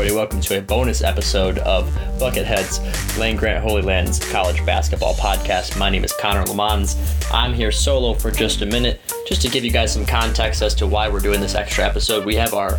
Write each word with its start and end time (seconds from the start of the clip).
Everybody, 0.00 0.16
welcome 0.16 0.40
to 0.40 0.58
a 0.58 0.62
bonus 0.62 1.02
episode 1.02 1.58
of 1.58 1.84
Buckethead's 2.18 2.80
Land 3.18 3.38
Grant 3.38 3.62
Holy 3.62 3.82
Lands 3.82 4.18
College 4.32 4.64
Basketball 4.64 5.12
Podcast. 5.12 5.78
My 5.78 5.90
name 5.90 6.04
is 6.04 6.12
Connor 6.14 6.42
Lemons. 6.46 6.96
I'm 7.30 7.52
here 7.52 7.70
solo 7.70 8.14
for 8.14 8.30
just 8.30 8.62
a 8.62 8.66
minute, 8.66 8.98
just 9.28 9.42
to 9.42 9.50
give 9.50 9.62
you 9.62 9.70
guys 9.70 9.92
some 9.92 10.06
context 10.06 10.62
as 10.62 10.74
to 10.76 10.86
why 10.86 11.10
we're 11.10 11.20
doing 11.20 11.38
this 11.38 11.54
extra 11.54 11.84
episode. 11.84 12.24
We 12.24 12.34
have 12.36 12.54
our 12.54 12.78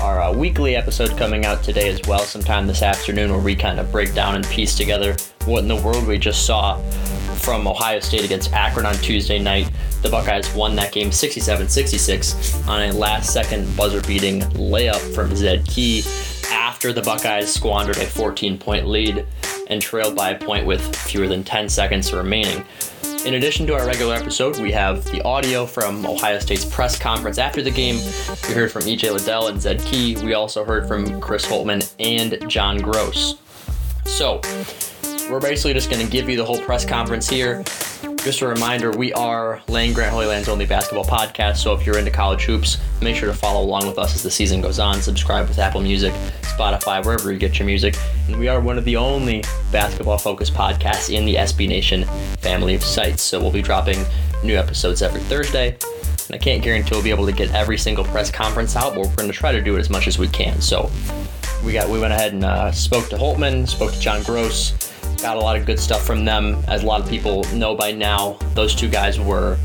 our 0.00 0.22
uh, 0.22 0.32
weekly 0.32 0.74
episode 0.74 1.10
coming 1.18 1.44
out 1.44 1.62
today 1.62 1.90
as 1.90 2.00
well, 2.08 2.20
sometime 2.20 2.66
this 2.66 2.80
afternoon, 2.80 3.32
where 3.32 3.40
we 3.42 3.54
kind 3.54 3.78
of 3.78 3.92
break 3.92 4.14
down 4.14 4.34
and 4.34 4.46
piece 4.46 4.74
together 4.74 5.14
what 5.44 5.58
in 5.58 5.68
the 5.68 5.76
world 5.76 6.06
we 6.06 6.16
just 6.16 6.46
saw 6.46 6.80
from 7.34 7.68
Ohio 7.68 8.00
State 8.00 8.24
against 8.24 8.50
Akron 8.54 8.86
on 8.86 8.94
Tuesday 8.94 9.38
night. 9.38 9.70
The 10.00 10.08
Buckeyes 10.08 10.50
won 10.54 10.74
that 10.76 10.90
game 10.90 11.12
67 11.12 11.68
66 11.68 12.66
on 12.66 12.80
a 12.80 12.92
last 12.92 13.30
second 13.30 13.76
buzzer 13.76 14.00
beating 14.08 14.40
layup 14.52 15.14
from 15.14 15.36
Zed 15.36 15.66
Key 15.66 16.02
after 16.82 16.92
the 16.92 17.02
Buckeyes 17.02 17.54
squandered 17.54 17.96
a 17.98 18.04
14 18.04 18.58
point 18.58 18.88
lead 18.88 19.24
and 19.68 19.80
trailed 19.80 20.16
by 20.16 20.30
a 20.30 20.38
point 20.44 20.66
with 20.66 20.96
fewer 20.96 21.28
than 21.28 21.44
10 21.44 21.68
seconds 21.68 22.12
remaining. 22.12 22.64
In 23.24 23.34
addition 23.34 23.68
to 23.68 23.74
our 23.74 23.86
regular 23.86 24.16
episode, 24.16 24.58
we 24.58 24.72
have 24.72 25.04
the 25.12 25.22
audio 25.22 25.64
from 25.64 26.04
Ohio 26.04 26.40
State's 26.40 26.64
press 26.64 26.98
conference 26.98 27.38
after 27.38 27.62
the 27.62 27.70
game. 27.70 28.04
We 28.48 28.54
heard 28.54 28.72
from 28.72 28.82
EJ 28.82 29.12
Liddell 29.12 29.46
and 29.46 29.62
Zed 29.62 29.80
Key. 29.82 30.16
We 30.24 30.34
also 30.34 30.64
heard 30.64 30.88
from 30.88 31.20
Chris 31.20 31.46
Holtmann 31.46 31.88
and 32.00 32.50
John 32.50 32.80
Groce. 32.80 33.38
So, 34.04 34.40
we're 35.30 35.38
basically 35.38 35.74
just 35.74 35.88
going 35.88 36.04
to 36.04 36.10
give 36.10 36.28
you 36.28 36.36
the 36.36 36.44
whole 36.44 36.60
press 36.62 36.84
conference 36.84 37.28
here. 37.28 37.62
Just 38.24 38.40
a 38.40 38.46
reminder, 38.46 38.92
we 38.92 39.12
are 39.14 39.60
Land 39.66 39.96
Grant 39.96 40.12
Holy 40.12 40.26
Land's 40.26 40.48
only 40.48 40.64
basketball 40.64 41.04
podcast, 41.04 41.56
so 41.56 41.74
if 41.74 41.84
you're 41.84 41.98
into 41.98 42.12
college 42.12 42.44
hoops, 42.44 42.78
make 43.00 43.16
sure 43.16 43.28
to 43.28 43.36
follow 43.36 43.64
along 43.64 43.88
with 43.88 43.98
us 43.98 44.14
as 44.14 44.22
the 44.22 44.30
season 44.30 44.60
goes 44.60 44.78
on. 44.78 45.02
Subscribe 45.02 45.48
with 45.48 45.58
Apple 45.58 45.80
Music, 45.80 46.12
Spotify, 46.42 47.04
wherever 47.04 47.32
you 47.32 47.38
get 47.40 47.58
your 47.58 47.66
music. 47.66 47.96
And 48.28 48.38
we 48.38 48.46
are 48.46 48.60
one 48.60 48.78
of 48.78 48.84
the 48.84 48.94
only 48.94 49.42
basketball 49.72 50.18
focused 50.18 50.54
podcasts 50.54 51.12
in 51.12 51.24
the 51.24 51.34
SB 51.34 51.68
Nation 51.68 52.04
family 52.38 52.76
of 52.76 52.84
sites, 52.84 53.24
so 53.24 53.40
we'll 53.40 53.50
be 53.50 53.60
dropping 53.60 53.98
new 54.44 54.56
episodes 54.56 55.02
every 55.02 55.20
Thursday. 55.22 55.70
And 55.70 56.34
I 56.36 56.38
can't 56.38 56.62
guarantee 56.62 56.90
we'll 56.92 57.02
be 57.02 57.10
able 57.10 57.26
to 57.26 57.32
get 57.32 57.50
every 57.50 57.76
single 57.76 58.04
press 58.04 58.30
conference 58.30 58.76
out, 58.76 58.94
but 58.94 59.04
we're 59.04 59.16
going 59.16 59.32
to 59.32 59.36
try 59.36 59.50
to 59.50 59.60
do 59.60 59.74
it 59.74 59.80
as 59.80 59.90
much 59.90 60.06
as 60.06 60.16
we 60.16 60.28
can. 60.28 60.60
So 60.60 60.88
we 61.64 61.72
got 61.72 61.88
we 61.88 61.98
went 61.98 62.12
ahead 62.12 62.34
and 62.34 62.44
uh, 62.44 62.70
spoke 62.70 63.08
to 63.08 63.16
Holtmann, 63.16 63.68
spoke 63.68 63.90
to 63.90 63.98
John 63.98 64.20
Groce, 64.20 64.91
got 65.22 65.36
a 65.36 65.40
lot 65.40 65.56
of 65.56 65.64
good 65.64 65.78
stuff 65.78 66.04
from 66.04 66.24
them. 66.24 66.56
As 66.66 66.82
a 66.82 66.86
lot 66.86 67.00
of 67.00 67.08
people 67.08 67.44
know 67.54 67.76
by 67.76 67.92
now, 67.92 68.32
those 68.54 68.74
two 68.74 68.88
guys 68.88 69.20
were 69.20 69.56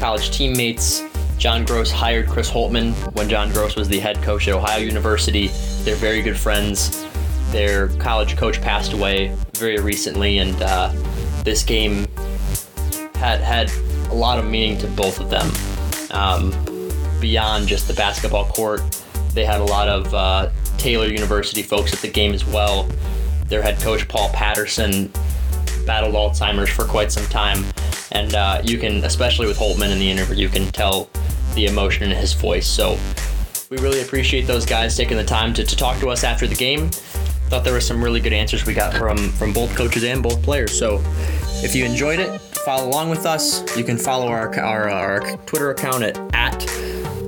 college 0.00 0.30
teammates. 0.30 1.02
John 1.36 1.66
Groce 1.66 1.92
hired 1.92 2.28
Chris 2.28 2.50
Holtmann 2.50 2.94
when 3.14 3.28
John 3.28 3.50
Groce 3.50 3.76
was 3.76 3.88
the 3.88 4.00
head 4.00 4.16
coach 4.22 4.48
at 4.48 4.54
Ohio 4.54 4.78
University. 4.78 5.48
They're 5.82 5.96
very 5.96 6.22
good 6.22 6.36
friends. 6.36 7.04
Their 7.52 7.88
college 7.98 8.38
coach 8.38 8.60
passed 8.62 8.94
away 8.94 9.36
very 9.54 9.78
recently, 9.78 10.38
and 10.38 10.60
uh, 10.62 10.90
this 11.44 11.62
game 11.62 12.06
had 13.16 13.40
had 13.40 13.70
a 14.10 14.14
lot 14.14 14.38
of 14.38 14.46
meaning 14.46 14.78
to 14.78 14.86
both 14.88 15.20
of 15.20 15.28
them. 15.28 15.50
Um, 16.10 16.52
beyond 17.20 17.68
just 17.68 17.86
the 17.86 17.94
basketball 17.94 18.46
court, 18.46 18.80
they 19.34 19.44
had 19.44 19.60
a 19.60 19.64
lot 19.64 19.88
of 19.88 20.14
uh, 20.14 20.50
Taylor 20.78 21.08
University 21.08 21.62
folks 21.62 21.92
at 21.92 21.98
the 21.98 22.08
game 22.08 22.32
as 22.32 22.46
well 22.46 22.88
their 23.48 23.62
head 23.62 23.78
coach 23.80 24.06
Paul 24.08 24.28
Patterson 24.30 25.10
battled 25.86 26.14
Alzheimer's 26.14 26.68
for 26.68 26.84
quite 26.84 27.12
some 27.12 27.26
time, 27.26 27.64
and 28.12 28.34
uh, 28.34 28.60
you 28.64 28.78
can, 28.78 29.04
especially 29.04 29.46
with 29.46 29.58
Holtmann 29.58 29.90
in 29.90 29.98
the 29.98 30.10
interview, 30.10 30.36
you 30.36 30.48
can 30.48 30.66
tell 30.72 31.08
the 31.54 31.66
emotion 31.66 32.10
in 32.10 32.16
his 32.16 32.32
voice. 32.32 32.66
So 32.66 32.98
we 33.70 33.78
really 33.78 34.02
appreciate 34.02 34.42
those 34.46 34.64
guys 34.66 34.96
taking 34.96 35.16
the 35.16 35.24
time 35.24 35.52
to, 35.54 35.64
to 35.64 35.76
talk 35.76 35.98
to 36.00 36.08
us 36.08 36.22
after 36.22 36.46
the 36.46 36.54
game. 36.54 36.90
Thought 37.48 37.64
there 37.64 37.72
were 37.72 37.80
some 37.80 38.02
really 38.02 38.20
good 38.20 38.32
answers 38.32 38.66
we 38.66 38.74
got 38.74 38.94
from 38.94 39.16
from 39.16 39.52
both 39.52 39.74
coaches 39.76 40.04
and 40.04 40.22
both 40.22 40.42
players. 40.42 40.76
So 40.76 41.00
if 41.62 41.74
you 41.74 41.84
enjoyed 41.84 42.18
it, 42.18 42.40
follow 42.40 42.88
along 42.88 43.10
with 43.10 43.24
us. 43.24 43.62
You 43.76 43.84
can 43.84 43.96
follow 43.96 44.26
our 44.26 44.58
our, 44.58 44.90
our 44.90 45.36
Twitter 45.46 45.70
account 45.70 46.02
at 46.02 46.18
at 46.34 46.66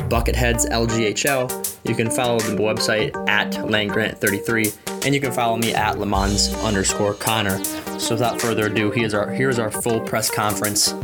Bucketheads 0.08 0.68
LGHL. 0.70 1.88
You 1.88 1.94
can 1.94 2.10
follow 2.10 2.38
the 2.40 2.56
website 2.56 3.14
at 3.28 3.52
landgrant33, 3.52 5.04
and 5.04 5.14
you 5.14 5.20
can 5.20 5.32
follow 5.32 5.56
me 5.56 5.74
at 5.74 5.98
Lemons 5.98 6.54
underscore 6.56 7.14
Connor. 7.14 7.62
So 7.98 8.14
without 8.14 8.40
further 8.40 8.66
ado, 8.66 8.90
here's 8.90 9.14
our 9.14 9.30
here's 9.30 9.58
our 9.58 9.70
full 9.70 10.00
press 10.00 10.30
conference 10.30 10.94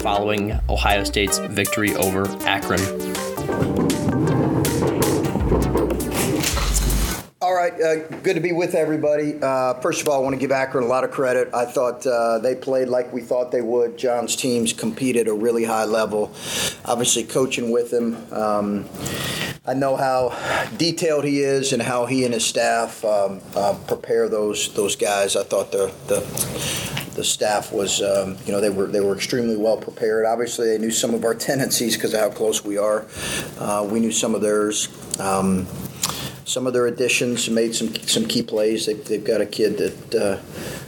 following 0.00 0.58
Ohio 0.68 1.02
State's 1.04 1.38
victory 1.38 1.94
over 1.96 2.28
Akron. 2.46 3.15
Right, 7.70 7.82
uh, 7.82 8.08
good 8.22 8.34
to 8.34 8.40
be 8.40 8.52
with 8.52 8.74
everybody. 8.74 9.38
Uh, 9.40 9.74
first 9.74 10.00
of 10.00 10.08
all, 10.08 10.20
I 10.20 10.22
want 10.22 10.34
to 10.34 10.40
give 10.40 10.52
Akron 10.52 10.84
a 10.84 10.86
lot 10.86 11.04
of 11.04 11.10
credit. 11.10 11.52
I 11.54 11.64
thought 11.64 12.06
uh, 12.06 12.38
they 12.38 12.54
played 12.54 12.88
like 12.88 13.12
we 13.12 13.20
thought 13.20 13.50
they 13.50 13.62
would. 13.62 13.96
John's 13.96 14.36
teams 14.36 14.72
competed 14.72 15.26
at 15.26 15.32
a 15.32 15.34
really 15.34 15.64
high 15.64 15.84
level. 15.84 16.32
Obviously, 16.84 17.24
coaching 17.24 17.70
with 17.70 17.92
him. 17.92 18.16
Um, 18.32 18.88
I 19.66 19.74
know 19.74 19.96
how 19.96 20.68
detailed 20.76 21.24
he 21.24 21.40
is 21.40 21.72
and 21.72 21.82
how 21.82 22.06
he 22.06 22.24
and 22.24 22.34
his 22.34 22.46
staff 22.46 23.04
um, 23.04 23.40
uh, 23.56 23.76
prepare 23.88 24.28
those 24.28 24.72
those 24.74 24.94
guys. 24.94 25.34
I 25.34 25.42
thought 25.42 25.72
the 25.72 25.92
the, 26.06 26.20
the 27.16 27.24
staff 27.24 27.72
was, 27.72 28.00
um, 28.00 28.36
you 28.46 28.52
know, 28.52 28.60
they 28.60 28.70
were 28.70 28.86
they 28.86 29.00
were 29.00 29.14
extremely 29.14 29.56
well 29.56 29.76
prepared. 29.76 30.24
Obviously, 30.24 30.68
they 30.68 30.78
knew 30.78 30.92
some 30.92 31.14
of 31.14 31.24
our 31.24 31.34
tendencies 31.48 31.96
because 31.96 32.14
of 32.14 32.20
how 32.20 32.30
close 32.30 32.64
we 32.64 32.78
are. 32.78 33.06
Uh, 33.58 33.86
we 33.90 33.98
knew 33.98 34.12
some 34.12 34.34
of 34.34 34.40
theirs. 34.40 34.88
Um, 35.18 35.66
some 36.46 36.66
of 36.66 36.72
their 36.72 36.86
additions 36.86 37.50
made 37.50 37.74
some 37.74 37.92
some 37.94 38.24
key 38.24 38.42
plays. 38.42 38.86
They've, 38.86 39.04
they've 39.04 39.22
got 39.22 39.40
a 39.40 39.46
kid 39.46 39.78
that 39.78 40.14
uh, 40.14 40.42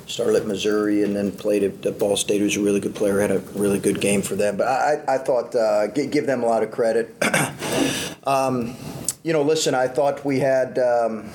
started 0.07 0.37
at 0.37 0.47
Missouri 0.47 1.03
and 1.03 1.15
then 1.15 1.33
played 1.33 1.65
at, 1.65 1.85
at, 1.85 1.99
Ball 1.99 2.17
State, 2.17 2.41
who's 2.41 2.57
a 2.57 2.63
really 2.63 2.81
good 2.81 2.95
player, 2.95 3.21
had 3.21 3.33
a 3.33 3.41
really 3.55 3.81
good 3.81 4.01
game 4.01 4.23
for 4.23 4.37
them. 4.37 4.57
But 4.57 4.69
I, 4.69 5.03
I 5.07 5.19
thought 5.19 5.55
uh, 5.55 5.89
give 5.89 6.27
them 6.27 6.45
a 6.45 6.47
lot 6.47 6.63
of 6.63 6.71
credit. 6.71 7.15
um, 8.27 8.77
you 9.25 9.33
know, 9.33 9.43
listen, 9.43 9.75
I 9.75 9.89
thought 9.89 10.25
we 10.25 10.39
had 10.39 10.79
um, 10.79 11.29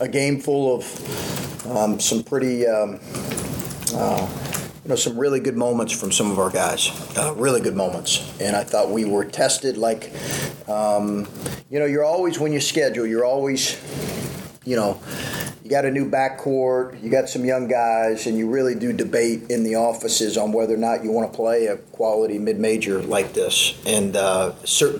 a 0.00 0.08
game 0.08 0.40
full 0.40 0.74
of 0.74 1.66
um, 1.66 2.00
some 2.00 2.24
pretty. 2.24 2.66
Um, 2.66 2.98
uh, 3.94 4.59
know, 4.90 4.96
some 4.96 5.18
really 5.18 5.40
good 5.40 5.56
moments 5.56 5.98
from 5.98 6.12
some 6.12 6.30
of 6.30 6.38
our 6.38 6.50
guys, 6.50 6.90
uh, 7.16 7.32
really 7.36 7.60
good 7.60 7.76
moments. 7.76 8.38
And 8.40 8.54
I 8.54 8.64
thought 8.64 8.90
we 8.90 9.04
were 9.04 9.24
tested 9.24 9.78
like, 9.78 10.12
um, 10.68 11.26
you 11.70 11.78
know, 11.78 11.86
you're 11.86 12.04
always, 12.04 12.38
when 12.38 12.52
you 12.52 12.60
schedule, 12.60 13.06
you're 13.06 13.24
always, 13.24 13.80
you 14.64 14.76
know, 14.76 15.00
you 15.62 15.70
got 15.70 15.84
a 15.84 15.90
new 15.90 16.10
backcourt, 16.10 17.00
you 17.02 17.10
got 17.10 17.28
some 17.28 17.44
young 17.44 17.68
guys, 17.68 18.26
and 18.26 18.36
you 18.36 18.50
really 18.50 18.74
do 18.74 18.92
debate 18.92 19.50
in 19.50 19.62
the 19.62 19.76
offices 19.76 20.36
on 20.36 20.52
whether 20.52 20.74
or 20.74 20.78
not 20.78 21.04
you 21.04 21.12
want 21.12 21.32
to 21.32 21.36
play 21.36 21.66
a 21.66 21.76
quality 21.76 22.38
mid-major 22.38 23.00
like 23.02 23.32
this, 23.32 23.80
and 23.86 24.16
uh, 24.16 24.52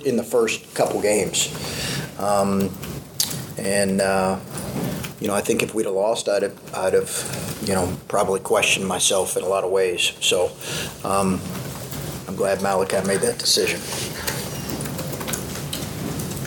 in 0.05 0.17
the 0.17 0.23
first 0.23 0.73
couple 0.75 1.03
games. 1.03 1.53
Um, 2.21 2.71
and 3.59 4.01
uh, 4.01 4.39
you 5.21 5.29
know, 5.29 5.35
I 5.35 5.43
think 5.43 5.63
if 5.63 5.75
we'd 5.75 5.87
have 5.87 5.95
lost, 5.95 6.29
I'd 6.29 6.43
have, 6.43 6.75
I'd 6.75 6.95
have, 6.95 7.63
you 7.67 7.75
know, 7.75 7.95
probably 8.09 8.41
questioned 8.41 8.87
myself 8.87 9.37
in 9.37 9.43
a 9.43 9.47
lot 9.47 9.65
of 9.65 9.71
ways. 9.71 10.13
So 10.21 10.51
um, 11.05 11.41
I'm 12.27 12.35
glad 12.35 12.63
Malachi 12.63 13.07
made 13.07 13.21
that 13.21 13.39
decision. 13.39 13.81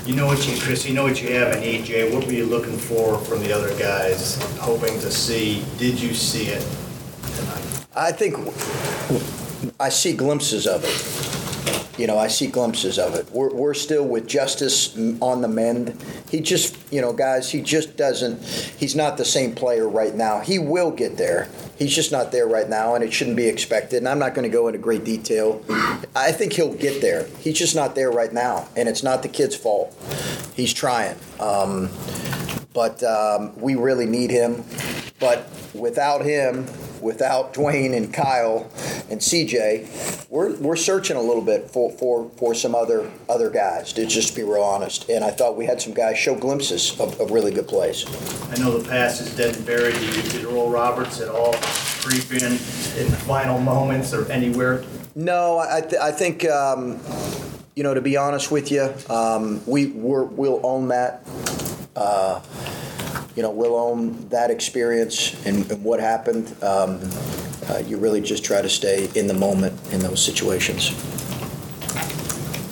You 0.08 0.16
know 0.16 0.26
what 0.26 0.46
you, 0.48 0.60
Chris, 0.60 0.86
you 0.86 0.94
know 0.94 1.04
what 1.04 1.22
you 1.22 1.34
have 1.34 1.56
in 1.56 1.64
EJ. 1.64 2.14
What 2.14 2.26
were 2.26 2.34
you 2.34 2.46
looking 2.46 2.78
for 2.78 3.18
from 3.20 3.40
the 3.40 3.54
other 3.54 3.70
guys, 3.80 4.42
hoping 4.58 5.00
to 5.00 5.12
see? 5.12 5.64
Did 5.78 6.02
you 6.02 6.14
see 6.14 6.48
it 6.48 6.68
tonight? 7.38 7.86
I 7.96 8.12
think 8.12 8.36
I 9.80 9.88
see 9.90 10.14
glimpses 10.14 10.68
of 10.68 10.84
it 10.84 11.23
you 11.98 12.08
know, 12.08 12.18
I 12.18 12.28
see 12.28 12.48
glimpses 12.48 12.98
of 12.98 13.14
it. 13.14 13.30
We're, 13.32 13.54
we're 13.54 13.74
still 13.74 14.06
with 14.06 14.28
Justice 14.28 14.98
on 15.22 15.42
the 15.42 15.48
mend. 15.48 16.02
He 16.30 16.40
just, 16.40 16.76
you 16.92 17.02
know, 17.02 17.14
guys, 17.14 17.52
he 17.52 17.62
just 17.62 17.96
doesn't, 17.98 18.44
he's 18.44 18.96
not 18.96 19.18
the 19.18 19.26
same 19.26 19.54
player 19.54 19.88
right 19.88 20.16
now. 20.16 20.40
He 20.40 20.58
will 20.58 20.92
get 20.92 21.18
there. 21.18 21.50
He's 21.78 21.94
just 21.94 22.12
not 22.12 22.32
there 22.32 22.48
right 22.48 22.68
now, 22.68 22.96
and 22.96 23.04
it 23.04 23.14
shouldn't 23.14 23.36
be 23.36 23.48
expected. 23.48 23.98
And 23.98 24.10
I'm 24.10 24.20
not 24.20 24.34
going 24.34 24.44
to 24.44 24.56
go 24.56 24.68
into 24.68 24.80
great 24.80 25.04
detail. 25.04 25.64
I 26.16 26.32
think 26.32 26.54
he'll 26.54 26.74
get 26.74 27.02
there. 27.02 27.28
He's 27.40 27.58
just 27.58 27.76
not 27.76 27.96
there 27.96 28.12
right 28.12 28.32
now, 28.32 28.68
and 28.76 28.88
it's 28.90 29.04
not 29.04 29.22
the 29.22 29.30
kid's 29.30 29.56
fault. 29.56 29.96
He's 30.56 30.74
trying. 30.74 31.18
Um, 31.40 31.90
but 32.74 33.04
um, 33.04 33.60
we 33.60 33.76
really 33.76 34.06
need 34.06 34.32
him. 34.32 34.64
But 35.20 35.48
without 35.74 36.24
him, 36.26 36.68
without 37.04 37.54
Duane 37.54 37.94
and 37.94 38.14
Kyle 38.14 38.72
and 39.10 39.20
CJ, 39.20 40.28
we're, 40.30 40.56
we're 40.56 40.76
searching 40.76 41.18
a 41.18 41.22
little 41.22 41.42
bit 41.42 41.70
for, 41.70 41.92
for, 41.92 42.30
for 42.38 42.56
some 42.56 42.74
other 42.74 43.12
other 43.30 43.50
guys, 43.50 43.94
to 43.94 44.06
just 44.06 44.36
be 44.36 44.44
real 44.44 44.62
honest. 44.62 45.10
And 45.10 45.24
I 45.24 45.32
thought 45.32 45.58
we 45.58 45.66
had 45.66 45.82
some 45.82 45.94
guys 45.94 46.18
show 46.18 46.36
glimpses 46.36 47.00
of, 47.00 47.20
of 47.20 47.32
really 47.32 47.52
good 47.52 47.68
plays. 47.68 48.06
I 48.50 48.56
know 48.56 48.78
the 48.78 48.88
pass 48.88 49.22
is 49.22 49.36
dead 49.36 49.56
and 49.56 49.66
buried. 49.66 49.94
Did 49.94 50.46
Oral 50.46 50.70
Roberts 50.70 51.22
at 51.22 51.30
all 51.30 51.54
creep 52.02 52.32
in 52.32 52.52
in 52.52 53.12
the 53.12 53.20
final 53.26 53.60
moments 53.60 54.14
or 54.14 54.30
anywhere? 54.32 54.84
No, 55.16 55.60
I, 55.60 55.82
th- 55.82 56.02
I 56.02 56.12
think, 56.12 56.46
um, 56.46 57.00
you 57.76 57.84
know, 57.84 57.94
to 57.94 58.02
be 58.02 58.18
honest 58.18 58.52
with 58.52 58.72
you, 58.72 58.94
um, 59.10 59.62
we, 59.68 59.88
we 59.88 60.26
will 60.26 60.60
own 60.64 60.88
that. 60.88 61.26
Uh, 61.96 62.42
you 63.36 63.42
know, 63.42 63.50
we'll 63.50 63.76
own 63.76 64.28
that 64.30 64.52
experience 64.52 65.34
and, 65.46 65.70
and 65.72 65.84
what 65.84 66.00
happened. 66.00 66.56
Um, 66.64 67.00
uh, 67.70 67.78
you 67.86 67.98
really 67.98 68.22
just 68.22 68.44
try 68.44 68.62
to 68.62 68.70
stay 68.70 69.10
in 69.16 69.28
the 69.28 69.34
moment 69.34 69.80
in 69.92 70.00
those 70.00 70.24
situations. 70.24 70.90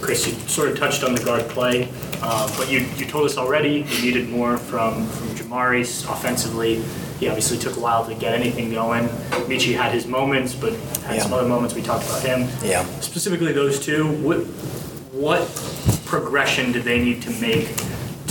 Chris, 0.01 0.27
you 0.27 0.33
sort 0.49 0.69
of 0.69 0.77
touched 0.77 1.03
on 1.03 1.13
the 1.15 1.23
guard 1.23 1.47
play, 1.49 1.87
uh, 2.21 2.57
but 2.57 2.69
you, 2.69 2.79
you 2.97 3.05
told 3.05 3.25
us 3.25 3.37
already 3.37 3.85
you 3.87 4.01
needed 4.01 4.29
more 4.29 4.57
from, 4.57 5.07
from 5.07 5.27
Jamari 5.29 5.81
offensively. 6.09 6.81
He 7.19 7.27
obviously 7.27 7.57
took 7.59 7.77
a 7.77 7.79
while 7.79 8.03
to 8.05 8.15
get 8.15 8.33
anything 8.33 8.71
going. 8.71 9.07
Meechie 9.47 9.75
had 9.75 9.93
his 9.93 10.07
moments, 10.07 10.55
but 10.55 10.73
had 11.03 11.17
yeah. 11.17 11.21
some 11.21 11.33
other 11.33 11.47
moments. 11.47 11.75
We 11.75 11.83
talked 11.83 12.05
about 12.05 12.23
him. 12.23 12.49
Yeah. 12.63 12.83
Specifically, 12.99 13.53
those 13.53 13.79
two. 13.79 14.07
What 14.23 14.39
what 15.11 15.41
progression 16.05 16.71
did 16.71 16.83
they 16.83 16.99
need 16.99 17.21
to 17.21 17.29
make 17.39 17.67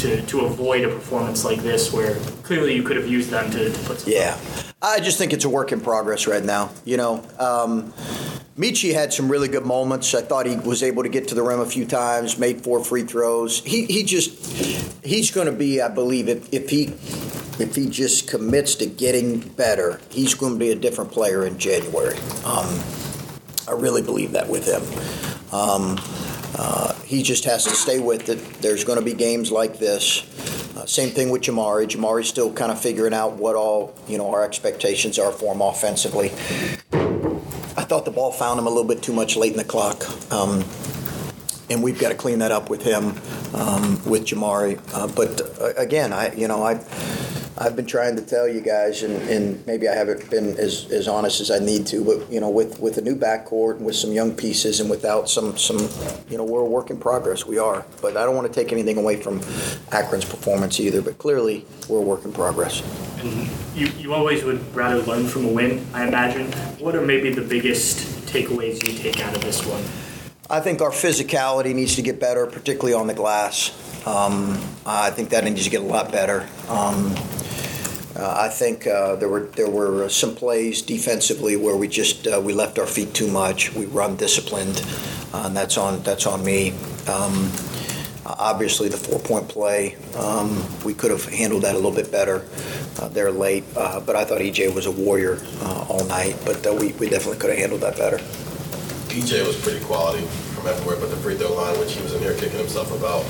to, 0.01 0.23
to 0.23 0.41
avoid 0.41 0.85
a 0.85 0.89
performance 0.89 1.45
like 1.45 1.61
this 1.61 1.93
where 1.93 2.15
clearly 2.43 2.75
you 2.75 2.83
could 2.83 2.97
have 2.97 3.07
used 3.07 3.31
them 3.31 3.51
to, 3.51 3.71
to 3.71 3.79
put 3.85 4.07
Yeah. 4.07 4.39
I 4.83 5.01
just 5.01 5.19
think 5.19 5.33
it's 5.33 5.45
a 5.45 5.49
work 5.49 5.73
in 5.73 5.81
progress 5.81 6.27
right 6.27 6.43
now. 6.43 6.71
You 6.85 6.97
know, 6.97 7.25
um, 7.39 7.93
Meechie 8.57 8.95
had 8.95 9.13
some 9.13 9.31
really 9.31 9.49
good 9.49 9.67
moments. 9.67 10.15
I 10.15 10.23
thought 10.23 10.47
he 10.47 10.57
was 10.57 10.83
able 10.83 11.03
to 11.03 11.09
get 11.09 11.29
to 11.29 11.35
the 11.35 11.43
rim 11.43 11.61
a 11.61 11.67
few 11.67 11.85
times, 11.85 12.39
made 12.39 12.63
four 12.63 12.83
free 12.83 13.03
throws. 13.03 13.63
He, 13.63 13.85
he 13.85 14.03
just, 14.03 15.05
he's 15.05 15.31
going 15.31 15.47
to 15.47 15.53
be, 15.53 15.83
I 15.83 15.89
believe, 15.89 16.29
if, 16.29 16.53
if 16.53 16.71
he 16.71 16.95
if 17.61 17.77
he 17.77 17.89
just 17.89 18.27
commits 18.27 18.75
to 18.77 18.87
getting 18.87 19.41
better, 19.41 20.01
he's 20.11 20.35
going 20.35 20.55
to 20.55 20.59
be 20.59 20.71
a 20.71 20.75
different 20.75 21.13
player 21.13 21.45
in 21.45 21.59
January. 21.59 22.17
Um, 22.45 22.83
I 23.69 23.73
really 23.73 24.03
believe 24.03 24.33
that 24.33 24.49
with 24.49 24.67
him. 24.67 24.83
Um, 25.53 25.99
uh, 26.57 26.95
he 27.03 27.23
just 27.23 27.45
has 27.45 27.65
to 27.65 27.71
stay 27.71 27.99
with 27.99 28.29
it. 28.29 28.39
There's 28.61 28.85
going 28.85 28.99
to 28.99 29.05
be 29.05 29.15
games 29.15 29.51
like 29.51 29.79
this. 29.79 30.23
Uh, 30.77 30.87
same 30.87 31.11
thing 31.11 31.31
with 31.31 31.43
Jamari. 31.43 31.87
Jamari's 31.87 32.29
still 32.29 32.53
kind 32.53 32.73
of 32.73 32.81
figuring 32.81 33.15
out 33.15 33.35
what 33.35 33.57
all 33.57 33.95
you 34.09 34.19
know 34.19 34.31
our 34.31 34.45
expectations 34.45 35.19
are 35.19 35.33
for 35.33 35.55
him 35.55 35.61
offensively. 35.61 36.31
I 37.77 37.85
thought 37.85 38.05
the 38.05 38.11
ball 38.11 38.33
found 38.33 38.59
him 38.59 38.67
a 38.67 38.71
little 38.71 38.85
bit 38.85 39.03
too 39.03 39.13
much 39.13 39.37
late 39.37 39.53
in 39.53 39.59
the 39.59 39.65
clock, 39.65 40.05
um, 40.33 40.65
and 41.69 41.83
we've 41.83 41.99
got 41.99 42.11
to 42.11 42.15
clean 42.15 42.41
that 42.41 42.53
up 42.53 42.71
with 42.71 42.83
him, 42.83 43.15
um, 43.55 44.03
with 44.05 44.27
Jamari. 44.27 44.81
Uh, 44.95 45.07
but 45.09 45.41
uh, 45.61 45.73
again, 45.77 46.13
I 46.13 46.35
you 46.35 46.49
know 46.49 46.63
I 46.63 46.75
I've 47.63 47.77
been 47.77 47.85
trying 47.85 48.17
to 48.17 48.23
tell 48.23 48.49
you 48.49 48.63
guys, 48.63 49.03
and, 49.03 49.17
and 49.29 49.67
maybe 49.67 49.87
I 49.87 49.95
haven't 49.95 50.31
been 50.31 50.57
as, 50.57 50.91
as 50.91 51.07
honest 51.07 51.43
as 51.43 51.51
I 51.51 51.59
need 51.59 51.87
to, 51.89 52.03
but 52.03 52.33
you 52.33 52.41
know, 52.41 52.49
with, 52.49 52.81
with 52.81 52.97
a 52.97 53.03
new 53.03 53.15
backcourt 53.15 53.77
and 53.77 53.85
with 53.85 53.97
some 53.97 54.13
young 54.13 54.35
pieces 54.35 54.81
and 54.81 54.89
without 54.89 55.29
some 55.29 55.59
some, 55.59 55.77
you 56.31 56.39
know, 56.39 56.45
we're 56.45 56.63
a 56.63 56.65
work 56.65 56.89
in 56.89 56.97
progress. 56.97 57.45
We 57.45 57.59
are, 57.59 57.85
but 58.01 58.17
I 58.17 58.25
don't 58.25 58.35
want 58.35 58.51
to 58.51 58.53
take 58.53 58.73
anything 58.73 58.97
away 58.97 59.17
from 59.17 59.43
Akron's 59.93 60.25
performance 60.25 60.81
either. 60.81 61.03
But 61.03 61.19
clearly, 61.19 61.67
we're 61.87 61.99
a 61.99 62.03
work 62.03 62.25
in 62.25 62.33
progress. 62.33 62.83
And 63.19 63.51
you, 63.75 63.89
you 63.99 64.15
always 64.15 64.43
would 64.43 64.75
rather 64.75 65.03
learn 65.03 65.27
from 65.27 65.45
a 65.45 65.49
win, 65.49 65.87
I 65.93 66.09
imagine. 66.09 66.51
What 66.79 66.97
are 66.97 67.03
maybe 67.03 67.29
the 67.29 67.43
biggest 67.43 67.99
takeaways 68.27 68.87
you 68.89 68.97
take 68.97 69.21
out 69.21 69.37
of 69.37 69.43
this 69.43 69.67
one? 69.67 69.83
I 70.49 70.61
think 70.61 70.81
our 70.81 70.91
physicality 70.91 71.75
needs 71.75 71.95
to 71.97 72.03
get 72.03 72.19
better, 72.19 72.47
particularly 72.47 72.95
on 72.95 73.07
the 73.07 73.15
glass. 73.15 73.71
Um, 74.07 74.59
I 74.87 75.11
think 75.11 75.29
that 75.29 75.45
needs 75.45 75.65
to 75.65 75.71
get 75.71 75.83
a 75.83 75.85
lot 75.85 76.11
better. 76.11 76.49
Um, 76.69 77.15
uh, 78.21 78.37
I 78.39 78.49
think 78.51 78.87
uh, 78.87 79.17
there 79.17 79.31
were 79.31 79.47
there 79.57 79.71
were 79.71 80.07
some 80.11 80.35
plays 80.35 80.83
defensively 80.83 81.57
where 81.57 81.75
we 81.75 81.89
just 81.89 82.27
uh, 82.27 82.39
we 82.45 82.53
left 82.53 82.79
our 82.79 82.87
feet 82.87 83.15
too 83.15 83.29
much. 83.29 83.73
We 83.73 83.87
run 83.87 84.17
disciplined, 84.17 84.85
uh, 85.33 85.45
and 85.47 85.57
that's 85.57 85.79
on 85.79 86.03
that's 86.03 86.27
on 86.27 86.45
me. 86.45 86.73
Um, 87.09 87.51
obviously, 88.27 88.91
the 88.91 88.99
four 88.99 89.21
point 89.21 89.49
play 89.49 89.97
um, 90.17 90.63
we 90.85 90.93
could 90.93 91.11
have 91.11 91.25
handled 91.25 91.63
that 91.63 91.73
a 91.73 91.79
little 91.79 91.95
bit 91.95 92.13
better. 92.13 92.47
Uh, 93.01 93.09
they're 93.09 93.31
late, 93.31 93.65
uh, 93.75 94.01
but 94.01 94.17
I 94.17 94.25
thought 94.25 94.43
EJ 94.43 94.75
was 94.75 94.85
a 94.85 94.93
warrior 94.93 95.41
all 95.89 96.05
night. 96.05 96.37
But 96.45 96.63
we 96.79 96.93
we 96.93 97.09
definitely 97.09 97.39
could 97.39 97.49
have 97.49 97.59
handled 97.59 97.81
that 97.81 97.97
better. 97.97 98.19
EJ 99.17 99.47
was 99.47 99.59
pretty 99.63 99.83
quality 99.87 100.27
from 100.55 100.69
everywhere 100.69 100.97
but 101.01 101.09
the 101.09 101.17
free 101.17 101.37
throw 101.37 101.55
line, 101.55 101.79
which 101.81 101.95
he 101.95 102.03
was 102.03 102.13
in 102.13 102.21
here 102.21 102.35
kicking 102.35 102.59
himself 102.59 102.93
about 102.93 103.25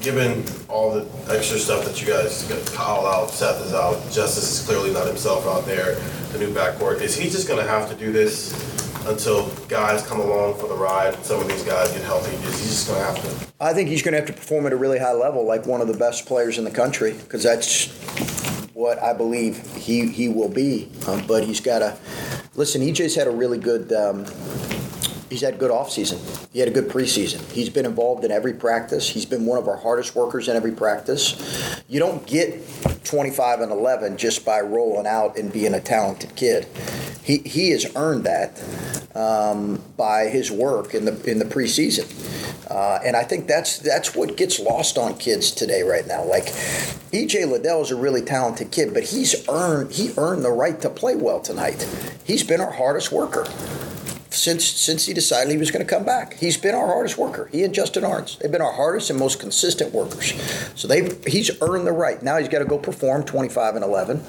given 0.00 0.44
all 0.68 0.92
the 0.92 1.06
extra 1.34 1.58
stuff 1.58 1.84
that 1.84 2.00
you 2.00 2.06
guys 2.06 2.44
got 2.44 2.64
Kyle 2.72 3.06
out, 3.06 3.30
Seth 3.30 3.64
is 3.64 3.72
out, 3.72 3.94
Justice 4.10 4.60
is 4.60 4.66
clearly 4.66 4.92
not 4.92 5.06
himself 5.06 5.46
out 5.46 5.66
there, 5.66 5.94
the 6.32 6.38
new 6.38 6.52
backcourt, 6.52 7.00
is 7.00 7.16
he 7.16 7.30
just 7.30 7.48
going 7.48 7.62
to 7.62 7.68
have 7.68 7.88
to 7.88 7.96
do 7.96 8.12
this 8.12 8.52
until 9.06 9.48
guys 9.68 10.04
come 10.06 10.20
along 10.20 10.58
for 10.58 10.66
the 10.66 10.74
ride 10.74 11.14
some 11.24 11.40
of 11.40 11.48
these 11.48 11.62
guys 11.62 11.92
get 11.92 12.02
healthy? 12.02 12.34
Is 12.46 12.60
he 12.60 12.66
just 12.66 12.88
going 12.88 13.00
to 13.00 13.06
have 13.06 13.40
to? 13.40 13.52
I 13.60 13.72
think 13.72 13.88
he's 13.88 14.02
going 14.02 14.12
to 14.12 14.18
have 14.18 14.28
to 14.28 14.32
perform 14.32 14.66
at 14.66 14.72
a 14.72 14.76
really 14.76 14.98
high 14.98 15.12
level, 15.12 15.46
like 15.46 15.66
one 15.66 15.80
of 15.80 15.88
the 15.88 15.96
best 15.96 16.26
players 16.26 16.58
in 16.58 16.64
the 16.64 16.70
country, 16.70 17.12
because 17.12 17.42
that's 17.42 17.88
what 18.74 19.02
I 19.02 19.12
believe 19.12 19.74
he, 19.76 20.08
he 20.08 20.28
will 20.28 20.48
be. 20.48 20.90
Um, 21.06 21.26
but 21.26 21.44
he's 21.44 21.60
got 21.60 21.80
to 21.80 21.96
listen. 22.54 22.82
EJ's 22.82 23.14
had 23.14 23.26
a 23.26 23.30
really 23.30 23.58
good. 23.58 23.92
Um, 23.92 24.24
he's 25.34 25.40
had 25.40 25.54
a 25.54 25.56
good 25.56 25.72
offseason. 25.72 26.20
He 26.52 26.60
had 26.60 26.68
a 26.68 26.70
good 26.70 26.88
preseason. 26.88 27.44
He's 27.50 27.68
been 27.68 27.86
involved 27.86 28.24
in 28.24 28.30
every 28.30 28.52
practice. 28.52 29.08
He's 29.08 29.26
been 29.26 29.46
one 29.46 29.58
of 29.58 29.66
our 29.66 29.76
hardest 29.76 30.14
workers 30.14 30.46
in 30.46 30.54
every 30.54 30.70
practice. 30.70 31.82
You 31.88 31.98
don't 31.98 32.24
get 32.24 32.62
25 33.02 33.60
and 33.60 33.72
11 33.72 34.16
just 34.16 34.44
by 34.44 34.60
rolling 34.60 35.08
out 35.08 35.36
and 35.36 35.52
being 35.52 35.74
a 35.74 35.80
talented 35.80 36.36
kid. 36.36 36.68
He, 37.24 37.38
he 37.38 37.70
has 37.70 37.84
earned 37.96 38.22
that 38.24 38.62
um, 39.16 39.82
by 39.96 40.26
his 40.26 40.52
work 40.52 40.94
in 40.94 41.04
the 41.04 41.20
in 41.28 41.40
the 41.40 41.44
preseason. 41.44 42.06
Uh, 42.70 43.00
and 43.04 43.16
I 43.16 43.24
think 43.24 43.48
that's 43.48 43.78
that's 43.78 44.14
what 44.14 44.36
gets 44.36 44.60
lost 44.60 44.98
on 44.98 45.16
kids 45.16 45.50
today 45.50 45.82
right 45.82 46.06
now. 46.06 46.24
Like 46.24 46.44
EJ 47.10 47.50
Liddell 47.50 47.82
is 47.82 47.90
a 47.90 47.96
really 47.96 48.22
talented 48.22 48.70
kid, 48.70 48.94
but 48.94 49.02
he's 49.02 49.48
earned 49.48 49.92
he 49.92 50.12
earned 50.16 50.44
the 50.44 50.52
right 50.52 50.80
to 50.82 50.90
play 50.90 51.16
well 51.16 51.40
tonight. 51.40 51.88
He's 52.24 52.44
been 52.44 52.60
our 52.60 52.72
hardest 52.72 53.10
worker 53.10 53.46
since 54.34 54.64
since 54.64 55.06
he 55.06 55.14
decided 55.14 55.50
he 55.50 55.56
was 55.56 55.70
going 55.70 55.84
to 55.84 55.88
come 55.88 56.04
back. 56.04 56.34
He's 56.34 56.56
been 56.56 56.74
our 56.74 56.86
hardest 56.86 57.18
worker. 57.18 57.48
He 57.52 57.62
and 57.62 57.74
Justin 57.74 58.04
Ahrens. 58.04 58.36
They've 58.38 58.50
been 58.50 58.62
our 58.62 58.72
hardest 58.72 59.10
and 59.10 59.18
most 59.18 59.40
consistent 59.40 59.92
workers. 59.92 60.34
So 60.74 60.88
they 60.88 61.10
he's 61.26 61.50
earned 61.62 61.86
the 61.86 61.92
right. 61.92 62.22
Now 62.22 62.38
he's 62.38 62.48
got 62.48 62.60
to 62.60 62.64
go 62.64 62.78
perform 62.78 63.24
25 63.24 63.76
and 63.76 63.84
11. 63.84 64.22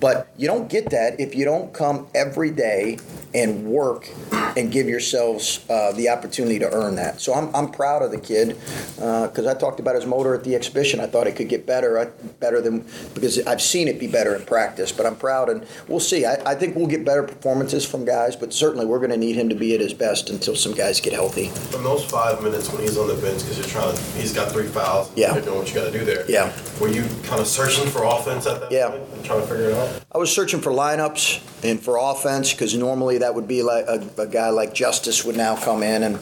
But 0.00 0.28
you 0.36 0.48
don't 0.48 0.68
get 0.68 0.90
that 0.90 1.20
if 1.20 1.34
you 1.34 1.44
don't 1.44 1.72
come 1.72 2.08
every 2.14 2.50
day 2.50 2.98
and 3.34 3.66
work 3.66 4.08
and 4.56 4.70
give 4.70 4.88
yourselves 4.88 5.64
uh, 5.70 5.92
the 5.92 6.08
opportunity 6.08 6.58
to 6.58 6.70
earn 6.70 6.96
that. 6.96 7.20
So 7.20 7.32
I'm, 7.32 7.54
I'm 7.54 7.70
proud 7.70 8.02
of 8.02 8.10
the 8.10 8.18
kid 8.18 8.58
because 8.96 9.46
uh, 9.46 9.50
I 9.50 9.54
talked 9.54 9.80
about 9.80 9.94
his 9.94 10.06
motor 10.06 10.34
at 10.34 10.44
the 10.44 10.54
exhibition. 10.54 11.00
I 11.00 11.06
thought 11.06 11.26
it 11.26 11.36
could 11.36 11.48
get 11.48 11.66
better, 11.66 11.98
uh, 11.98 12.10
better 12.40 12.60
than 12.60 12.86
because 13.14 13.38
I've 13.46 13.62
seen 13.62 13.88
it 13.88 13.98
be 13.98 14.06
better 14.06 14.34
in 14.34 14.44
practice. 14.44 14.92
But 14.92 15.06
I'm 15.06 15.16
proud, 15.16 15.48
and 15.48 15.66
we'll 15.88 16.00
see. 16.00 16.26
I, 16.26 16.34
I 16.44 16.54
think 16.54 16.76
we'll 16.76 16.86
get 16.86 17.04
better 17.04 17.22
performances 17.22 17.84
from 17.84 18.04
guys, 18.04 18.36
but 18.36 18.52
certainly 18.52 18.84
we're 18.84 18.98
going 18.98 19.10
to 19.10 19.16
need 19.16 19.31
him 19.36 19.48
to 19.48 19.54
be 19.54 19.74
at 19.74 19.80
his 19.80 19.94
best 19.94 20.30
until 20.30 20.54
some 20.54 20.72
guys 20.72 21.00
get 21.00 21.12
healthy. 21.12 21.48
From 21.48 21.84
those 21.84 22.04
five 22.04 22.42
minutes 22.42 22.70
when 22.72 22.82
he's 22.82 22.96
on 22.96 23.08
the 23.08 23.14
bench, 23.14 23.42
because 23.42 23.58
you're 23.58 23.66
trying, 23.66 23.94
to, 23.94 24.02
he's 24.12 24.32
got 24.32 24.52
three 24.52 24.66
fouls. 24.66 25.10
Yeah, 25.16 25.34
you're 25.34 25.42
doing 25.42 25.58
what 25.58 25.68
you 25.68 25.74
got 25.74 25.92
to 25.92 25.98
do 25.98 26.04
there. 26.04 26.30
Yeah. 26.30 26.52
Were 26.80 26.88
you 26.88 27.02
kind 27.24 27.40
of 27.40 27.46
searching 27.46 27.88
for 27.88 28.04
offense 28.04 28.46
at 28.46 28.60
that 28.60 28.72
yeah. 28.72 28.90
point, 28.90 29.24
trying 29.24 29.40
to 29.40 29.46
figure 29.46 29.70
it 29.70 29.76
out? 29.76 30.02
I 30.12 30.18
was 30.18 30.34
searching 30.34 30.60
for 30.60 30.70
lineups 30.70 31.64
and 31.64 31.80
for 31.80 31.98
offense 31.98 32.52
because 32.52 32.74
normally 32.74 33.18
that 33.18 33.34
would 33.34 33.48
be 33.48 33.62
like 33.62 33.86
a, 33.86 34.08
a, 34.18 34.26
guy 34.26 34.50
like 34.50 34.74
Justice 34.74 35.24
would 35.24 35.36
now 35.36 35.56
come 35.56 35.82
in 35.82 36.02
and, 36.02 36.18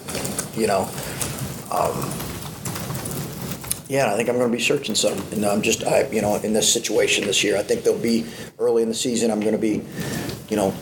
you 0.57 0.67
know, 0.67 0.89
um, 1.71 2.11
yeah, 3.91 4.13
I 4.13 4.17
think 4.17 4.29
I'm 4.29 4.37
going 4.37 4.51
to 4.51 4.57
be 4.57 4.63
searching 4.63 4.95
some. 4.95 5.19
And 5.33 5.45
I'm 5.45 5.63
just, 5.63 5.85
I, 5.85 6.09
you 6.11 6.23
know, 6.23 6.37
in 6.37 6.53
this 6.53 6.73
situation 6.73 7.25
this 7.25 7.43
year, 7.43 7.57
I 7.57 7.63
think 7.63 7.83
there'll 7.83 7.99
be 7.99 8.25
early 8.61 8.85
in 8.85 8.89
the 8.89 8.95
season. 8.95 9.33
I'm 9.33 9.41
going 9.41 9.53
to 9.53 9.59
be, 9.59 9.83
you 10.49 10.57
know, 10.57 10.73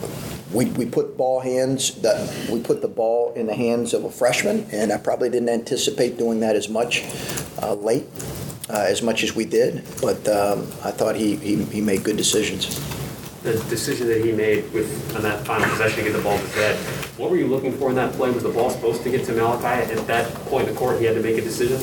we, 0.52 0.66
we 0.66 0.86
put 0.86 1.16
ball 1.16 1.40
hands 1.40 2.00
that 2.02 2.48
we 2.50 2.60
put 2.60 2.80
the 2.82 2.88
ball 2.88 3.32
in 3.34 3.46
the 3.46 3.54
hands 3.54 3.94
of 3.94 4.04
a 4.04 4.10
freshman, 4.10 4.66
and 4.72 4.92
I 4.92 4.98
probably 4.98 5.30
didn't 5.30 5.50
anticipate 5.50 6.18
doing 6.18 6.40
that 6.40 6.56
as 6.56 6.68
much 6.68 7.04
uh, 7.62 7.74
late. 7.74 8.06
Uh, 8.70 8.84
as 8.86 9.00
much 9.00 9.22
as 9.22 9.34
we 9.34 9.46
did, 9.46 9.82
but 10.02 10.28
um, 10.28 10.60
I 10.84 10.90
thought 10.90 11.16
he, 11.16 11.36
he, 11.36 11.64
he 11.64 11.80
made 11.80 12.04
good 12.04 12.18
decisions 12.18 12.78
the 13.42 13.52
decision 13.70 14.08
that 14.08 14.24
he 14.24 14.32
made 14.32 14.70
with 14.72 15.16
on 15.16 15.22
that 15.22 15.46
final 15.46 15.68
possession 15.70 15.98
to 15.98 16.10
get 16.10 16.16
the 16.16 16.22
ball 16.22 16.38
to 16.38 16.46
Zed. 16.48 16.76
What 17.16 17.30
were 17.30 17.36
you 17.36 17.46
looking 17.46 17.72
for 17.72 17.88
in 17.88 17.94
that 17.96 18.12
play? 18.14 18.30
Was 18.30 18.42
the 18.42 18.50
ball 18.50 18.70
supposed 18.70 19.02
to 19.04 19.10
get 19.10 19.24
to 19.26 19.32
Malaki 19.32 19.64
at 19.64 20.06
that 20.06 20.32
point 20.46 20.68
in 20.68 20.74
the 20.74 20.78
court? 20.78 20.98
He 20.98 21.06
had 21.06 21.14
to 21.14 21.22
make 21.22 21.38
a 21.38 21.40
decision. 21.40 21.80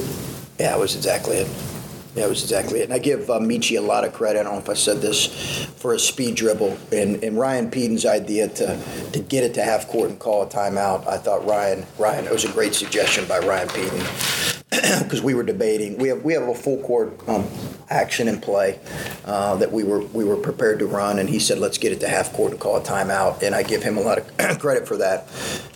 Yeah, 0.60 0.76
it 0.76 0.80
was 0.80 0.96
exactly 0.96 1.38
it. 1.38 1.75
It 2.16 2.30
was 2.30 2.44
exactly 2.44 2.80
it. 2.80 2.86
And 2.86 2.94
I 2.94 3.00
give 3.00 3.30
uh, 3.30 3.40
Meechie 3.40 3.78
a 3.78 3.82
lot 3.82 4.06
of 4.06 4.14
credit. 4.14 4.40
I 4.40 4.44
don't 4.44 4.54
know 4.54 4.60
if 4.60 4.70
I 4.70 4.74
said 4.74 5.02
this 5.02 5.66
for 5.78 5.94
a 5.94 6.00
speed 6.00 6.36
dribble 6.36 6.78
and, 6.92 7.24
and 7.24 7.38
Ryan 7.38 7.70
Pedon's 7.70 8.06
idea 8.06 8.48
to 8.48 8.80
to 9.12 9.20
get 9.20 9.44
it 9.44 9.54
to 9.56 9.64
half 9.64 9.88
court 9.88 10.10
and 10.10 10.20
call 10.20 10.44
a 10.44 10.48
timeout. 10.48 11.08
I 11.08 11.18
thought 11.18 11.46
Ryan 11.46 11.86
Ryan 11.98 12.26
it 12.26 12.32
was 12.32 12.46
a 12.46 12.52
great 12.52 12.74
suggestion 12.74 13.26
by 13.26 13.40
Ryan 13.40 13.68
Pedon 13.68 14.55
because 15.04 15.22
we 15.22 15.34
were 15.34 15.44
debating. 15.44 15.98
We 15.98 16.10
have 16.10 16.24
we 16.24 16.34
have 16.34 16.48
a 16.48 16.56
full 16.56 16.82
court 16.82 17.14
um, 17.28 17.46
action 17.90 18.28
in 18.28 18.42
play 18.42 18.80
uh, 19.26 19.56
that 19.58 19.72
we 19.72 19.84
were 19.84 20.02
we 20.02 20.24
were 20.24 20.38
prepared 20.38 20.80
to 20.80 20.88
run, 20.88 21.20
and 21.20 21.30
he 21.30 21.40
said, 21.40 21.60
"Let's 21.60 21.78
get 21.78 21.92
it 21.92 22.00
to 22.02 22.08
half 22.08 22.34
court 22.34 22.52
and 22.52 22.60
call 22.60 22.78
a 22.78 22.82
timeout." 22.82 23.44
And 23.44 23.56
I 23.56 23.64
give 23.64 23.84
him 23.84 23.98
a 23.98 24.02
lot 24.02 24.18
of 24.18 24.60
credit 24.60 24.88
for 24.88 24.98
that. 24.98 25.28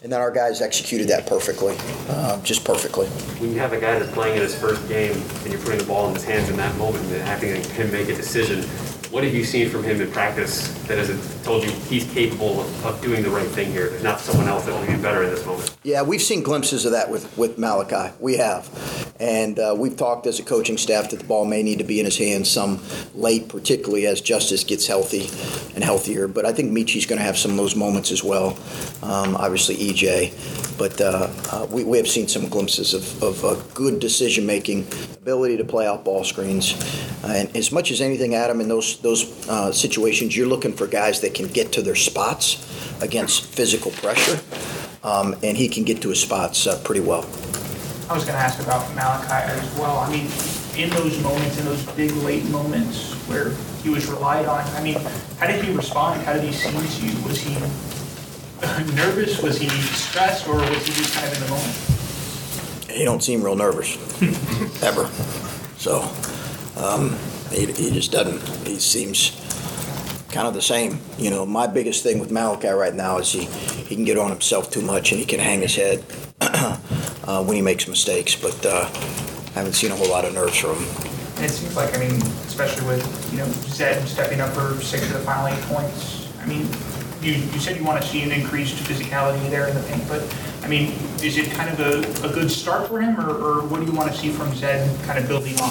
And 0.03 0.11
then 0.11 0.21
our 0.21 0.31
guys 0.31 0.61
executed 0.61 1.07
that 1.09 1.27
perfectly, 1.27 1.75
uh, 2.09 2.41
just 2.41 2.63
perfectly. 2.65 3.07
When 3.07 3.51
you 3.51 3.59
have 3.59 3.73
a 3.73 3.79
guy 3.79 3.99
that's 3.99 4.11
playing 4.11 4.35
in 4.35 4.41
his 4.41 4.55
first 4.55 4.87
game 4.87 5.13
and 5.13 5.51
you're 5.51 5.61
putting 5.61 5.79
the 5.79 5.85
ball 5.85 6.07
in 6.07 6.13
his 6.13 6.23
hands 6.23 6.49
in 6.49 6.57
that 6.57 6.75
moment 6.77 7.03
and 7.05 7.21
having 7.23 7.63
him 7.63 7.91
make 7.91 8.09
a 8.09 8.15
decision, 8.15 8.63
what 9.11 9.23
have 9.23 9.33
you 9.33 9.43
seen 9.43 9.69
from 9.69 9.83
him 9.83 9.99
in 10.01 10.11
practice 10.11 10.71
that 10.83 10.97
has 10.97 11.09
told 11.49 11.63
you 11.63 11.71
he's 11.89 12.05
capable 12.13 12.61
of, 12.61 13.01
doing 13.01 13.23
the 13.23 13.29
right 13.29 13.47
thing 13.47 13.71
here, 13.71 13.99
not 14.03 14.19
someone 14.19 14.47
else 14.47 14.65
that 14.65 14.79
will 14.79 14.85
be 14.85 15.01
better 15.01 15.23
in 15.23 15.31
this 15.31 15.43
moment? 15.47 15.75
Yeah, 15.81 16.03
we've 16.03 16.21
seen 16.21 16.43
glimpses 16.43 16.85
of 16.85 16.91
that 16.91 17.09
with, 17.09 17.35
with 17.39 17.57
Malaki. 17.57 18.13
We 18.19 18.37
have. 18.37 18.69
And 19.19 19.57
uh, 19.57 19.75
we've 19.75 19.97
talked 19.97 20.27
as 20.27 20.39
a 20.39 20.43
coaching 20.43 20.77
staff 20.77 21.09
that 21.09 21.17
the 21.17 21.25
ball 21.25 21.45
may 21.45 21.63
need 21.63 21.79
to 21.79 21.83
be 21.83 21.99
in 21.99 22.05
his 22.05 22.19
hands 22.19 22.51
some 22.51 22.79
late, 23.15 23.49
particularly 23.49 24.05
as 24.05 24.21
Justice 24.21 24.63
gets 24.63 24.85
healthy 24.85 25.27
and 25.73 25.83
healthier. 25.83 26.27
But 26.27 26.45
I 26.45 26.53
think 26.53 26.71
Meechie's 26.71 27.07
going 27.07 27.17
to 27.17 27.25
have 27.25 27.37
some 27.37 27.51
of 27.51 27.57
those 27.57 27.75
moments 27.75 28.11
as 28.11 28.23
well. 28.23 28.55
Um, 29.01 29.35
obviously, 29.35 29.75
EJ. 29.77 30.77
But 30.79 31.01
uh, 31.01 31.29
uh, 31.51 31.67
we, 31.69 31.83
we 31.83 31.97
have 31.97 32.07
seen 32.07 32.29
some 32.29 32.47
glimpses 32.47 32.93
of, 32.93 33.21
of 33.21 33.43
uh, 33.43 33.55
good 33.73 33.99
decision 33.99 34.45
making, 34.45 34.87
ability 35.19 35.57
to 35.57 35.65
play 35.65 35.85
out 35.85 36.05
ball 36.05 36.23
screens. 36.23 36.73
and 37.25 37.53
as 37.55 37.71
much 37.71 37.91
as 37.91 37.99
anything, 37.99 38.33
Adam, 38.33 38.61
in 38.61 38.69
those 38.69 38.97
those 39.01 39.49
uh, 39.49 39.73
situations, 39.73 40.37
you're 40.37 40.47
looking 40.47 40.71
for 40.71 40.87
guys 40.87 41.19
that 41.19 41.33
can 41.39 41.47
get 41.47 41.71
to 41.71 41.81
their 41.81 41.95
spots 41.95 42.57
against 43.01 43.45
physical 43.45 43.91
pressure, 43.91 44.39
um, 45.03 45.33
and 45.41 45.57
he 45.57 45.69
can 45.69 45.83
get 45.83 46.01
to 46.01 46.09
his 46.09 46.21
spots 46.21 46.67
uh, 46.67 46.77
pretty 46.83 47.01
well. 47.01 47.23
I 48.09 48.13
was 48.13 48.25
going 48.25 48.35
to 48.35 48.43
ask 48.43 48.61
about 48.61 48.83
Malaki 48.95 49.47
as 49.47 49.79
well. 49.79 49.99
I 49.99 50.11
mean, 50.11 50.27
in 50.75 50.89
those 50.89 51.21
moments, 51.23 51.57
in 51.57 51.65
those 51.65 51.85
big 51.93 52.11
late 52.27 52.43
moments 52.49 53.13
where 53.29 53.51
he 53.83 53.89
was 53.89 54.07
relied 54.07 54.47
on, 54.47 54.65
I 54.75 54.83
mean, 54.83 54.99
how 55.37 55.47
did 55.47 55.63
he 55.63 55.71
respond? 55.73 56.21
How 56.23 56.33
did 56.33 56.43
he 56.43 56.51
seem 56.51 56.73
to 56.73 57.05
you? 57.05 57.23
Was 57.25 57.39
he 57.39 57.53
nervous? 58.95 59.41
Was 59.41 59.57
he 59.57 59.69
stressed, 59.69 60.47
or 60.47 60.55
was 60.55 60.85
he 60.85 60.93
just 60.93 61.13
kind 61.13 61.27
of 61.27 61.33
in 61.35 61.43
the 61.43 61.49
moment? 61.49 62.89
He 62.89 63.05
don't 63.05 63.23
seem 63.23 63.41
real 63.41 63.55
nervous, 63.55 63.95
ever. 64.83 65.07
So. 65.77 66.03
Um, 66.75 67.17
he, 67.51 67.65
he 67.73 67.91
just 67.91 68.11
doesn't. 68.11 68.41
He 68.65 68.79
seems 68.79 69.31
kind 70.31 70.47
of 70.47 70.53
the 70.53 70.61
same. 70.61 70.99
You 71.17 71.29
know, 71.29 71.45
my 71.45 71.67
biggest 71.67 72.03
thing 72.03 72.19
with 72.19 72.29
Malaki 72.29 72.75
right 72.77 72.93
now 72.93 73.17
is 73.17 73.31
he, 73.31 73.45
he 73.45 73.95
can 73.95 74.05
get 74.05 74.17
on 74.17 74.29
himself 74.29 74.71
too 74.71 74.81
much 74.81 75.11
and 75.11 75.19
he 75.19 75.25
can 75.25 75.39
hang 75.39 75.61
his 75.61 75.75
head 75.75 76.03
uh, 76.41 77.43
when 77.43 77.55
he 77.55 77.61
makes 77.61 77.87
mistakes. 77.87 78.35
But 78.35 78.65
uh, 78.65 78.89
I 78.89 79.59
haven't 79.59 79.73
seen 79.73 79.91
a 79.91 79.95
whole 79.95 80.09
lot 80.09 80.25
of 80.25 80.33
nerves 80.33 80.57
from 80.57 80.75
him. 80.75 81.09
And 81.35 81.45
it 81.45 81.51
seems 81.51 81.75
like, 81.75 81.95
I 81.95 81.99
mean, 81.99 82.21
especially 82.47 82.85
with, 82.87 83.31
you 83.31 83.39
know, 83.39 83.47
Zed 83.47 84.07
stepping 84.07 84.41
up 84.41 84.53
for 84.53 84.79
six 84.81 85.05
of 85.07 85.13
the 85.13 85.19
final 85.19 85.47
eight 85.47 85.61
points. 85.63 86.27
I 86.41 86.45
mean, 86.45 86.67
you, 87.21 87.33
you 87.33 87.59
said 87.59 87.77
you 87.77 87.83
want 87.83 88.01
to 88.01 88.07
see 88.07 88.23
an 88.23 88.31
increased 88.31 88.75
physicality 88.75 89.49
there 89.49 89.67
in 89.67 89.75
the 89.75 89.83
paint, 89.83 90.07
but 90.07 90.23
I 90.63 90.67
mean, 90.67 90.93
is 91.21 91.37
it 91.37 91.51
kind 91.51 91.69
of 91.69 91.79
a, 91.79 92.27
a 92.27 92.33
good 92.33 92.51
start 92.51 92.87
for 92.87 93.01
him, 93.01 93.19
or, 93.19 93.31
or, 93.31 93.67
what 93.67 93.79
do 93.79 93.85
you 93.85 93.91
want 93.91 94.11
to 94.11 94.17
see 94.17 94.29
from 94.29 94.53
Zed 94.55 94.89
kind 95.03 95.19
of 95.19 95.27
building 95.27 95.53
this 95.53 95.68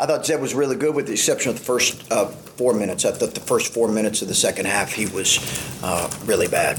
I 0.00 0.06
thought 0.06 0.24
Zed 0.24 0.40
was 0.40 0.54
really 0.54 0.76
good 0.76 0.94
with 0.94 1.08
the 1.08 1.12
exception 1.12 1.50
of 1.50 1.58
the 1.58 1.64
first 1.64 2.10
uh, 2.10 2.24
four 2.24 2.72
minutes. 2.72 3.04
I 3.04 3.10
thought 3.10 3.34
the 3.34 3.40
first 3.40 3.74
four 3.74 3.86
minutes 3.86 4.22
of 4.22 4.28
the 4.28 4.34
second 4.34 4.64
half 4.64 4.92
he 4.92 5.04
was 5.04 5.38
uh, 5.82 6.10
really 6.24 6.48
bad, 6.48 6.78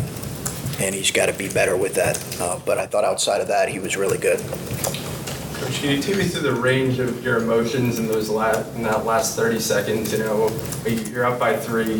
and 0.79 0.95
he's 0.95 1.11
got 1.11 1.27
to 1.27 1.33
be 1.33 1.47
better 1.47 1.77
with 1.77 1.93
that. 1.93 2.17
Uh, 2.41 2.59
but 2.65 2.79
I 2.79 2.87
thought 2.87 3.03
outside 3.03 3.39
of 3.39 3.47
that 3.49 3.69
he 3.69 3.77
was 3.77 3.95
really 3.95 4.17
good. 4.17 4.39
Coach, 4.39 5.81
can 5.81 5.91
you 5.95 6.01
take 6.01 6.17
me 6.17 6.23
through 6.23 6.51
the 6.51 6.59
range 6.59 6.97
of 6.97 7.23
your 7.23 7.37
emotions 7.37 7.99
in 7.99 8.07
those 8.07 8.27
last 8.27 8.67
in 8.75 8.81
that 8.81 9.05
last 9.05 9.35
30 9.35 9.59
seconds? 9.59 10.11
You 10.11 10.23
know, 10.23 10.49
you're 10.87 11.25
up 11.25 11.39
by 11.39 11.55
three. 11.55 11.93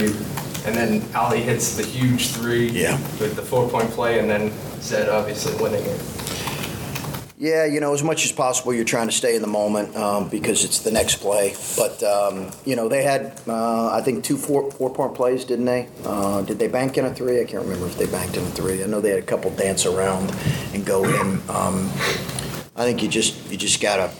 And 0.63 0.75
then 0.75 1.03
Ali 1.15 1.41
hits 1.41 1.75
the 1.75 1.83
huge 1.83 2.29
three 2.29 2.69
yeah. 2.69 2.95
with 3.19 3.35
the 3.35 3.41
four-point 3.41 3.89
play, 3.91 4.19
and 4.19 4.29
then 4.29 4.51
Zed 4.79 5.09
obviously 5.09 5.55
winning 5.61 5.83
it. 5.83 6.20
Yeah, 7.41 7.65
you 7.65 7.79
know, 7.79 7.91
as 7.95 8.03
much 8.03 8.23
as 8.23 8.31
possible, 8.31 8.71
you're 8.71 8.85
trying 8.85 9.07
to 9.07 9.11
stay 9.11 9.35
in 9.35 9.41
the 9.41 9.47
moment 9.47 9.95
um, 9.95 10.29
because 10.29 10.63
it's 10.63 10.77
the 10.81 10.91
next 10.91 11.15
play. 11.15 11.55
But 11.75 12.03
um, 12.03 12.51
you 12.65 12.75
know, 12.75 12.87
they 12.87 13.01
had, 13.01 13.33
uh, 13.47 13.87
I 13.91 14.01
think, 14.03 14.23
two 14.23 14.37
four 14.37 14.69
four 14.69 14.91
point 14.91 15.15
plays, 15.15 15.43
didn't 15.43 15.65
they? 15.65 15.89
Uh, 16.05 16.43
did 16.43 16.59
they 16.59 16.67
bank 16.67 16.99
in 16.99 17.05
a 17.05 17.11
three? 17.11 17.41
I 17.41 17.45
can't 17.45 17.63
remember 17.63 17.87
if 17.87 17.97
they 17.97 18.05
banked 18.05 18.37
in 18.37 18.43
a 18.43 18.49
three. 18.51 18.83
I 18.83 18.85
know 18.85 19.01
they 19.01 19.09
had 19.09 19.17
a 19.17 19.23
couple 19.23 19.49
dance 19.49 19.87
around 19.87 20.31
and 20.75 20.85
go 20.85 21.03
in. 21.03 21.41
Um, 21.49 21.89
I 22.75 22.85
think 22.85 23.01
you 23.01 23.09
just 23.09 23.49
you 23.49 23.57
just 23.57 23.81
gotta, 23.81 24.13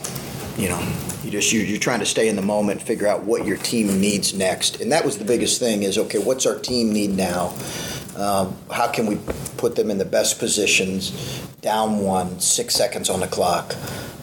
you 0.57 0.69
know, 0.69 0.79
you 1.23 1.29
just 1.29 1.53
you're, 1.53 1.63
you're 1.63 1.77
trying 1.77 1.99
to 1.99 2.07
stay 2.07 2.27
in 2.27 2.35
the 2.35 2.41
moment, 2.41 2.81
figure 2.81 3.05
out 3.05 3.21
what 3.21 3.45
your 3.45 3.57
team 3.57 4.01
needs 4.01 4.33
next, 4.33 4.81
and 4.81 4.91
that 4.91 5.05
was 5.05 5.19
the 5.19 5.25
biggest 5.25 5.59
thing. 5.59 5.83
Is 5.83 5.99
okay, 5.99 6.17
what's 6.17 6.47
our 6.47 6.57
team 6.57 6.91
need 6.91 7.11
now? 7.11 7.53
Um, 8.21 8.55
how 8.69 8.87
can 8.87 9.07
we 9.07 9.17
put 9.57 9.75
them 9.75 9.89
in 9.89 9.97
the 9.97 10.05
best 10.05 10.37
positions? 10.37 11.11
Down 11.61 11.99
one, 11.99 12.39
six 12.39 12.75
seconds 12.75 13.09
on 13.09 13.19
the 13.19 13.27
clock. 13.27 13.75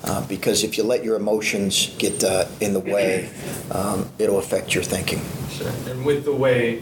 Uh, 0.04 0.24
because 0.28 0.62
if 0.62 0.78
you 0.78 0.84
let 0.84 1.02
your 1.02 1.16
emotions 1.16 1.94
get 1.98 2.22
uh, 2.22 2.46
in 2.60 2.72
the 2.72 2.80
way, 2.80 3.28
um, 3.72 4.08
it'll 4.18 4.38
affect 4.38 4.72
your 4.72 4.84
thinking. 4.84 5.20
Sure. 5.50 5.72
And 5.90 6.04
with 6.04 6.24
the 6.24 6.32
way 6.32 6.76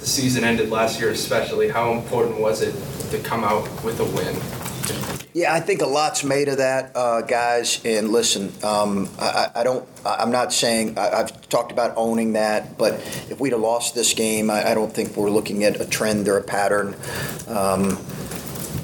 the 0.00 0.06
season 0.06 0.44
ended 0.44 0.70
last 0.70 0.98
year, 0.98 1.10
especially, 1.10 1.68
how 1.68 1.92
important 1.92 2.40
was 2.40 2.62
it 2.62 2.74
to 3.10 3.18
come 3.18 3.44
out 3.44 3.64
with 3.84 4.00
a 4.00 4.04
win? 4.04 5.21
Yeah, 5.34 5.54
I 5.54 5.60
think 5.60 5.80
a 5.80 5.86
lot's 5.86 6.24
made 6.24 6.48
of 6.48 6.58
that, 6.58 6.94
uh, 6.94 7.22
guys. 7.22 7.80
And 7.86 8.10
listen, 8.10 8.52
um, 8.62 9.08
I, 9.18 9.48
I, 9.54 9.64
don't. 9.64 9.88
I'm 10.04 10.30
not 10.30 10.52
saying 10.52 10.98
I, 10.98 11.16
have 11.16 11.48
talked 11.48 11.72
about 11.72 11.94
owning 11.96 12.34
that, 12.34 12.76
but 12.76 12.94
if 13.30 13.40
we'd 13.40 13.52
have 13.52 13.60
lost 13.60 13.94
this 13.94 14.12
game, 14.12 14.50
I, 14.50 14.72
I 14.72 14.74
don't 14.74 14.92
think 14.92 15.16
we're 15.16 15.30
looking 15.30 15.64
at 15.64 15.80
a 15.80 15.86
trend 15.86 16.28
or 16.28 16.36
a 16.36 16.42
pattern. 16.42 16.94
Um, 17.48 17.98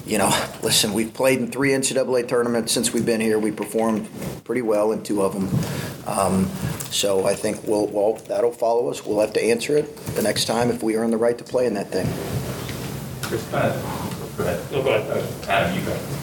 you 0.07 0.17
know, 0.17 0.29
listen, 0.63 0.95
we've 0.95 1.13
played 1.13 1.39
in 1.39 1.51
three 1.51 1.73
NCAA 1.73 2.27
tournaments 2.27 2.73
since 2.73 2.95
we've 2.95 3.05
been 3.05 3.21
here. 3.21 3.39
We 3.39 3.53
performed 3.53 4.09
pretty 4.45 4.63
well 4.63 4.93
in 4.93 5.03
two 5.03 5.21
of 5.21 5.35
them. 5.35 5.51
Um, 6.07 6.47
so 6.91 7.27
I 7.27 7.35
think 7.35 7.63
we'll, 7.65 7.89
well, 7.89 8.15
that'll 8.27 8.53
follow 8.53 8.89
us. 8.89 9.05
We'll 9.05 9.21
have 9.21 9.35
to 9.35 9.43
answer 9.45 9.77
it 9.77 9.95
the 10.15 10.23
next 10.23 10.47
time 10.47 10.71
if 10.71 10.83
we 10.83 10.97
earn 10.97 11.11
the 11.11 11.19
right 11.19 11.37
to 11.37 11.45
play 11.45 11.67
in 11.67 11.75
that 11.75 11.89
thing. 11.89 12.07
Chris, 13.21 13.45
Go 13.51 13.59
ahead. 14.45 14.73
No, 14.73 14.83
go 14.83 14.95
ahead. 14.95 15.49
Adam, 15.49 15.79
you 15.79 15.85
go. 15.85 16.18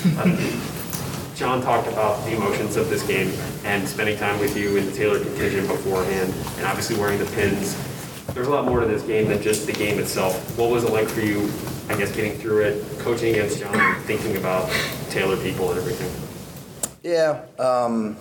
John 1.34 1.60
talked 1.60 1.88
about 1.88 2.24
the 2.24 2.34
emotions 2.34 2.76
of 2.76 2.88
this 2.88 3.06
game 3.06 3.32
and 3.64 3.86
spending 3.86 4.16
time 4.16 4.38
with 4.40 4.56
you 4.56 4.76
in 4.78 4.86
the 4.86 4.92
Taylor 4.92 5.18
contingent 5.20 5.68
beforehand, 5.68 6.32
and 6.56 6.66
obviously 6.66 6.96
wearing 6.96 7.18
the 7.18 7.26
pins. 7.32 7.76
There's 8.34 8.46
a 8.46 8.50
lot 8.50 8.64
more 8.64 8.80
to 8.80 8.86
this 8.86 9.02
game 9.02 9.28
than 9.28 9.42
just 9.42 9.66
the 9.66 9.72
game 9.72 9.98
itself. 9.98 10.56
What 10.56 10.70
was 10.70 10.84
it 10.84 10.90
like 10.92 11.08
for 11.08 11.20
you, 11.20 11.50
I 11.88 11.98
guess, 11.98 12.14
getting 12.14 12.32
through 12.38 12.62
it, 12.62 12.98
coaching 13.00 13.30
against 13.34 13.58
John, 13.58 14.00
thinking 14.02 14.36
about 14.36 14.70
Taylor 15.10 15.36
people 15.36 15.70
and 15.70 15.80
everything? 15.80 16.10
Yeah. 17.02 17.42
Um, 17.58 18.16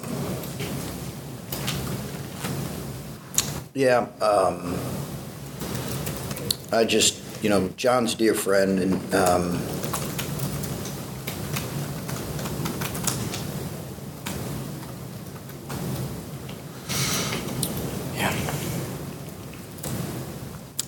yeah. 3.73 4.07
Um, 4.21 4.77
I 6.73 6.83
just, 6.83 7.43
you 7.43 7.49
know, 7.49 7.69
John's 7.77 8.15
dear 8.15 8.33
friend, 8.33 8.79
and 8.79 9.15
um, 9.15 9.59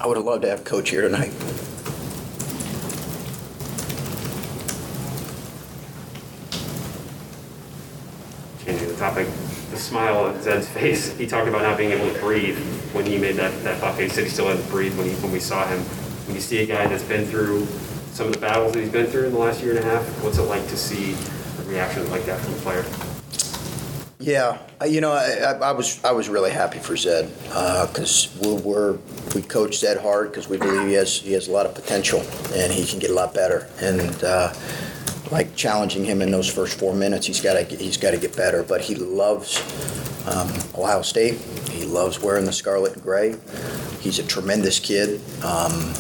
I 0.02 0.08
would 0.08 0.18
have 0.18 0.26
loved 0.26 0.42
to 0.42 0.50
have 0.50 0.64
Coach 0.64 0.90
here 0.90 1.02
tonight. 1.02 1.32
changing 8.66 8.88
the 8.88 8.96
topic, 8.96 9.28
the 9.70 9.78
smile 9.78 10.18
on 10.26 10.42
Zed's 10.42 10.68
face. 10.70 11.16
He 11.18 11.28
talked 11.28 11.48
about 11.48 11.62
not 11.62 11.78
being 11.78 11.92
able 11.92 12.12
to 12.12 12.20
breathe 12.20 12.58
when 12.94 13.06
he 13.06 13.20
made 13.20 13.36
that, 13.36 13.64
that 13.64 13.80
bucket. 13.80 14.04
He 14.04 14.10
said 14.10 14.24
he 14.24 14.30
still 14.30 14.48
hadn't 14.48 14.68
breathe 14.70 14.98
when, 14.98 15.08
he, 15.08 15.14
when 15.16 15.32
we 15.32 15.40
saw 15.40 15.68
him. 15.68 15.80
When 16.26 16.36
you 16.36 16.42
see 16.42 16.64
a 16.64 16.66
guy 16.66 16.88
that's 16.88 17.04
been 17.04 17.26
through 17.26 17.66
some 18.12 18.28
of 18.28 18.34
the 18.34 18.40
battles 18.40 18.74
that 18.74 18.80
he's 18.80 18.92
been 18.92 19.06
through 19.06 19.26
in 19.26 19.34
the 19.34 19.40
last 19.40 19.62
year 19.62 19.76
and 19.76 19.80
a 19.80 19.84
half, 19.84 20.04
what's 20.24 20.40
it 20.40 20.44
like 20.44 20.68
to 20.70 20.78
see 20.78 21.16
a 21.60 21.70
reaction 21.70 22.10
like 22.10 22.26
that 22.26 22.40
from 22.40 22.54
a 22.54 22.58
player? 22.58 22.86
Yeah, 24.20 24.60
uh, 24.80 24.86
you 24.86 25.02
know, 25.02 25.12
I, 25.12 25.32
I, 25.34 25.70
I 25.70 25.72
was 25.72 26.04
I 26.04 26.12
was 26.12 26.30
really 26.30 26.52
happy 26.52 26.78
for 26.78 26.96
Zed 26.96 27.32
because 27.88 28.30
we're, 28.40 28.54
we're 28.54 28.98
we 29.34 29.42
coach 29.42 29.80
Zed 29.80 29.98
hard 29.98 30.32
because 30.32 30.48
we 30.48 30.58
believe 30.58 30.88
he 30.88 30.94
has 30.94 31.20
he 31.20 31.34
has 31.34 31.48
a 31.48 31.52
lot 31.52 31.66
of 31.66 31.76
potential 31.76 32.22
and 32.54 32.72
he 32.72 32.86
can 32.86 33.00
get 33.00 33.10
a 33.10 33.14
lot 33.14 33.34
better 33.34 33.68
and. 33.80 34.24
Uh, 34.24 34.54
like 35.32 35.56
challenging 35.56 36.04
him 36.04 36.22
in 36.22 36.30
those 36.30 36.48
first 36.54 36.78
four 36.78 36.94
minutes, 36.94 37.26
he's 37.26 37.42
got 37.42 37.54
to 37.54 37.64
he's 37.78 37.98
got 37.98 38.12
to 38.12 38.18
get 38.18 38.36
better. 38.36 38.64
But 38.64 38.82
he 38.82 38.96
loves 38.96 39.58
um, 40.28 40.52
Ohio 40.76 41.02
State. 41.02 41.36
He 41.70 41.86
loves 41.86 42.22
wearing 42.22 42.46
the 42.46 42.54
scarlet 42.54 42.94
and 42.94 43.02
gray. 43.02 43.36
He's 44.02 44.20
a 44.20 44.24
tremendous 44.24 44.80
kid, 44.80 45.22
um, 45.44 45.94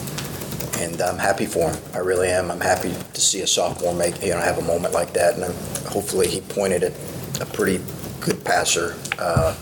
and 0.79 1.01
I'm 1.01 1.17
happy 1.17 1.45
for 1.45 1.71
him. 1.71 1.81
I 1.93 1.99
really 1.99 2.27
am. 2.27 2.51
I'm 2.51 2.59
happy 2.59 2.93
to 3.13 3.21
see 3.21 3.41
a 3.41 3.47
sophomore 3.47 3.95
make 3.95 4.21
you 4.21 4.31
know 4.31 4.39
have 4.39 4.57
a 4.57 4.63
moment 4.63 4.93
like 4.93 5.13
that, 5.13 5.35
and 5.35 5.45
I'm, 5.45 5.53
hopefully 5.85 6.27
he 6.27 6.41
pointed 6.41 6.83
at 6.83 6.93
a 7.41 7.45
pretty 7.45 7.83
good 8.19 8.43
passer. 8.43 8.95
Uh, 9.17 9.55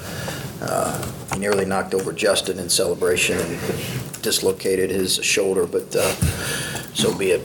uh, 0.61 1.11
he 1.33 1.39
nearly 1.39 1.65
knocked 1.65 1.93
over 1.93 2.11
Justin 2.11 2.59
in 2.59 2.69
celebration 2.69 3.37
and 3.37 3.59
dislocated 4.21 4.89
his 4.89 5.15
shoulder, 5.23 5.65
but 5.65 5.95
uh, 5.95 6.11
so 6.93 7.17
be 7.17 7.31
it. 7.31 7.41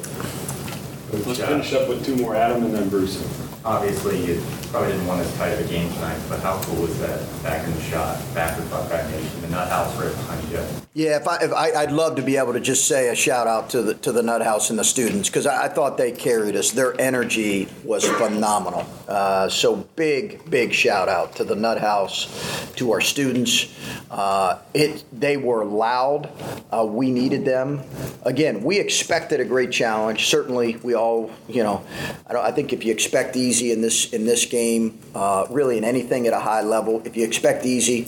Let's 1.12 1.38
finish 1.38 1.72
up 1.72 1.88
with 1.88 2.04
two 2.04 2.16
more, 2.16 2.34
Adam 2.34 2.64
and 2.64 2.74
then 2.74 2.88
Bruce. 2.88 3.22
Obviously, 3.64 4.24
you 4.26 4.42
probably 4.70 4.92
didn't 4.92 5.06
want 5.06 5.20
as 5.20 5.34
tight 5.36 5.50
of 5.50 5.64
a 5.64 5.68
game 5.68 5.90
tonight, 5.94 6.20
but 6.28 6.40
how 6.40 6.60
cool 6.62 6.82
was 6.82 6.98
that 7.00 7.20
back 7.42 7.66
in 7.66 7.72
the 7.72 7.80
Schott, 7.82 8.20
back 8.34 8.58
with 8.58 8.68
Buckeye 8.70 9.08
Nation, 9.10 9.44
and 9.44 9.52
nut 9.52 9.68
house 9.68 9.96
right 9.96 10.12
behind 10.12 10.48
you? 10.50 10.83
Yeah, 10.96 11.16
if 11.16 11.26
I, 11.26 11.38
if 11.38 11.52
I, 11.52 11.72
I'd 11.72 11.90
love 11.90 12.14
to 12.16 12.22
be 12.22 12.36
able 12.36 12.52
to 12.52 12.60
just 12.60 12.86
say 12.86 13.08
a 13.08 13.16
shout 13.16 13.48
out 13.48 13.70
to 13.70 13.82
the 13.82 13.94
to 13.94 14.12
the 14.12 14.22
Nut 14.22 14.42
House 14.42 14.70
and 14.70 14.78
the 14.78 14.84
students 14.84 15.28
because 15.28 15.44
I, 15.44 15.64
I 15.64 15.68
thought 15.68 15.98
they 15.98 16.12
carried 16.12 16.54
us. 16.54 16.70
Their 16.70 16.98
energy 17.00 17.66
was 17.82 18.04
phenomenal. 18.08 18.86
Uh, 19.08 19.48
so 19.48 19.74
big, 19.96 20.48
big 20.48 20.72
shout 20.72 21.08
out 21.08 21.34
to 21.34 21.42
the 21.42 21.56
Nut 21.56 21.80
House, 21.80 22.72
to 22.76 22.92
our 22.92 23.00
students. 23.00 23.76
Uh, 24.08 24.60
it 24.72 25.02
they 25.12 25.36
were 25.36 25.64
loud. 25.64 26.30
Uh, 26.70 26.86
we 26.88 27.10
needed 27.10 27.44
them. 27.44 27.82
Again, 28.22 28.62
we 28.62 28.78
expected 28.78 29.40
a 29.40 29.44
great 29.44 29.72
challenge. 29.72 30.26
Certainly, 30.26 30.76
we 30.76 30.94
all 30.94 31.32
you 31.48 31.64
know. 31.64 31.84
I, 32.28 32.36
I 32.36 32.50
think 32.52 32.72
if 32.72 32.84
you 32.84 32.92
expect 32.92 33.34
easy 33.34 33.72
in 33.72 33.82
this 33.82 34.12
in 34.12 34.26
this 34.26 34.46
game, 34.46 35.00
uh, 35.12 35.48
really 35.50 35.76
in 35.76 35.82
anything 35.82 36.28
at 36.28 36.32
a 36.32 36.38
high 36.38 36.62
level, 36.62 37.02
if 37.04 37.16
you 37.16 37.24
expect 37.24 37.66
easy, 37.66 38.02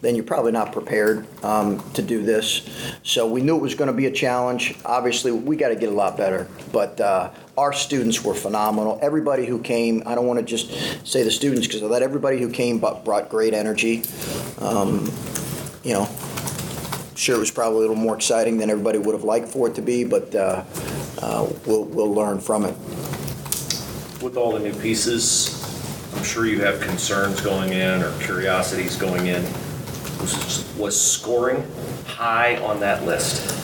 then 0.00 0.14
you're 0.14 0.24
probably 0.24 0.52
not 0.52 0.72
prepared 0.72 1.26
um, 1.44 1.78
to 1.92 2.02
do 2.02 2.22
this. 2.22 2.68
So 3.02 3.26
we 3.26 3.42
knew 3.42 3.56
it 3.56 3.62
was 3.62 3.74
going 3.74 3.90
to 3.90 3.96
be 3.96 4.06
a 4.06 4.10
challenge. 4.10 4.74
Obviously, 4.84 5.30
we 5.32 5.56
got 5.56 5.68
to 5.68 5.76
get 5.76 5.90
a 5.90 5.94
lot 5.94 6.16
better. 6.16 6.48
But 6.72 7.00
uh, 7.00 7.30
our 7.58 7.72
students 7.72 8.24
were 8.24 8.34
phenomenal. 8.34 8.98
Everybody 9.02 9.46
who 9.46 9.60
came, 9.60 10.02
I 10.06 10.14
don't 10.14 10.26
want 10.26 10.38
to 10.38 10.44
just 10.44 11.06
say 11.06 11.22
the 11.22 11.30
students 11.30 11.66
because 11.66 11.82
that 11.88 12.02
everybody 12.02 12.38
who 12.38 12.50
came 12.50 12.78
but 12.78 13.04
brought 13.04 13.28
great 13.28 13.52
energy. 13.52 14.02
Um, 14.58 15.10
you 15.84 15.94
know, 15.94 16.08
sure 17.14 17.36
it 17.36 17.40
was 17.40 17.50
probably 17.50 17.78
a 17.78 17.80
little 17.80 17.96
more 17.96 18.14
exciting 18.14 18.56
than 18.56 18.70
everybody 18.70 18.98
would 18.98 19.14
have 19.14 19.24
liked 19.24 19.48
for 19.48 19.68
it 19.68 19.74
to 19.74 19.82
be, 19.82 20.04
but 20.04 20.34
uh, 20.34 20.64
uh, 21.20 21.46
we'll, 21.66 21.84
we'll 21.84 22.14
learn 22.14 22.40
from 22.40 22.64
it. 22.64 22.74
With 24.22 24.36
all 24.36 24.52
the 24.52 24.60
new 24.60 24.74
pieces, 24.74 25.60
I'm 26.16 26.24
sure 26.24 26.46
you 26.46 26.60
have 26.62 26.80
concerns 26.80 27.40
going 27.40 27.72
in 27.72 28.02
or 28.02 28.18
curiosities 28.20 28.96
going 28.96 29.26
in. 29.26 29.44
Was, 30.78 31.00
scoring 31.00 31.66
high 32.06 32.56
on 32.58 32.80
that 32.80 33.04
list? 33.04 33.56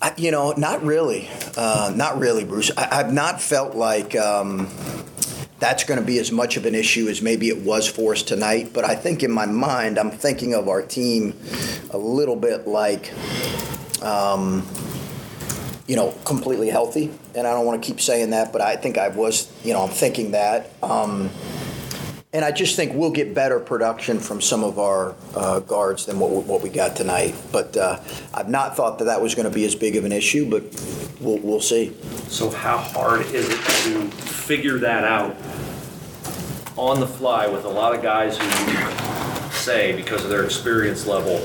I, 0.00 0.14
you 0.16 0.30
know, 0.30 0.52
not 0.52 0.84
really. 0.84 1.28
Uh, 1.56 1.92
not 1.94 2.18
really, 2.18 2.44
Bruce. 2.44 2.70
I, 2.76 2.94
have 2.94 3.12
not 3.12 3.40
felt 3.40 3.74
like 3.74 4.14
um, 4.14 4.68
that's 5.58 5.82
going 5.84 5.98
to 5.98 6.06
be 6.06 6.18
as 6.18 6.30
much 6.30 6.56
of 6.56 6.66
an 6.66 6.74
issue 6.74 7.08
as 7.08 7.20
maybe 7.20 7.48
it 7.48 7.62
was 7.62 7.88
for 7.88 8.12
us 8.12 8.22
tonight. 8.22 8.70
But 8.72 8.84
I 8.84 8.94
think 8.94 9.22
in 9.24 9.32
my 9.32 9.46
mind, 9.46 9.98
I'm 9.98 10.12
thinking 10.12 10.54
of 10.54 10.68
our 10.68 10.82
team 10.82 11.34
a 11.90 11.98
little 11.98 12.36
bit 12.36 12.68
like. 12.68 13.12
Um, 14.02 14.66
you 15.86 15.96
know, 15.96 16.14
completely 16.24 16.70
healthy, 16.70 17.12
and 17.34 17.46
I 17.46 17.52
don't 17.52 17.66
want 17.66 17.82
to 17.82 17.86
keep 17.86 18.00
saying 18.00 18.30
that, 18.30 18.54
but 18.54 18.62
I 18.62 18.76
think 18.76 18.96
I 18.96 19.08
was, 19.08 19.52
you 19.62 19.74
know, 19.74 19.82
I'm 19.82 19.90
thinking 19.90 20.30
that. 20.30 20.70
Um, 20.82 21.28
and 22.34 22.44
I 22.44 22.50
just 22.50 22.74
think 22.74 22.94
we'll 22.94 23.12
get 23.12 23.32
better 23.32 23.60
production 23.60 24.18
from 24.18 24.40
some 24.40 24.64
of 24.64 24.76
our 24.76 25.14
uh, 25.36 25.60
guards 25.60 26.04
than 26.06 26.18
what, 26.18 26.30
what 26.30 26.62
we 26.62 26.68
got 26.68 26.96
tonight. 26.96 27.32
But 27.52 27.76
uh, 27.76 28.00
I've 28.34 28.48
not 28.48 28.76
thought 28.76 28.98
that 28.98 29.04
that 29.04 29.22
was 29.22 29.36
going 29.36 29.48
to 29.48 29.54
be 29.54 29.64
as 29.64 29.76
big 29.76 29.94
of 29.94 30.04
an 30.04 30.10
issue, 30.10 30.50
but 30.50 30.64
we'll, 31.20 31.38
we'll 31.38 31.60
see. 31.60 31.96
So, 32.26 32.50
how 32.50 32.78
hard 32.78 33.20
is 33.26 33.48
it 33.48 33.60
to 33.84 34.10
figure 34.10 34.78
that 34.78 35.04
out 35.04 35.36
on 36.76 36.98
the 36.98 37.06
fly 37.06 37.46
with 37.46 37.64
a 37.64 37.68
lot 37.68 37.94
of 37.94 38.02
guys 38.02 38.36
who 38.36 39.50
say, 39.52 39.94
because 39.94 40.24
of 40.24 40.30
their 40.30 40.44
experience 40.44 41.06
level, 41.06 41.38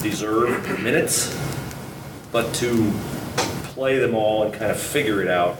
deserve 0.00 0.82
minutes, 0.82 1.38
but 2.32 2.52
to 2.54 2.92
play 3.66 3.98
them 3.98 4.16
all 4.16 4.42
and 4.42 4.52
kind 4.52 4.72
of 4.72 4.80
figure 4.80 5.22
it 5.22 5.28
out 5.28 5.56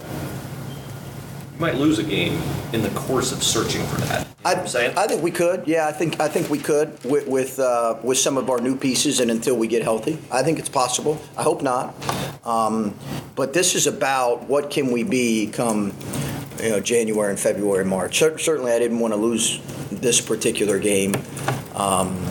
you 1.57 1.61
might 1.61 1.77
lose 1.77 1.99
a 1.99 2.03
game 2.03 2.39
in 2.75 2.83
the 2.83 2.91
course 2.91 3.33
of 3.33 3.43
searching 3.43 3.83
for 3.87 4.01
that. 4.03 4.27
I, 4.45 4.53
I 4.97 5.07
think 5.07 5.23
we 5.23 5.31
could. 5.31 5.67
Yeah, 5.67 5.89
I 5.89 5.93
think 5.93 6.21
I 6.21 6.29
think 6.29 6.51
we 6.51 6.59
could 6.59 7.03
with 7.03 7.27
with, 7.27 7.59
uh, 7.59 7.97
with 8.03 8.19
some 8.19 8.37
of 8.37 8.51
our 8.51 8.61
new 8.61 8.77
pieces, 8.77 9.21
and 9.21 9.31
until 9.31 9.57
we 9.57 9.67
get 9.67 9.83
healthy, 9.83 10.19
I 10.31 10.43
think 10.43 10.59
it's 10.59 10.69
possible. 10.69 11.21
I 11.37 11.43
hope 11.43 11.63
not. 11.63 11.95
Um, 12.47 12.95
but 13.35 13.55
this 13.55 13.75
is 13.75 13.87
about 13.87 14.49
what 14.49 14.71
can 14.71 14.93
we 14.93 15.03
be 15.03 15.49
come 15.49 15.95
you 16.61 16.71
know 16.71 16.81
January 16.81 17.31
and 17.31 17.41
February, 17.41 17.85
March. 17.85 18.19
certainly, 18.19 18.73
I 18.73 18.79
didn't 18.79 18.99
want 18.99 19.15
to 19.15 19.19
lose 19.19 19.61
this 19.91 20.21
particular 20.21 20.79
game. 20.79 21.15
Um, 21.75 22.23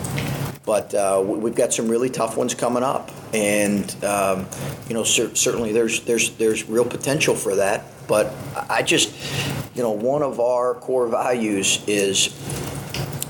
but 0.64 0.92
uh, 0.94 1.22
we've 1.24 1.54
got 1.54 1.72
some 1.72 1.88
really 1.88 2.10
tough 2.10 2.36
ones 2.36 2.54
coming 2.54 2.82
up, 2.82 3.10
and 3.34 4.04
um, 4.04 4.46
you 4.88 4.94
know 4.94 5.04
cer- 5.04 5.34
certainly 5.34 5.72
there's 5.72 6.00
there's 6.02 6.30
there's 6.36 6.68
real 6.68 6.84
potential 6.84 7.34
for 7.34 7.56
that. 7.56 7.84
But 8.08 8.32
I 8.68 8.82
just, 8.82 9.14
you 9.74 9.82
know, 9.82 9.90
one 9.90 10.22
of 10.22 10.40
our 10.40 10.74
core 10.74 11.08
values 11.08 11.82
is 11.86 12.34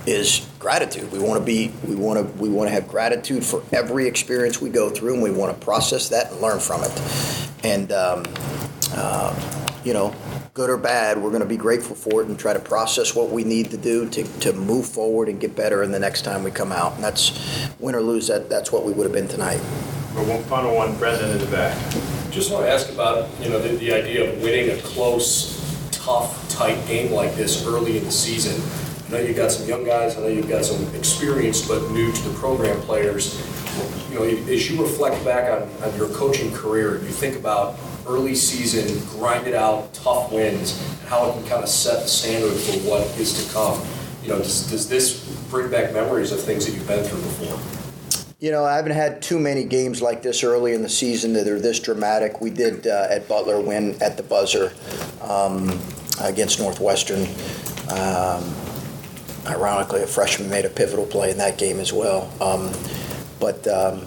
is 0.07 0.47
gratitude. 0.59 1.11
We 1.11 1.19
want 1.19 1.41
to 1.41 1.45
be 1.45 1.73
we 1.87 1.95
want 1.95 2.19
to 2.19 2.43
we 2.43 2.49
want 2.49 2.69
to 2.69 2.75
have 2.75 2.89
gratitude 2.89 3.45
for 3.45 3.63
every 3.73 4.07
experience 4.07 4.61
we 4.61 4.71
go 4.71 4.91
through, 4.91 5.15
and 5.15 5.23
we 5.23 5.31
want 5.31 5.59
to 5.59 5.65
process 5.65 6.09
that 6.11 6.33
and 6.33 6.41
learn 6.41 6.61
from 6.61 6.83
it. 6.85 7.49
And 7.65 7.93
um, 7.93 8.25
uh, 8.95 9.35
you 9.85 9.93
know, 9.93 10.15
good 10.55 10.71
or 10.71 10.77
bad, 10.77 11.19
we're 11.23 11.31
going 11.31 11.43
to 11.43 11.49
be 11.49 11.57
grateful 11.57 11.95
for 11.95 12.23
it 12.23 12.29
and 12.29 12.39
try 12.39 12.53
to 12.53 12.59
process 12.59 13.15
what 13.15 13.31
we 13.31 13.45
need 13.45 13.71
to 13.71 13.77
do 13.77 14.09
to, 14.09 14.25
to 14.41 14.53
move 14.53 14.87
forward 14.87 15.29
and 15.29 15.41
get 15.41 15.55
better 15.55 15.83
in 15.83 15.93
the 15.93 15.99
next 15.99 16.23
time 16.23 16.43
we 16.43 16.51
come 16.51 16.73
out. 16.73 16.95
And 16.95 17.05
that's 17.05 17.69
win 17.79 17.95
or 17.95 18.01
lose. 18.01 18.27
That 18.29 18.49
that's 18.49 18.73
what 18.73 18.85
we 18.85 18.93
would 18.93 19.05
have 19.05 19.13
been 19.13 19.29
tonight. 19.29 19.59
one 19.59 20.43
final 20.45 20.75
one, 20.75 20.97
Brendan 20.99 21.31
in 21.31 21.39
the 21.39 21.47
back. 21.47 21.77
Just 22.37 22.53
want 22.53 22.67
to 22.67 22.71
ask 22.71 22.91
about 22.91 23.31
you 23.41 23.49
know 23.49 23.59
the, 23.59 23.79
the 23.79 23.95
idea 23.95 24.31
of 24.31 24.43
winning 24.43 24.69
a 24.69 24.83
close, 24.83 25.59
tough, 25.91 26.47
tight 26.51 26.77
game 26.87 27.11
like 27.11 27.35
this 27.35 27.67
early 27.67 27.97
in 27.97 28.05
the 28.05 28.13
season. 28.13 28.61
I 29.07 29.11
know 29.13 29.27
you've 29.27 29.39
got 29.39 29.51
some 29.51 29.67
young 29.67 29.85
guys. 29.85 30.19
I 30.19 30.21
know 30.21 30.27
you've 30.27 30.47
got 30.47 30.63
some 30.63 30.95
experienced 30.95 31.67
but 31.67 31.91
new 31.93 32.13
to 32.13 32.29
the 32.29 32.35
program 32.35 32.79
players. 32.83 33.41
You 34.11 34.17
know, 34.17 34.25
as 34.25 34.71
you 34.71 34.83
reflect 34.83 35.25
back 35.25 35.51
on, 35.51 35.67
on 35.83 35.97
your 35.97 36.11
coaching 36.11 36.53
career, 36.53 36.97
you 36.97 37.09
think 37.09 37.37
about 37.37 37.79
early 38.07 38.35
season, 38.35 39.03
grinded 39.19 39.55
out, 39.55 39.95
tough 39.95 40.31
wins, 40.31 40.79
and 40.79 41.09
how 41.09 41.31
it 41.31 41.33
can 41.33 41.49
kind 41.49 41.63
of 41.63 41.71
set 41.71 42.03
the 42.03 42.09
standard 42.09 42.53
for 42.53 42.73
what 42.87 43.01
is 43.19 43.47
to 43.47 43.51
come. 43.55 43.81
You 44.23 44.29
know, 44.29 44.39
does, 44.41 44.71
does 44.71 44.91
this 44.91 45.27
bring 45.49 45.71
back 45.71 45.95
memories 45.95 46.33
of 46.33 46.43
things 46.43 46.67
that 46.67 46.75
you've 46.75 46.87
been 46.87 47.03
through 47.03 47.23
before? 47.23 47.56
You 48.39 48.51
know, 48.51 48.67
I 48.67 48.77
haven't 48.77 48.93
had 48.93 49.23
too 49.23 49.39
many 49.39 49.65
games 49.65 50.03
like 50.03 50.21
this 50.21 50.45
early 50.45 50.75
in 50.75 50.83
the 50.83 50.91
season 50.91 51.33
that 51.33 51.49
are 51.49 51.59
this 51.59 51.81
dramatic. 51.81 52.43
We 52.43 52.51
did 52.51 52.87
uh, 52.87 53.07
at 53.09 53.27
Butler 53.29 53.63
win 53.63 53.97
at 54.03 54.19
the 54.19 54.23
buzzer 54.23 54.75
um, 55.23 55.71
against 56.21 56.59
Northwestern. 56.59 57.23
Um, 57.89 58.55
ironically, 59.47 60.03
a 60.03 60.07
freshman 60.07 60.51
made 60.51 60.67
a 60.67 60.69
pivotal 60.69 61.07
play 61.07 61.31
in 61.31 61.39
that 61.39 61.57
game 61.57 61.81
as 61.81 61.95
well. 61.95 62.31
Um, 62.39 62.71
but 63.41 63.67
um, 63.69 64.07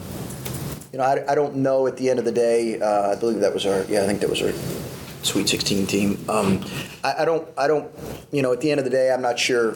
you 0.91 0.99
know, 0.99 1.05
I, 1.05 1.31
I, 1.31 1.33
don't 1.33 1.55
know. 1.55 1.87
At 1.87 1.97
the 1.97 2.11
end 2.11 2.19
of 2.19 2.25
the 2.25 2.31
day, 2.31 2.79
uh, 2.79 3.13
I 3.13 3.15
believe 3.15 3.39
that 3.39 3.51
was 3.53 3.65
our. 3.65 3.83
Yeah, 3.85 4.03
I 4.03 4.05
think 4.05 4.19
that 4.19 4.29
was 4.29 4.43
our 4.43 4.53
Sweet 5.23 5.49
16 5.49 5.87
team. 5.87 6.29
Um, 6.29 6.63
I, 7.03 7.15
I, 7.19 7.25
don't. 7.25 7.47
I 7.57 7.67
don't. 7.67 7.91
You 8.31 8.41
know, 8.41 8.53
at 8.53 8.61
the 8.61 8.71
end 8.71 8.79
of 8.79 8.85
the 8.85 8.89
day, 8.89 9.11
I'm 9.11 9.21
not 9.21 9.37
sure 9.37 9.73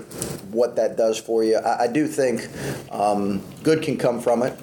what 0.52 0.76
that 0.78 0.96
does 0.96 1.20
for 1.20 1.44
you. 1.44 1.58
I, 1.58 1.84
I 1.84 1.88
do 1.88 2.08
think 2.08 2.48
um, 2.92 3.42
good 3.62 3.82
can 3.82 3.98
come 3.98 4.22
from 4.22 4.44
it. 4.44 4.58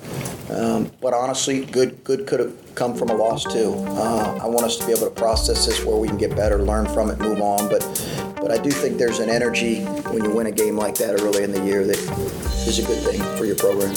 Um, 0.51 0.91
but 1.01 1.15
honestly, 1.15 1.65
good 1.65 2.03
good 2.03 2.27
could 2.27 2.41
have 2.41 2.75
come 2.75 2.95
from 2.95 3.11
a 3.11 3.15
loss 3.15 3.45
too. 3.45 3.75
Uh, 3.89 4.39
I 4.43 4.47
want 4.47 4.65
us 4.65 4.79
to 4.79 4.87
be 4.87 4.93
able 4.93 5.05
to 5.05 5.11
process 5.11 5.67
this 5.67 5.85
where 5.85 5.97
we 5.97 6.09
can 6.09 6.19
get 6.19 6.35
better, 6.35 6.63
learn 6.63 6.87
from 6.87 7.11
it, 7.11 7.19
move 7.19 7.41
on. 7.41 7.69
But 7.69 7.83
but 8.41 8.51
I 8.51 8.59
do 8.59 8.71
think 8.71 8.99
there's 8.99 9.21
an 9.21 9.29
energy 9.29 9.85
when 9.85 10.25
you 10.25 10.31
win 10.31 10.47
a 10.47 10.53
game 10.53 10.77
like 10.77 10.97
that 10.97 11.21
early 11.21 11.45
in 11.45 11.53
the 11.53 11.65
year 11.65 11.87
that 11.87 11.99
is 12.67 12.79
a 12.79 12.87
good 12.87 13.03
thing 13.05 13.21
for 13.37 13.45
your 13.45 13.57
program. 13.57 13.95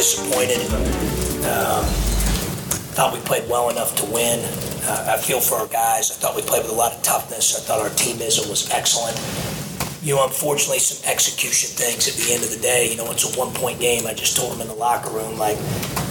Disappointed. 0.00 0.58
Um, 1.46 1.84
thought 2.96 3.12
we 3.12 3.20
played 3.20 3.48
well 3.48 3.70
enough 3.70 3.94
to 3.96 4.04
win. 4.06 4.40
Uh, 4.82 5.14
I 5.14 5.16
feel 5.16 5.40
for 5.40 5.56
our 5.56 5.68
guys. 5.68 6.10
I 6.10 6.14
thought 6.14 6.34
we 6.34 6.42
played 6.42 6.62
with 6.62 6.72
a 6.72 6.74
lot 6.74 6.92
of 6.92 7.02
toughness. 7.02 7.54
I 7.56 7.60
thought 7.60 7.80
our 7.80 7.90
teamism 7.90 8.48
was 8.48 8.70
excellent. 8.70 9.14
You 10.02 10.16
know, 10.16 10.24
unfortunately, 10.24 10.80
some 10.80 11.06
execution 11.08 11.70
things 11.70 12.08
at 12.08 12.14
the 12.14 12.32
end 12.32 12.42
of 12.42 12.50
the 12.50 12.58
day. 12.58 12.90
You 12.90 12.96
know, 12.96 13.10
it's 13.12 13.22
a 13.22 13.38
one 13.38 13.52
point 13.54 13.78
game. 13.78 14.06
I 14.06 14.14
just 14.14 14.36
told 14.36 14.52
them 14.52 14.62
in 14.62 14.68
the 14.68 14.74
locker 14.74 15.10
room, 15.10 15.38
like, 15.38 15.58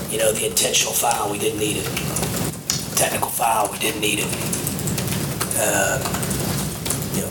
you 0.10 0.20
know, 0.20 0.32
the 0.32 0.46
intentional 0.46 0.94
foul, 0.94 1.32
we 1.32 1.40
didn't 1.40 1.60
need 1.60 1.78
it. 1.78 1.86
Technical 2.96 3.30
foul, 3.30 3.72
we 3.72 3.78
didn't 3.80 4.02
need 4.02 4.20
it. 4.22 4.30
Uh, 5.58 5.98
you 6.04 6.06
know, 6.06 6.29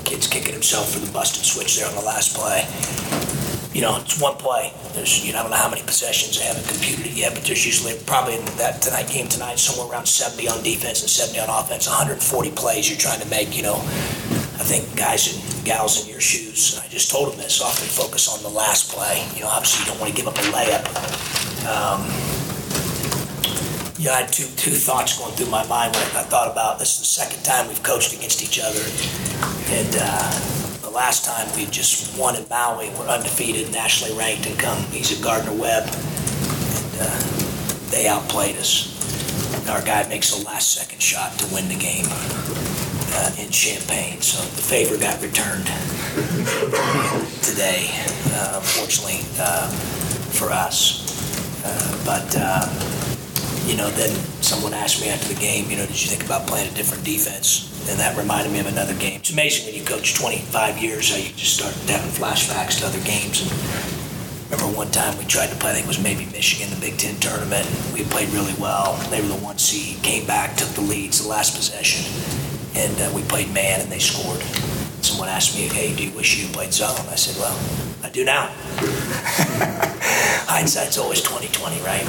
kids 0.09 0.27
kicking 0.27 0.55
himself 0.55 0.93
for 0.93 1.01
the 1.01 1.13
busted 1.13 1.45
switch 1.45 1.77
there 1.77 1.89
on 1.89 1.95
the 1.95 2.01
last 2.01 2.35
play 2.35 2.65
you 3.79 3.85
know, 3.85 3.97
it's 3.99 4.21
one 4.21 4.35
play. 4.37 4.73
There's, 4.95 5.25
you 5.25 5.33
know, 5.33 5.39
I 5.39 5.43
don't 5.43 5.53
know 5.53 5.57
how 5.57 5.71
many 5.71 5.83
possessions. 5.83 6.41
I 6.41 6.51
haven't 6.51 6.67
computed 6.67 7.07
it 7.07 7.13
yet, 7.13 7.33
but 7.35 7.45
there's 7.45 7.65
usually 7.65 7.95
probably 8.07 8.35
in 8.35 8.45
that 8.59 8.83
tonight 8.83 9.09
game 9.09 9.29
tonight 9.29 9.61
somewhere 9.61 9.87
around 9.93 10.07
70 10.07 10.49
on 10.49 10.65
defense 10.65 11.01
and 11.03 11.09
70 11.09 11.39
on 11.39 11.49
offense. 11.49 11.87
140 11.87 12.51
plays 12.59 12.91
you're 12.91 12.99
trying 12.99 13.21
to 13.21 13.29
make. 13.29 13.57
You 13.57 13.63
know, 13.63 13.77
I 13.77 14.67
think 14.67 14.83
guys 14.97 15.31
and 15.31 15.65
gals 15.65 16.03
in 16.03 16.11
your 16.11 16.21
shoes. 16.21 16.81
I 16.83 16.89
just 16.89 17.11
told 17.13 17.31
them 17.31 17.39
this. 17.39 17.63
Often 17.63 17.87
focus 17.87 18.27
on 18.27 18.43
the 18.43 18.51
last 18.51 18.91
play. 18.91 19.23
You 19.37 19.43
know, 19.43 19.49
obviously 19.49 19.85
you 19.85 19.93
don't 19.93 20.01
want 20.01 20.11
to 20.11 20.17
give 20.17 20.27
up 20.27 20.35
a 20.35 20.47
layup. 20.51 20.83
Um, 21.71 22.03
you 23.99 24.07
know, 24.07 24.13
I 24.13 24.23
had 24.23 24.33
two 24.33 24.47
two 24.57 24.71
thoughts 24.71 25.19
going 25.19 25.35
through 25.35 25.51
my 25.51 25.67
mind 25.67 25.95
when 25.95 26.05
I 26.17 26.23
thought 26.23 26.51
about 26.51 26.79
this. 26.79 26.95
Is 26.95 26.99
the 27.01 27.05
second 27.05 27.43
time 27.45 27.69
we've 27.69 27.83
coached 27.83 28.15
against 28.15 28.43
each 28.43 28.61
other, 28.61 28.81
and. 29.75 29.97
Uh, 29.99 30.55
the 30.89 30.95
last 30.95 31.27
time 31.27 31.47
we 31.55 31.67
just 31.67 32.19
won 32.19 32.35
in 32.35 32.49
Maui, 32.49 32.89
we're 32.99 33.09
undefeated, 33.09 33.71
nationally 33.71 34.17
ranked, 34.17 34.47
and 34.47 34.59
come. 34.59 34.83
He's 34.85 35.13
at 35.13 35.23
Gardner 35.23 35.53
Webb, 35.53 35.85
and 35.85 36.97
uh, 36.99 37.21
they 37.91 38.09
outplayed 38.09 38.57
us. 38.57 38.89
Our 39.69 39.83
guy 39.83 40.09
makes 40.09 40.33
a 40.33 40.43
last 40.47 40.73
second 40.73 41.03
shot 41.03 41.39
to 41.41 41.55
win 41.55 41.69
the 41.69 41.77
game 41.77 42.07
uh, 42.09 43.37
in 43.39 43.51
Champaign, 43.51 44.23
so 44.23 44.41
the 44.57 44.63
favor 44.63 44.97
got 44.97 45.21
returned 45.21 45.67
today, 47.43 47.91
uh, 48.33 48.57
unfortunately 48.57 49.21
uh, 49.39 49.69
for 50.33 50.51
us. 50.51 51.05
Uh, 51.67 52.05
but 52.07 52.35
uh, 52.39 52.65
you 53.69 53.77
know, 53.77 53.89
then 53.91 54.11
someone 54.43 54.73
asked 54.73 55.01
me 55.01 55.09
after 55.11 55.33
the 55.33 55.41
game, 55.41 55.71
you 55.71 55.77
know, 55.77 55.87
did 55.87 56.01
you 56.01 56.09
think 56.09 56.25
about 56.25 56.47
playing 56.47 56.73
a 56.73 56.75
different 56.75 57.05
defense? 57.05 57.69
and 57.89 57.99
that 57.99 58.17
reminded 58.19 58.53
me 58.53 58.61
of 58.61 58.67
another 58.67 58.95
game. 58.95 59.19
It's 59.19 59.33
amazing 59.33 59.67
when 59.67 59.75
you 59.75 59.85
coach 59.85 60.15
25 60.15 60.79
years 60.79 61.11
how 61.11 61.17
you 61.17 61.31
just 61.33 61.57
start 61.57 61.73
having 61.89 62.11
flashbacks 62.11 62.81
to 62.81 62.87
other 62.87 63.01
games. 63.01 63.41
And 63.41 63.51
remember 64.53 64.77
one 64.77 64.91
time 64.91 65.17
we 65.17 65.25
tried 65.25 65.49
to 65.49 65.57
play, 65.57 65.71
I 65.71 65.75
think 65.75 65.87
it 65.87 65.89
was 65.89 66.03
maybe 66.03 66.27
Michigan, 66.27 66.69
the 66.69 66.81
Big 66.81 66.99
Ten 66.99 67.17
tournament. 67.17 67.67
We 67.95 68.05
played 68.05 68.29
really 68.31 68.55
well. 68.61 68.97
They 69.11 69.23
were 69.23 69.29
the 69.29 69.41
one 69.43 69.57
seed, 69.57 70.03
came 70.03 70.27
back, 70.27 70.57
took 70.57 70.69
the 70.69 70.83
leads 70.83 71.23
the 71.23 71.29
last 71.29 71.57
possession, 71.57 72.05
and 72.75 72.95
uh, 73.01 73.11
we 73.15 73.23
played 73.23 73.53
man 73.55 73.81
and 73.81 73.91
they 73.91 74.01
scored. 74.01 74.43
Someone 75.03 75.29
asked 75.29 75.57
me, 75.57 75.69
hey, 75.69 75.97
do 75.97 76.05
you 76.05 76.11
wish 76.15 76.39
you 76.39 76.49
played 76.53 76.75
zone? 76.75 77.07
I 77.09 77.15
said, 77.15 77.41
well, 77.41 77.57
I 78.03 78.11
do 78.11 78.25
now. 78.25 79.85
Hindsight's 80.49 80.99
always 80.99 81.21
2020, 81.23 81.81
right? 81.83 82.05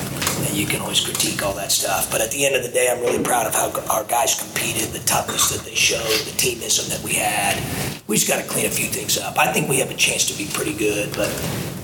And 0.47 0.55
you 0.55 0.65
can 0.65 0.81
always 0.81 0.99
critique 1.01 1.43
all 1.43 1.53
that 1.55 1.71
stuff. 1.71 2.09
But 2.11 2.21
at 2.21 2.31
the 2.31 2.45
end 2.45 2.55
of 2.55 2.63
the 2.63 2.69
day, 2.69 2.89
I'm 2.89 3.01
really 3.01 3.23
proud 3.23 3.45
of 3.45 3.53
how 3.53 3.71
our 3.91 4.03
guys 4.05 4.39
competed, 4.39 4.89
the 4.89 5.05
toughness 5.05 5.49
that 5.51 5.65
they 5.65 5.75
showed, 5.75 6.01
the 6.01 6.35
teamism 6.37 6.89
that 6.89 7.03
we 7.03 7.13
had. 7.13 7.61
We 8.07 8.15
just 8.15 8.27
got 8.27 8.41
to 8.41 8.47
clean 8.49 8.65
a 8.65 8.71
few 8.71 8.87
things 8.87 9.17
up. 9.17 9.37
I 9.37 9.51
think 9.51 9.69
we 9.69 9.79
have 9.79 9.91
a 9.91 9.95
chance 9.95 10.25
to 10.31 10.37
be 10.37 10.49
pretty 10.51 10.73
good, 10.73 11.13
but 11.15 11.29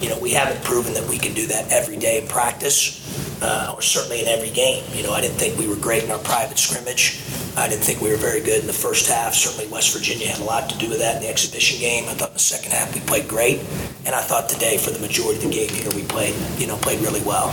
you 0.02 0.10
know, 0.10 0.20
we 0.20 0.32
haven't 0.32 0.64
proven 0.64 0.94
that 0.94 1.08
we 1.08 1.18
can 1.18 1.34
do 1.34 1.48
that 1.48 1.72
every 1.72 1.98
day 1.98 2.22
in 2.22 2.28
practice, 2.28 3.02
uh, 3.42 3.74
or 3.74 3.82
certainly 3.82 4.22
in 4.22 4.28
every 4.28 4.50
game. 4.50 4.84
You 4.94 5.04
know, 5.04 5.12
I 5.12 5.22
didn't 5.22 5.38
think 5.38 5.58
we 5.58 5.68
were 5.68 5.76
great 5.76 6.04
in 6.04 6.12
our 6.12 6.20
private 6.20 6.58
scrimmage. 6.58 7.22
I 7.58 7.70
didn't 7.70 7.84
think 7.84 8.02
we 8.02 8.10
were 8.10 8.18
very 8.18 8.42
good 8.42 8.62
in 8.62 8.68
the 8.68 8.74
first 8.74 9.08
half. 9.08 9.34
Certainly, 9.34 9.72
West 9.72 9.96
Virginia 9.96 10.28
had 10.28 10.42
a 10.42 10.44
lot 10.44 10.70
to 10.70 10.78
do 10.78 10.90
with 10.90 11.00
that 11.00 11.18
in 11.18 11.22
the 11.22 11.30
exhibition 11.30 11.80
game. 11.80 12.04
I 12.10 12.14
thought 12.14 12.30
in 12.30 12.34
the 12.34 12.40
second 12.40 12.72
half 12.74 12.94
we 12.94 13.02
played 13.02 13.28
great, 13.28 13.62
and 14.06 14.14
I 14.14 14.22
thought 14.22 14.48
today, 14.50 14.78
for 14.78 14.92
the 14.92 15.00
majority 15.00 15.38
of 15.38 15.44
the 15.44 15.50
game 15.50 15.70
here, 15.70 15.90
we 15.96 16.04
played, 16.04 16.36
you 16.58 16.68
know, 16.68 16.78
played 16.78 17.02
really 17.02 17.24
well. 17.24 17.52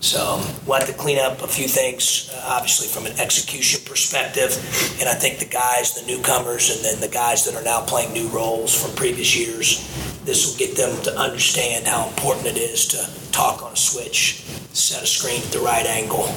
So 0.00 0.42
we'll 0.66 0.78
have 0.78 0.88
to 0.88 0.94
clean 0.94 1.18
up 1.18 1.42
a 1.42 1.46
few 1.46 1.68
things, 1.68 2.30
uh, 2.32 2.56
obviously 2.56 2.88
from 2.88 3.04
an 3.04 3.20
execution 3.20 3.82
perspective. 3.84 4.56
And 4.98 5.08
I 5.08 5.14
think 5.14 5.38
the 5.38 5.44
guys, 5.44 5.94
the 5.94 6.06
newcomers, 6.06 6.74
and 6.74 6.82
then 6.82 7.00
the 7.00 7.12
guys 7.12 7.44
that 7.44 7.54
are 7.54 7.62
now 7.62 7.82
playing 7.84 8.14
new 8.14 8.28
roles 8.28 8.74
from 8.74 8.96
previous 8.96 9.36
years, 9.36 9.84
this 10.24 10.46
will 10.46 10.58
get 10.58 10.76
them 10.76 11.02
to 11.02 11.18
understand 11.18 11.86
how 11.86 12.08
important 12.08 12.46
it 12.46 12.56
is 12.56 12.86
to 12.88 13.30
talk 13.30 13.62
on 13.62 13.72
a 13.72 13.76
switch, 13.76 14.40
set 14.72 15.02
a 15.02 15.06
screen 15.06 15.42
at 15.42 15.52
the 15.52 15.60
right 15.60 15.84
angle, 15.84 16.32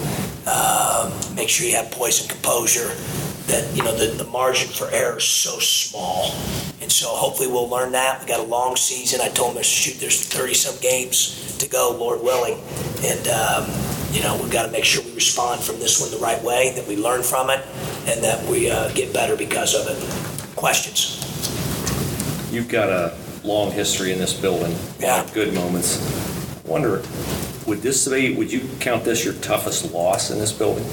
um, 0.46 1.13
make 1.36 1.48
sure 1.48 1.66
you 1.66 1.76
have 1.76 1.89
poise 1.92 2.20
and 2.20 2.30
composure. 2.30 2.92
That 3.47 3.75
you 3.75 3.84
know 3.84 3.95
the, 3.95 4.23
the 4.23 4.29
margin 4.29 4.69
for 4.69 4.89
error 4.91 5.17
is 5.17 5.25
so 5.25 5.60
small, 5.60 6.32
and 6.82 6.91
so 6.91 7.10
hopefully 7.10 7.49
we'll 7.49 7.69
learn 7.69 7.91
that. 7.91 8.21
We 8.21 8.27
got 8.27 8.39
a 8.39 8.43
long 8.43 8.75
season. 8.77 9.19
I 9.21 9.29
told 9.29 9.56
them 9.56 9.63
shoot, 9.63 9.99
there's 9.99 10.25
30 10.25 10.53
some 10.53 10.79
games 10.82 11.58
to 11.58 11.67
go, 11.67 11.95
Lord 11.97 12.23
willing, 12.23 12.58
and 13.03 13.27
um, 13.27 13.69
you 14.12 14.23
know 14.23 14.39
we've 14.41 14.51
got 14.51 14.65
to 14.65 14.71
make 14.71 14.86
sure 14.86 15.03
we 15.03 15.13
respond 15.13 15.62
from 15.62 15.79
this 15.79 15.99
one 15.99 16.10
the 16.12 16.23
right 16.23 16.41
way, 16.43 16.73
that 16.75 16.88
we 16.88 16.95
learn 16.95 17.21
from 17.21 17.49
it, 17.49 17.65
and 18.08 18.23
that 18.23 18.43
we 18.49 18.71
uh, 18.71 18.89
get 18.93 19.13
better 19.13 19.36
because 19.36 19.75
of 19.75 19.88
it. 19.88 20.56
Questions? 20.56 21.19
You've 22.53 22.69
got 22.69 22.89
a 22.89 23.17
long 23.43 23.71
history 23.71 24.13
in 24.13 24.19
this 24.19 24.34
building. 24.34 24.75
Yeah. 24.99 25.27
Good 25.34 25.53
moments. 25.53 25.99
Wonder 26.65 27.01
would 27.65 27.82
this 27.82 28.08
be, 28.08 28.36
would 28.36 28.51
you 28.51 28.67
count 28.79 29.03
this 29.03 29.23
your 29.23 29.34
toughest 29.36 29.91
loss 29.93 30.32
in 30.32 30.39
this 30.39 30.51
building? 30.51 30.86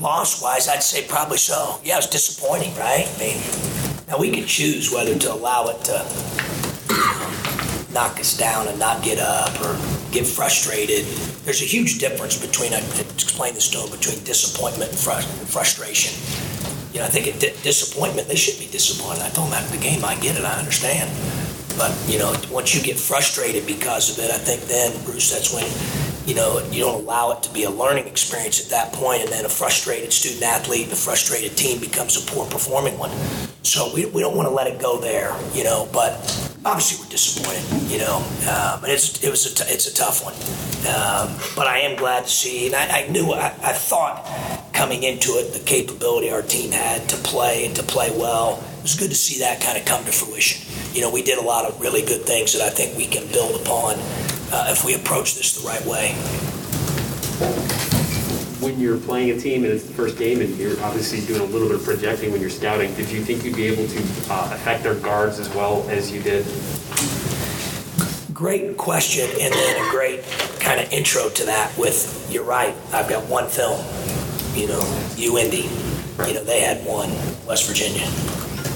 Loss 0.00 0.42
wise, 0.42 0.68
I'd 0.68 0.82
say 0.82 1.06
probably 1.06 1.38
so. 1.38 1.78
Yeah, 1.84 1.98
it's 1.98 2.08
disappointing, 2.08 2.74
right? 2.74 3.06
I 3.06 3.18
mean, 3.18 3.38
now 4.08 4.18
we 4.18 4.30
can 4.30 4.46
choose 4.46 4.92
whether 4.92 5.16
to 5.16 5.32
allow 5.32 5.68
it 5.68 5.84
to 5.84 6.00
um, 6.90 7.32
knock 7.92 8.18
us 8.18 8.36
down 8.36 8.68
and 8.68 8.78
not 8.78 9.02
get 9.04 9.18
up 9.18 9.54
or 9.60 9.78
get 10.10 10.26
frustrated. 10.26 11.06
There's 11.44 11.62
a 11.62 11.66
huge 11.66 11.98
difference 11.98 12.36
between, 12.44 12.74
I 12.74 12.78
explained 13.14 13.56
this 13.56 13.68
to 13.70 13.78
them, 13.78 13.90
between 13.90 14.22
disappointment 14.24 14.90
and 14.90 14.98
frustration. 14.98 16.12
You 16.92 17.00
know, 17.00 17.06
I 17.06 17.08
think 17.08 17.26
di- 17.38 17.54
disappointment, 17.62 18.28
they 18.28 18.36
should 18.36 18.58
be 18.58 18.70
disappointed. 18.70 19.22
I 19.22 19.30
told 19.30 19.48
them 19.48 19.54
after 19.54 19.76
the 19.76 19.82
game, 19.82 20.04
I 20.04 20.14
get 20.20 20.36
it, 20.36 20.44
I 20.44 20.58
understand. 20.58 21.10
But, 21.78 21.96
you 22.06 22.18
know, 22.18 22.34
once 22.50 22.74
you 22.74 22.82
get 22.82 22.98
frustrated 22.98 23.66
because 23.66 24.10
of 24.12 24.22
it, 24.22 24.30
I 24.30 24.36
think 24.36 24.62
then, 24.62 24.92
Bruce, 25.04 25.30
that's 25.32 25.54
when, 25.54 25.64
you 26.26 26.34
know, 26.34 26.64
you 26.70 26.80
don't 26.80 27.02
allow 27.02 27.32
it 27.32 27.42
to 27.42 27.52
be 27.52 27.64
a 27.64 27.70
learning 27.70 28.06
experience 28.06 28.62
at 28.62 28.70
that 28.70 28.92
point, 28.92 29.22
and 29.22 29.30
then 29.30 29.44
a 29.44 29.48
frustrated 29.48 30.12
student 30.12 30.42
athlete 30.42 30.84
and 30.84 30.92
a 30.92 30.96
frustrated 30.96 31.56
team 31.56 31.80
becomes 31.80 32.16
a 32.16 32.30
poor 32.30 32.48
performing 32.48 32.98
one. 32.98 33.10
So 33.62 33.92
we, 33.94 34.06
we 34.06 34.20
don't 34.20 34.36
want 34.36 34.48
to 34.48 34.54
let 34.54 34.66
it 34.66 34.80
go 34.80 35.00
there, 35.00 35.34
you 35.54 35.64
know, 35.64 35.88
but 35.92 36.12
obviously 36.64 37.02
we're 37.02 37.10
disappointed, 37.10 37.90
you 37.90 37.98
know, 37.98 38.16
um, 38.50 38.80
but 38.80 38.90
it's, 38.90 39.22
it 39.22 39.30
was 39.30 39.46
a 39.46 39.54
t- 39.54 39.72
it's 39.72 39.86
a 39.86 39.94
tough 39.94 40.24
one. 40.24 40.34
Um, 40.82 41.38
but 41.54 41.66
I 41.66 41.78
am 41.78 41.96
glad 41.96 42.24
to 42.24 42.30
see, 42.30 42.66
and 42.66 42.74
I, 42.74 43.02
I 43.02 43.08
knew, 43.08 43.32
I, 43.32 43.46
I 43.62 43.72
thought 43.72 44.26
coming 44.72 45.04
into 45.04 45.30
it, 45.38 45.52
the 45.52 45.60
capability 45.60 46.30
our 46.30 46.42
team 46.42 46.72
had 46.72 47.08
to 47.10 47.16
play 47.16 47.66
and 47.66 47.76
to 47.76 47.82
play 47.82 48.10
well. 48.16 48.62
It 48.78 48.82
was 48.82 48.96
good 48.96 49.10
to 49.10 49.16
see 49.16 49.40
that 49.40 49.60
kind 49.60 49.78
of 49.78 49.84
come 49.84 50.04
to 50.04 50.12
fruition. 50.12 50.60
You 50.92 51.02
know, 51.02 51.10
we 51.10 51.22
did 51.22 51.38
a 51.38 51.42
lot 51.42 51.64
of 51.64 51.80
really 51.80 52.02
good 52.02 52.22
things 52.22 52.52
that 52.52 52.62
I 52.62 52.70
think 52.70 52.96
we 52.96 53.06
can 53.06 53.30
build 53.32 53.60
upon 53.60 53.94
uh, 54.52 54.66
if 54.68 54.84
we 54.84 54.94
approach 54.94 55.34
this 55.34 55.60
the 55.60 55.66
right 55.66 55.84
way. 55.86 56.12
When 58.60 58.78
you're 58.78 58.98
playing 58.98 59.30
a 59.30 59.40
team 59.40 59.64
and 59.64 59.72
it's 59.72 59.84
the 59.84 59.94
first 59.94 60.18
game 60.18 60.40
and 60.40 60.56
you're 60.56 60.80
obviously 60.82 61.20
doing 61.26 61.40
a 61.40 61.52
little 61.52 61.66
bit 61.66 61.76
of 61.76 61.84
projecting 61.84 62.30
when 62.30 62.40
you're 62.40 62.50
scouting, 62.50 62.94
did 62.94 63.10
you 63.10 63.24
think 63.24 63.42
you'd 63.42 63.56
be 63.56 63.66
able 63.66 63.88
to 63.88 63.98
uh, 64.30 64.50
affect 64.52 64.84
their 64.84 64.94
guards 64.94 65.40
as 65.40 65.48
well 65.54 65.88
as 65.88 66.12
you 66.12 66.22
did? 66.22 66.46
Great 68.32 68.76
question, 68.76 69.28
and 69.40 69.52
then 69.52 69.86
a 69.86 69.90
great 69.90 70.22
kind 70.60 70.80
of 70.80 70.92
intro 70.92 71.28
to 71.28 71.44
that. 71.46 71.76
With 71.78 72.28
you're 72.30 72.44
right, 72.44 72.74
I've 72.92 73.08
got 73.08 73.28
one 73.28 73.48
film. 73.48 73.78
You 74.54 74.68
know, 74.68 74.80
UIndy. 75.14 75.70
You 76.26 76.34
know, 76.34 76.44
they 76.44 76.60
had 76.60 76.84
one. 76.84 77.10
West 77.46 77.68
Virginia. 77.68 78.06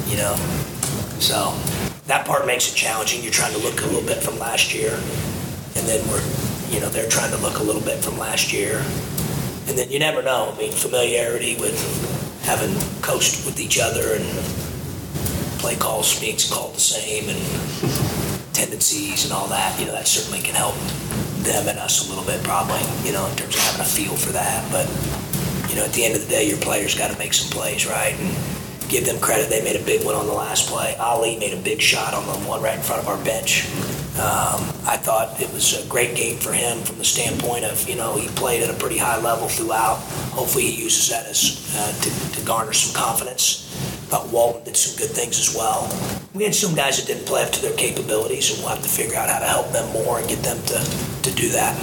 You 0.06 0.18
know, 0.18 0.34
so 1.18 1.52
that 2.06 2.26
part 2.26 2.46
makes 2.46 2.70
it 2.70 2.76
challenging. 2.76 3.22
You're 3.22 3.32
trying 3.32 3.52
to 3.54 3.58
look 3.58 3.80
a 3.82 3.86
little 3.86 4.06
bit 4.06 4.22
from 4.22 4.38
last 4.38 4.72
year, 4.72 4.98
and 5.76 5.86
then 5.86 6.00
we're, 6.08 6.24
you 6.70 6.80
know, 6.80 6.88
they're 6.88 7.08
trying 7.08 7.30
to 7.30 7.38
look 7.38 7.58
a 7.58 7.62
little 7.62 7.82
bit 7.82 8.02
from 8.02 8.18
last 8.18 8.52
year, 8.52 8.78
and 9.68 9.76
then 9.76 9.90
you 9.90 9.98
never 9.98 10.22
know. 10.22 10.52
I 10.54 10.58
mean, 10.58 10.72
familiarity 10.72 11.56
with 11.56 11.76
having 12.42 12.74
coached 13.02 13.44
with 13.44 13.60
each 13.60 13.78
other 13.78 14.14
and 14.14 14.24
play 15.60 15.76
calls 15.76 16.18
being 16.20 16.38
called 16.50 16.74
the 16.74 16.80
same 16.80 17.28
and 17.28 18.54
tendencies 18.54 19.24
and 19.24 19.32
all 19.32 19.48
that. 19.48 19.78
You 19.78 19.86
know, 19.86 19.92
that 19.92 20.08
certainly 20.08 20.40
can 20.40 20.54
help 20.54 20.74
them 21.44 21.68
and 21.68 21.78
us 21.78 22.06
a 22.06 22.08
little 22.08 22.24
bit, 22.24 22.42
probably. 22.42 22.80
You 23.04 23.12
know, 23.12 23.26
in 23.26 23.36
terms 23.36 23.54
of 23.54 23.62
having 23.62 23.82
a 23.82 23.84
feel 23.84 24.16
for 24.16 24.32
that. 24.32 24.64
But 24.72 24.86
you 25.68 25.76
know, 25.76 25.84
at 25.84 25.92
the 25.92 26.04
end 26.04 26.14
of 26.14 26.22
the 26.22 26.28
day, 26.28 26.48
your 26.48 26.58
players 26.58 26.96
got 26.96 27.10
to 27.10 27.18
make 27.18 27.34
some 27.34 27.50
plays, 27.50 27.86
right? 27.86 28.14
And 28.18 28.30
give 28.88 29.04
them 29.04 29.18
credit. 29.20 29.50
They 29.50 29.62
made 29.62 29.76
a 29.76 29.84
big 29.84 30.04
one 30.04 30.14
on 30.14 30.26
the 30.26 30.32
last 30.32 30.68
play. 30.68 30.94
Ali 30.96 31.38
made 31.38 31.52
a 31.52 31.60
big 31.60 31.80
shot 31.80 32.14
on 32.14 32.24
the 32.26 32.48
one 32.48 32.62
right 32.62 32.76
in 32.76 32.82
front 32.82 33.02
of 33.02 33.08
our 33.08 33.22
bench. 33.24 33.66
Um, 34.16 34.64
I 34.88 34.96
thought 34.96 35.38
it 35.42 35.52
was 35.52 35.84
a 35.84 35.86
great 35.88 36.16
game 36.16 36.38
for 36.38 36.50
him 36.50 36.80
from 36.80 36.96
the 36.96 37.04
standpoint 37.04 37.64
of, 37.64 37.86
you 37.86 37.96
know, 37.96 38.16
he 38.16 38.28
played 38.28 38.62
at 38.62 38.70
a 38.70 38.78
pretty 38.78 38.96
high 38.96 39.20
level 39.20 39.46
throughout. 39.46 39.96
Hopefully 40.32 40.64
he 40.64 40.82
uses 40.82 41.10
that 41.10 41.26
as 41.26 41.70
uh, 41.76 41.92
to, 42.00 42.38
to 42.40 42.46
garner 42.46 42.72
some 42.72 42.94
confidence. 42.94 43.62
But 44.10 44.28
Walton 44.28 44.64
did 44.64 44.76
some 44.76 44.96
good 44.96 45.14
things 45.14 45.38
as 45.38 45.54
well. 45.54 45.92
We 46.32 46.44
had 46.44 46.54
some 46.54 46.74
guys 46.74 46.96
that 46.96 47.06
didn't 47.06 47.26
play 47.26 47.42
up 47.42 47.52
to 47.52 47.60
their 47.60 47.76
capabilities, 47.76 48.50
and 48.50 48.60
we'll 48.60 48.70
have 48.70 48.82
to 48.82 48.88
figure 48.88 49.16
out 49.16 49.28
how 49.28 49.40
to 49.40 49.44
help 49.44 49.70
them 49.72 49.92
more 49.92 50.18
and 50.18 50.26
get 50.26 50.42
them 50.42 50.62
to, 50.64 50.78
to 51.22 51.30
do 51.36 51.50
that. 51.50 51.76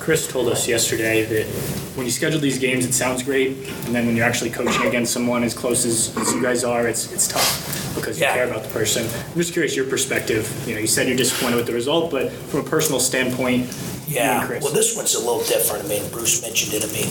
Chris 0.00 0.26
told 0.26 0.48
us 0.48 0.66
yesterday 0.66 1.24
that 1.24 1.75
when 1.96 2.04
you 2.06 2.12
schedule 2.12 2.38
these 2.40 2.58
games, 2.58 2.84
it 2.84 2.92
sounds 2.92 3.22
great, 3.22 3.48
and 3.86 3.94
then 3.94 4.06
when 4.06 4.14
you're 4.16 4.26
actually 4.26 4.50
coaching 4.50 4.86
against 4.86 5.12
someone 5.12 5.42
as 5.42 5.54
close 5.54 5.84
as, 5.84 6.16
as 6.18 6.32
you 6.32 6.42
guys 6.42 6.62
are, 6.62 6.86
it's 6.86 7.10
it's 7.12 7.26
tough 7.28 7.94
because 7.94 8.20
you 8.20 8.26
care 8.26 8.48
about 8.48 8.62
the 8.62 8.68
person. 8.68 9.06
I'm 9.30 9.34
just 9.34 9.52
curious 9.54 9.74
your 9.74 9.86
perspective. 9.86 10.46
You 10.68 10.74
know, 10.74 10.80
you 10.80 10.86
said 10.86 11.08
you're 11.08 11.16
disappointed 11.16 11.56
with 11.56 11.66
the 11.66 11.72
result, 11.72 12.10
but 12.10 12.30
from 12.30 12.60
a 12.60 12.62
personal 12.64 13.00
standpoint, 13.00 13.74
Yeah, 14.06 14.46
Chris. 14.46 14.62
well, 14.62 14.72
this 14.74 14.94
one's 14.94 15.14
a 15.14 15.18
little 15.18 15.42
different. 15.44 15.84
I 15.86 15.88
mean, 15.88 16.08
Bruce 16.10 16.42
mentioned 16.42 16.74
it. 16.74 16.84
I 16.84 16.92
mean, 16.92 17.08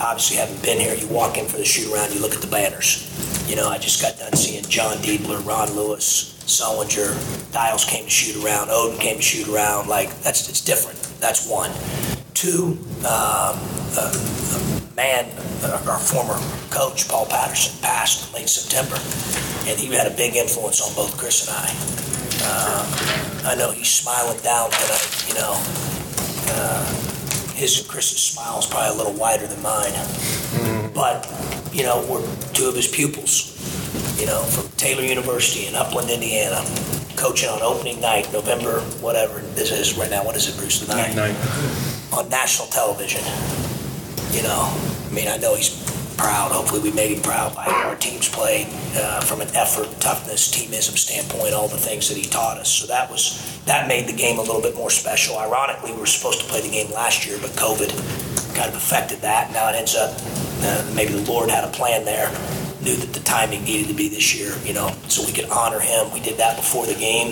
obviously, 0.00 0.36
haven't 0.36 0.62
been 0.62 0.78
here, 0.78 0.94
you 0.94 1.08
walk 1.08 1.38
in 1.38 1.46
for 1.46 1.56
the 1.56 1.64
shoot 1.64 1.90
around, 1.92 2.12
you 2.14 2.20
look 2.20 2.34
at 2.34 2.42
the 2.42 2.46
banners. 2.48 3.08
You 3.48 3.56
know, 3.56 3.68
I 3.68 3.78
just 3.78 4.02
got 4.02 4.18
done 4.18 4.34
seeing 4.34 4.62
Jon 4.64 4.96
Diebler, 4.98 5.44
Ron 5.46 5.72
Lewis, 5.74 6.34
Sullinger, 6.46 7.16
Dials 7.52 7.84
came 7.86 8.04
to 8.04 8.10
shoot 8.10 8.44
around, 8.44 8.68
Oden 8.68 9.00
came 9.00 9.16
to 9.16 9.22
shoot 9.22 9.48
around. 9.48 9.88
Like, 9.88 10.10
that's 10.20 10.48
it's 10.50 10.60
different. 10.60 10.98
That's 11.20 11.48
one. 11.48 11.70
Two, 12.34 12.76
um, 13.08 13.56
a, 13.94 14.10
a 14.10 14.96
man, 14.96 15.30
uh, 15.62 15.90
our 15.90 15.98
former 15.98 16.38
coach, 16.70 17.08
Paul 17.08 17.26
Patterson, 17.26 17.78
passed 17.82 18.28
in 18.28 18.34
late 18.34 18.48
September, 18.48 18.98
and 19.70 19.78
he 19.78 19.86
had 19.94 20.06
a 20.06 20.16
big 20.16 20.36
influence 20.36 20.80
on 20.80 20.94
both 20.94 21.16
Chris 21.16 21.46
and 21.46 21.56
I. 21.56 21.70
Um, 22.46 22.86
I 23.46 23.54
know 23.54 23.70
he's 23.70 23.88
smiling 23.88 24.40
down 24.42 24.70
tonight, 24.70 25.24
you 25.28 25.34
know. 25.34 25.54
Uh, 26.48 26.84
his 27.56 27.80
and 27.80 27.88
Chris's 27.88 28.20
smile 28.20 28.58
is 28.58 28.66
probably 28.66 28.94
a 28.94 28.98
little 28.98 29.14
wider 29.14 29.46
than 29.46 29.60
mine. 29.62 29.92
But, 30.94 31.26
you 31.72 31.82
know, 31.82 32.04
we're 32.08 32.24
two 32.52 32.68
of 32.68 32.74
his 32.74 32.86
pupils, 32.86 33.56
you 34.20 34.26
know, 34.26 34.42
from 34.42 34.68
Taylor 34.76 35.02
University 35.02 35.66
in 35.66 35.74
Upland, 35.74 36.10
Indiana, 36.10 36.62
coaching 37.16 37.48
on 37.48 37.62
opening 37.62 38.00
night, 38.00 38.30
November, 38.32 38.80
whatever 39.00 39.40
this 39.56 39.72
is 39.72 39.96
right 39.96 40.10
now. 40.10 40.22
What 40.24 40.36
is 40.36 40.48
it, 40.48 40.56
Bruce? 40.58 40.80
The 40.80 40.94
ninth? 40.94 42.12
On 42.12 42.28
national 42.28 42.68
television. 42.68 43.22
You 44.36 44.42
know, 44.42 44.68
I 44.68 45.14
mean, 45.14 45.28
I 45.28 45.38
know 45.38 45.54
he's 45.54 45.72
proud. 46.18 46.52
Hopefully, 46.52 46.82
we 46.82 46.92
made 46.92 47.16
him 47.16 47.22
proud 47.22 47.54
by 47.54 47.64
how 47.64 47.88
our 47.88 47.96
teams 47.96 48.28
played 48.28 48.66
uh, 48.94 49.20
from 49.20 49.40
an 49.40 49.48
effort, 49.56 49.88
toughness, 49.98 50.52
teamism 50.52 50.98
standpoint, 50.98 51.54
all 51.54 51.68
the 51.68 51.78
things 51.78 52.10
that 52.10 52.18
he 52.18 52.24
taught 52.24 52.58
us. 52.58 52.70
So 52.70 52.86
that 52.86 53.10
was 53.10 53.40
that 53.64 53.88
made 53.88 54.06
the 54.06 54.12
game 54.12 54.38
a 54.38 54.42
little 54.42 54.60
bit 54.60 54.74
more 54.74 54.90
special. 54.90 55.38
Ironically, 55.38 55.92
we 55.92 56.00
were 56.00 56.06
supposed 56.06 56.40
to 56.40 56.46
play 56.48 56.60
the 56.60 56.68
game 56.68 56.92
last 56.92 57.26
year, 57.26 57.38
but 57.40 57.48
COVID 57.52 57.88
kind 58.54 58.68
of 58.68 58.76
affected 58.76 59.22
that. 59.22 59.52
Now 59.52 59.70
it 59.70 59.74
ends 59.74 59.96
up 59.96 60.12
uh, 60.60 60.92
maybe 60.94 61.14
the 61.14 61.32
Lord 61.32 61.48
had 61.48 61.64
a 61.64 61.72
plan 61.72 62.04
there. 62.04 62.28
Knew 62.82 62.96
that 62.96 63.14
the 63.14 63.20
timing 63.20 63.64
needed 63.64 63.88
to 63.88 63.94
be 63.94 64.10
this 64.10 64.36
year, 64.36 64.54
you 64.66 64.74
know, 64.74 64.94
so 65.08 65.24
we 65.24 65.32
could 65.32 65.48
honor 65.48 65.80
him. 65.80 66.12
We 66.12 66.20
did 66.20 66.36
that 66.36 66.56
before 66.56 66.84
the 66.84 66.94
game 66.94 67.28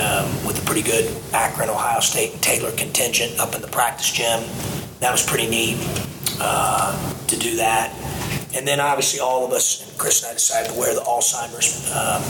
um, 0.00 0.46
with 0.46 0.58
a 0.62 0.64
pretty 0.64 0.82
good 0.82 1.14
Akron, 1.34 1.68
Ohio 1.68 2.00
State, 2.00 2.32
and 2.32 2.42
Taylor 2.42 2.72
contingent 2.72 3.38
up 3.38 3.54
in 3.54 3.60
the 3.60 3.68
practice 3.68 4.10
gym. 4.10 4.40
That 5.00 5.12
was 5.12 5.24
pretty 5.24 5.50
neat 5.50 5.76
uh, 6.42 6.92
to 7.28 7.38
do 7.38 7.56
that. 7.56 7.94
And 8.54 8.66
then 8.68 8.80
obviously 8.80 9.20
all 9.20 9.46
of 9.46 9.52
us, 9.52 9.88
and 9.88 9.98
Chris 9.98 10.22
and 10.22 10.30
I 10.30 10.34
decided 10.34 10.72
to 10.72 10.78
wear 10.78 10.94
the 10.94 11.00
Alzheimer's 11.00 11.88
um, 11.94 12.20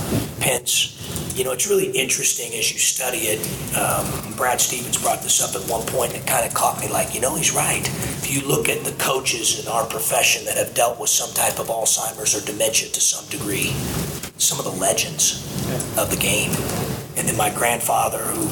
pins. 0.41 0.99
You 1.35 1.45
know, 1.45 1.53
it's 1.53 1.67
really 1.67 1.91
interesting 1.91 2.53
as 2.53 2.71
you 2.73 2.79
study 2.79 3.33
it. 3.33 3.41
Um, 3.75 4.35
Brad 4.37 4.61
Stevens 4.61 5.03
brought 5.03 5.23
this 5.23 5.43
up 5.43 5.61
at 5.61 5.69
one 5.69 5.85
point, 5.87 6.13
and 6.13 6.23
it 6.23 6.27
kind 6.29 6.47
of 6.47 6.55
caught 6.55 6.79
me 6.79 6.89
like, 6.89 7.15
you 7.15 7.21
know, 7.21 7.35
he's 7.35 7.53
right. 7.53 7.87
If 8.23 8.31
you 8.31 8.47
look 8.47 8.69
at 8.69 8.85
the 8.85 8.93
coaches 9.03 9.65
in 9.65 9.73
our 9.73 9.87
profession 9.87 10.45
that 10.45 10.57
have 10.57 10.75
dealt 10.75 11.01
with 11.01 11.11
some 11.11 11.33
type 11.35 11.59
of 11.59 11.67
Alzheimer's 11.69 12.37
or 12.37 12.45
dementia 12.45 12.91
to 12.91 13.01
some 13.01 13.27
degree, 13.31 13.73
some 14.37 14.59
of 14.59 14.65
the 14.65 14.79
legends 14.81 15.43
of 15.99 16.11
the 16.11 16.17
game. 16.17 16.51
And 17.17 17.27
then 17.27 17.37
my 17.37 17.51
grandfather, 17.51 18.19
who 18.19 18.43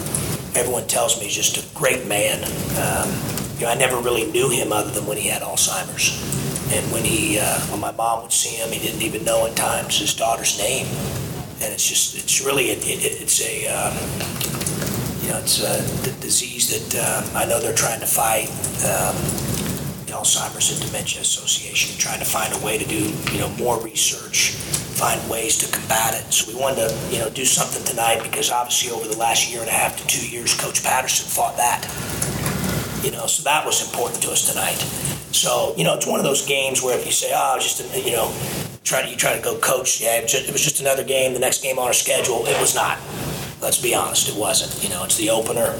everyone 0.58 0.86
tells 0.88 1.20
me 1.20 1.26
is 1.26 1.36
just 1.36 1.56
a 1.58 1.76
great 1.76 2.06
man. 2.06 2.42
Um, 2.80 3.39
you 3.60 3.66
know, 3.66 3.72
I 3.72 3.74
never 3.74 3.98
really 4.00 4.24
knew 4.24 4.48
him 4.48 4.72
other 4.72 4.90
than 4.90 5.04
when 5.04 5.18
he 5.18 5.28
had 5.28 5.42
Alzheimer's. 5.42 6.16
And 6.72 6.90
when 6.90 7.04
he, 7.04 7.38
uh, 7.38 7.60
when 7.68 7.80
my 7.80 7.92
mom 7.92 8.22
would 8.22 8.32
see 8.32 8.56
him, 8.56 8.70
he 8.70 8.78
didn't 8.80 9.02
even 9.02 9.22
know 9.22 9.46
at 9.46 9.54
times 9.54 9.98
his 9.98 10.14
daughter's 10.14 10.56
name. 10.56 10.86
And 11.60 11.70
it's 11.74 11.86
just, 11.86 12.16
it's 12.16 12.40
really, 12.42 12.70
it, 12.70 12.78
it, 12.78 13.20
it's 13.20 13.42
a, 13.42 13.66
um, 13.68 13.92
you 15.20 15.28
know, 15.28 15.38
it's 15.40 15.60
a 15.60 15.82
d- 16.04 16.16
disease 16.20 16.70
that 16.72 17.02
uh, 17.04 17.38
I 17.38 17.44
know 17.44 17.60
they're 17.60 17.74
trying 17.74 18.00
to 18.00 18.06
fight. 18.06 18.48
Um, 18.80 19.14
the 20.06 20.16
Alzheimer's 20.16 20.72
and 20.72 20.80
Dementia 20.86 21.20
Association, 21.20 21.98
trying 21.98 22.20
to 22.20 22.24
find 22.24 22.54
a 22.54 22.64
way 22.64 22.78
to 22.78 22.88
do, 22.88 23.12
you 23.30 23.40
know, 23.40 23.50
more 23.58 23.78
research, 23.82 24.52
find 24.96 25.20
ways 25.28 25.58
to 25.58 25.70
combat 25.70 26.14
it. 26.14 26.32
So 26.32 26.50
we 26.50 26.58
wanted 26.58 26.88
to, 26.88 26.98
you 27.12 27.18
know, 27.18 27.28
do 27.28 27.44
something 27.44 27.84
tonight 27.84 28.22
because 28.22 28.50
obviously 28.50 28.90
over 28.90 29.06
the 29.06 29.18
last 29.18 29.50
year 29.50 29.60
and 29.60 29.68
a 29.68 29.72
half 29.72 30.00
to 30.00 30.06
two 30.06 30.26
years, 30.30 30.58
Coach 30.58 30.82
Patterson 30.82 31.28
fought 31.28 31.58
that. 31.58 32.39
You 33.02 33.10
know, 33.10 33.26
so 33.26 33.42
that 33.44 33.64
was 33.64 33.82
important 33.82 34.22
to 34.22 34.30
us 34.30 34.48
tonight. 34.50 34.76
So, 35.32 35.74
you 35.76 35.84
know, 35.84 35.94
it's 35.94 36.06
one 36.06 36.20
of 36.20 36.24
those 36.24 36.44
games 36.44 36.82
where 36.82 36.98
if 36.98 37.06
you 37.06 37.12
say, 37.12 37.30
oh, 37.32 37.56
just, 37.58 37.80
a, 37.80 38.00
you 38.00 38.12
know, 38.12 38.30
try 38.84 39.02
to, 39.02 39.08
you 39.08 39.16
try 39.16 39.34
to 39.36 39.42
go 39.42 39.58
coach, 39.58 40.00
yeah, 40.00 40.16
it 40.16 40.52
was, 40.52 40.60
just, 40.60 40.80
another 40.80 41.04
game, 41.04 41.32
the 41.32 41.38
next 41.38 41.62
game 41.62 41.78
on 41.78 41.86
our 41.86 41.92
schedule. 41.94 42.44
It 42.46 42.60
was 42.60 42.74
not. 42.74 42.98
Let's 43.62 43.80
be 43.80 43.94
honest, 43.94 44.28
it 44.28 44.36
wasn't. 44.36 44.82
You 44.82 44.90
know, 44.90 45.04
it's 45.04 45.16
the 45.16 45.30
opener. 45.30 45.78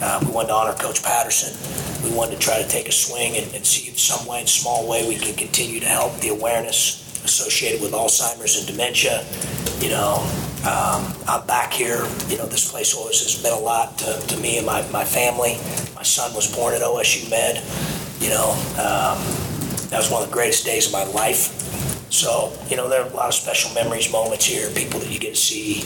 Uh, 0.00 0.20
we 0.24 0.30
wanted 0.30 0.48
to 0.48 0.54
honor 0.54 0.72
Coach 0.74 1.02
Patterson. 1.02 1.56
We 2.04 2.14
wanted 2.14 2.36
to 2.36 2.38
try 2.40 2.62
to 2.62 2.68
take 2.68 2.88
a 2.88 2.92
swing 2.92 3.36
and, 3.36 3.52
and 3.54 3.64
see 3.64 3.88
in 3.88 3.96
some 3.96 4.26
way, 4.26 4.40
in 4.40 4.46
small 4.46 4.86
way, 4.88 5.08
we 5.08 5.16
can 5.16 5.34
continue 5.34 5.80
to 5.80 5.86
help 5.86 6.20
the 6.20 6.28
awareness 6.28 7.04
associated 7.24 7.80
with 7.80 7.92
Alzheimer's 7.92 8.58
and 8.58 8.66
dementia. 8.66 9.24
You 9.80 9.90
know, 9.90 10.22
um, 10.66 11.14
I'm 11.28 11.46
back 11.46 11.72
here. 11.72 12.06
You 12.28 12.38
know, 12.38 12.46
this 12.46 12.70
place 12.70 12.94
always 12.94 13.22
has 13.22 13.40
been 13.40 13.52
a 13.52 13.58
lot 13.58 13.96
to, 13.98 14.20
to 14.26 14.36
me 14.38 14.58
and 14.58 14.66
my, 14.66 14.82
my 14.90 15.04
family. 15.04 15.56
My 15.94 16.02
son 16.02 16.34
was 16.34 16.52
born 16.54 16.74
at 16.74 16.80
OSU 16.82 17.30
Med. 17.30 17.62
You 18.20 18.30
know, 18.30 18.50
um, 18.74 19.22
that 19.90 19.98
was 19.98 20.10
one 20.10 20.22
of 20.22 20.28
the 20.28 20.34
greatest 20.34 20.64
days 20.64 20.86
of 20.86 20.92
my 20.92 21.04
life. 21.04 21.54
So, 22.10 22.52
you 22.68 22.76
know, 22.76 22.88
there 22.88 23.02
are 23.02 23.08
a 23.08 23.14
lot 23.14 23.28
of 23.28 23.34
special 23.34 23.72
memories, 23.74 24.10
moments 24.10 24.46
here, 24.46 24.70
people 24.70 24.98
that 25.00 25.10
you 25.10 25.20
get 25.20 25.34
to 25.34 25.40
see. 25.40 25.82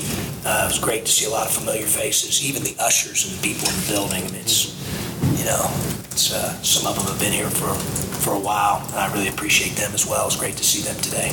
Uh, 0.46 0.64
it 0.64 0.72
was 0.72 0.78
great 0.78 1.04
to 1.04 1.12
see 1.12 1.26
a 1.26 1.30
lot 1.30 1.46
of 1.46 1.52
familiar 1.52 1.86
faces, 1.86 2.44
even 2.48 2.62
the 2.62 2.76
ushers 2.80 3.28
and 3.28 3.38
the 3.38 3.42
people 3.42 3.68
in 3.68 3.74
the 3.74 3.86
building. 3.92 4.24
It's, 4.40 4.72
you 5.38 5.44
know, 5.44 5.66
it's, 6.10 6.32
uh, 6.32 6.62
some 6.62 6.86
of 6.86 6.96
them 6.96 7.06
have 7.06 7.20
been 7.20 7.32
here 7.32 7.50
for, 7.50 7.74
for 8.20 8.34
a 8.34 8.40
while, 8.40 8.86
and 8.88 8.94
I 8.96 9.12
really 9.12 9.28
appreciate 9.28 9.76
them 9.76 9.92
as 9.92 10.06
well. 10.06 10.26
It's 10.26 10.36
great 10.36 10.56
to 10.56 10.64
see 10.64 10.82
them 10.82 10.96
today. 11.02 11.32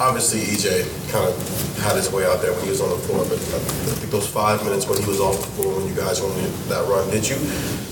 Obviously, 0.00 0.40
EJ 0.42 0.86
kind 1.10 1.26
of 1.26 1.34
had 1.82 1.96
his 1.96 2.12
way 2.12 2.24
out 2.24 2.40
there 2.40 2.52
when 2.52 2.62
he 2.62 2.70
was 2.70 2.80
on 2.80 2.88
the 2.88 3.02
floor, 3.02 3.24
but 3.24 3.34
I 3.34 3.98
think 3.98 4.12
those 4.12 4.28
five 4.28 4.62
minutes 4.62 4.86
when 4.86 5.02
he 5.02 5.08
was 5.08 5.18
off 5.18 5.34
the 5.40 5.50
floor, 5.58 5.74
when 5.74 5.88
you 5.88 5.94
guys 5.94 6.22
were 6.22 6.28
on 6.28 6.38
that 6.70 6.86
run, 6.86 7.10
did 7.10 7.26
you 7.26 7.34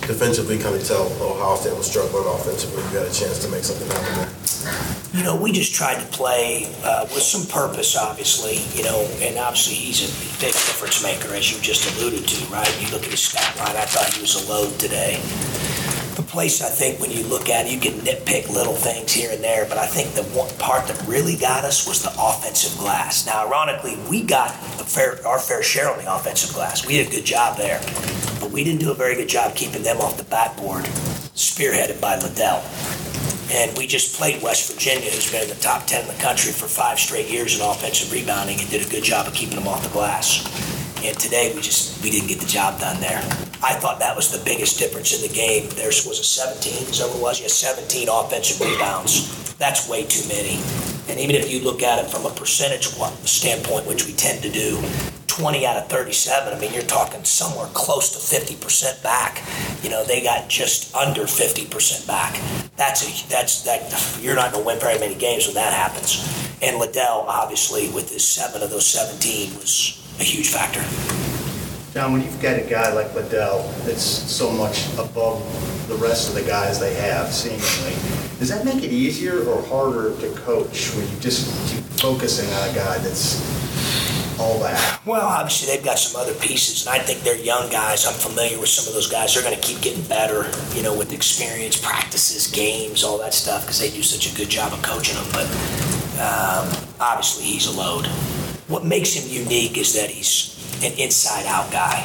defensively 0.07 0.57
kind 0.57 0.77
of 0.77 0.87
tell 0.87 1.11
Ohio 1.19 1.57
State 1.57 1.75
was 1.75 1.91
struggling 1.91 2.23
offensively? 2.31 2.79
You 2.95 3.03
had 3.03 3.11
a 3.11 3.13
chance 3.13 3.43
to 3.43 3.51
make 3.51 3.65
something 3.65 3.91
happen 3.91 4.23
there. 4.23 4.31
You 5.19 5.25
know, 5.25 5.35
we 5.35 5.51
just 5.51 5.75
tried 5.75 5.99
to 5.99 6.07
play 6.15 6.71
uh, 6.85 7.11
with 7.11 7.27
some 7.27 7.43
purpose, 7.51 7.97
obviously. 7.97 8.63
You 8.79 8.85
know, 8.87 9.03
and 9.19 9.37
obviously 9.37 9.75
he's 9.75 10.07
a 10.07 10.11
big 10.39 10.55
difference 10.55 11.03
maker, 11.03 11.35
as 11.35 11.51
you 11.51 11.59
just 11.59 11.91
alluded 11.91 12.23
to, 12.23 12.39
right? 12.55 12.71
You 12.79 12.87
look 12.95 13.03
at 13.03 13.11
his 13.11 13.27
stat 13.27 13.51
line. 13.59 13.75
I 13.75 13.83
thought 13.83 14.15
he 14.15 14.21
was 14.23 14.39
a 14.39 14.47
load 14.47 14.79
today. 14.79 15.19
The 16.17 16.23
place 16.23 16.63
I 16.63 16.71
think 16.71 16.99
when 16.99 17.11
you 17.11 17.25
look 17.25 17.51
at 17.51 17.67
it, 17.67 17.73
you 17.73 17.79
can 17.79 18.01
nitpick 18.01 18.49
little 18.49 18.75
things 18.75 19.13
here 19.13 19.31
and 19.31 19.45
there, 19.45 19.67
but 19.69 19.77
I 19.77 19.87
think 19.87 20.15
the 20.15 20.23
one 20.33 20.49
part 20.57 20.89
that 20.89 21.07
really 21.07 21.37
got 21.37 21.63
us 21.63 21.87
was 21.87 22.03
the 22.03 22.13
offensive 22.19 22.79
glass. 22.79 23.27
Now, 23.27 23.47
ironically, 23.47 23.99
we 24.09 24.23
got 24.23 24.51
fair, 24.89 25.21
our 25.27 25.39
fair 25.39 25.63
share 25.63 25.91
on 25.91 25.99
the 25.99 26.15
offensive 26.15 26.55
glass. 26.55 26.87
We 26.87 26.95
did 26.97 27.09
a 27.09 27.11
good 27.11 27.27
job 27.27 27.59
there, 27.59 27.81
but 28.41 28.51
we 28.51 28.65
didn't 28.65 28.81
do 28.81 28.91
a 28.91 28.95
very 28.95 29.15
good 29.15 29.29
job 29.29 29.55
keeping 29.55 29.83
them 29.83 29.99
off 29.99 30.17
the 30.17 30.25
backboard, 30.25 30.85
spearheaded 31.37 32.01
by 32.01 32.17
Liddell. 32.17 32.65
And 33.53 33.77
we 33.77 33.87
just 33.87 34.17
played 34.17 34.43
West 34.43 34.73
Virginia, 34.73 35.11
who's 35.11 35.31
been 35.31 35.43
in 35.43 35.51
the 35.51 35.55
top 35.57 35.87
10 35.87 36.01
in 36.01 36.09
the 36.09 36.23
country 36.23 36.51
for 36.51 36.67
five 36.67 36.99
straight 36.99 37.29
years 37.31 37.61
in 37.61 37.65
offensive 37.65 38.11
rebounding, 38.11 38.59
and 38.59 38.71
did 38.71 38.87
a 38.87 38.91
good 38.91 39.05
job 39.05 39.27
of 39.27 39.35
keeping 39.35 39.57
them 39.57 39.69
off 39.69 39.83
the 39.83 39.91
glass. 39.91 40.49
And 41.05 41.15
today 41.19 41.53
we 41.55 41.61
just 41.61 42.03
we 42.03 42.09
didn't 42.11 42.29
get 42.29 42.41
the 42.41 42.47
job 42.47 42.81
done 42.81 43.03
there. 43.03 43.23
I 43.67 43.75
thought 43.75 43.99
that 43.99 44.15
was 44.15 44.31
the 44.31 44.39
biggest 44.45 44.79
difference 44.79 45.13
in 45.13 45.29
the 45.29 45.35
game. 45.35 45.69
There 45.71 45.89
was 45.89 46.07
a 46.07 46.23
17, 46.23 46.87
is 46.89 47.01
that 47.01 47.09
what 47.09 47.17
it 47.17 47.21
was? 47.21 47.41
Yeah, 47.41 47.49
17 47.49 48.09
offensive 48.09 48.61
rebounds. 48.61 49.27
That's 49.59 49.89
way 49.89 50.05
too 50.05 50.23
many. 50.29 50.63
And 51.11 51.19
even 51.19 51.35
if 51.35 51.51
you 51.51 51.59
look 51.59 51.83
at 51.83 51.99
it 51.99 52.09
from 52.09 52.27
a 52.27 52.31
percentage 52.31 52.87
standpoint, 53.27 53.89
which 53.89 54.07
we 54.07 54.13
tend 54.13 54.45
to 54.45 54.51
do, 54.53 54.81
20 55.27 55.67
out 55.67 55.79
of 55.79 55.89
37, 55.89 56.55
I 56.55 56.61
mean, 56.61 56.73
you're 56.75 56.85
talking 56.85 57.25
somewhere 57.25 57.67
close 57.75 58.15
to 58.15 58.23
50% 58.23 59.03
back. 59.03 59.43
You 59.83 59.91
know, 59.91 60.05
they 60.05 60.23
got 60.23 60.49
just 60.49 60.95
under 60.95 61.23
50% 61.23 62.07
back. 62.07 62.41
That's 62.77 63.03
a, 63.03 63.29
that's 63.29 63.63
that. 63.63 63.91
You're 64.23 64.37
not 64.37 64.53
going 64.53 64.63
to 64.63 64.67
win 64.69 64.79
very 64.79 65.01
many 65.01 65.17
games 65.17 65.47
when 65.47 65.57
that 65.57 65.73
happens. 65.73 66.23
And 66.63 66.79
Liddell, 66.79 67.27
obviously, 67.27 67.91
with 67.91 68.13
his 68.13 68.27
seven 68.27 68.63
of 68.63 68.71
those 68.71 68.87
17, 68.87 69.57
was 69.57 69.99
a 70.21 70.23
huge 70.23 70.51
factor. 70.51 71.26
John, 71.97 72.13
when 72.13 72.21
you've 72.21 72.43
got 72.43 72.59
a 72.59 72.61
guy 72.61 72.93
like 72.93 73.15
Liddell 73.15 73.63
that's 73.87 74.03
so 74.03 74.51
much 74.51 74.87
above 74.99 75.41
the 75.89 75.95
rest 75.95 76.29
of 76.29 76.35
the 76.35 76.43
guys 76.43 76.79
they 76.79 76.93
have, 76.93 77.33
seemingly, 77.33 77.97
does 78.39 78.51
that 78.51 78.67
make 78.67 78.85
it 78.85 78.93
easier 78.93 79.43
or 79.49 79.63
harder 79.63 80.15
to 80.21 80.29
coach 80.41 80.95
when 80.95 81.09
you 81.09 81.21
just 81.21 81.49
keep 81.73 81.83
focusing 81.99 82.53
on 82.53 82.69
a 82.69 82.75
guy 82.75 82.99
that's 82.99 83.41
all 84.39 84.59
that? 84.59 85.01
Well, 85.07 85.27
obviously 85.27 85.75
they've 85.75 85.83
got 85.83 85.99
some 85.99 86.21
other 86.21 86.35
pieces, 86.35 86.87
and 86.87 86.95
I 86.95 87.03
think 87.03 87.21
they're 87.21 87.35
young 87.35 87.71
guys. 87.71 88.05
I'm 88.05 88.13
familiar 88.13 88.61
with 88.61 88.69
some 88.69 88.87
of 88.87 88.93
those 88.93 89.11
guys. 89.11 89.33
They're 89.33 89.43
going 89.43 89.57
to 89.59 89.63
keep 89.63 89.81
getting 89.81 90.05
better, 90.05 90.51
you 90.77 90.83
know, 90.83 90.95
with 90.95 91.15
experience, 91.15 91.81
practices, 91.81 92.47
games, 92.49 93.05
all 93.05 93.17
that 93.21 93.33
stuff, 93.33 93.63
because 93.63 93.81
they 93.81 93.89
do 93.89 94.03
such 94.03 94.31
a 94.31 94.37
good 94.37 94.51
job 94.51 94.75
of 94.75 94.83
coaching 94.83 95.15
them. 95.15 95.29
But 95.33 95.47
um, 96.21 96.69
obviously 97.01 97.45
he's 97.45 97.67
a 97.67 97.73
load. 97.73 98.05
What 98.69 98.85
makes 98.85 99.15
him 99.15 99.33
unique 99.33 99.79
is 99.79 99.95
that 99.95 100.11
he's 100.11 100.56
an 100.83 100.99
inside-out 100.99 101.71
guy. 101.73 102.05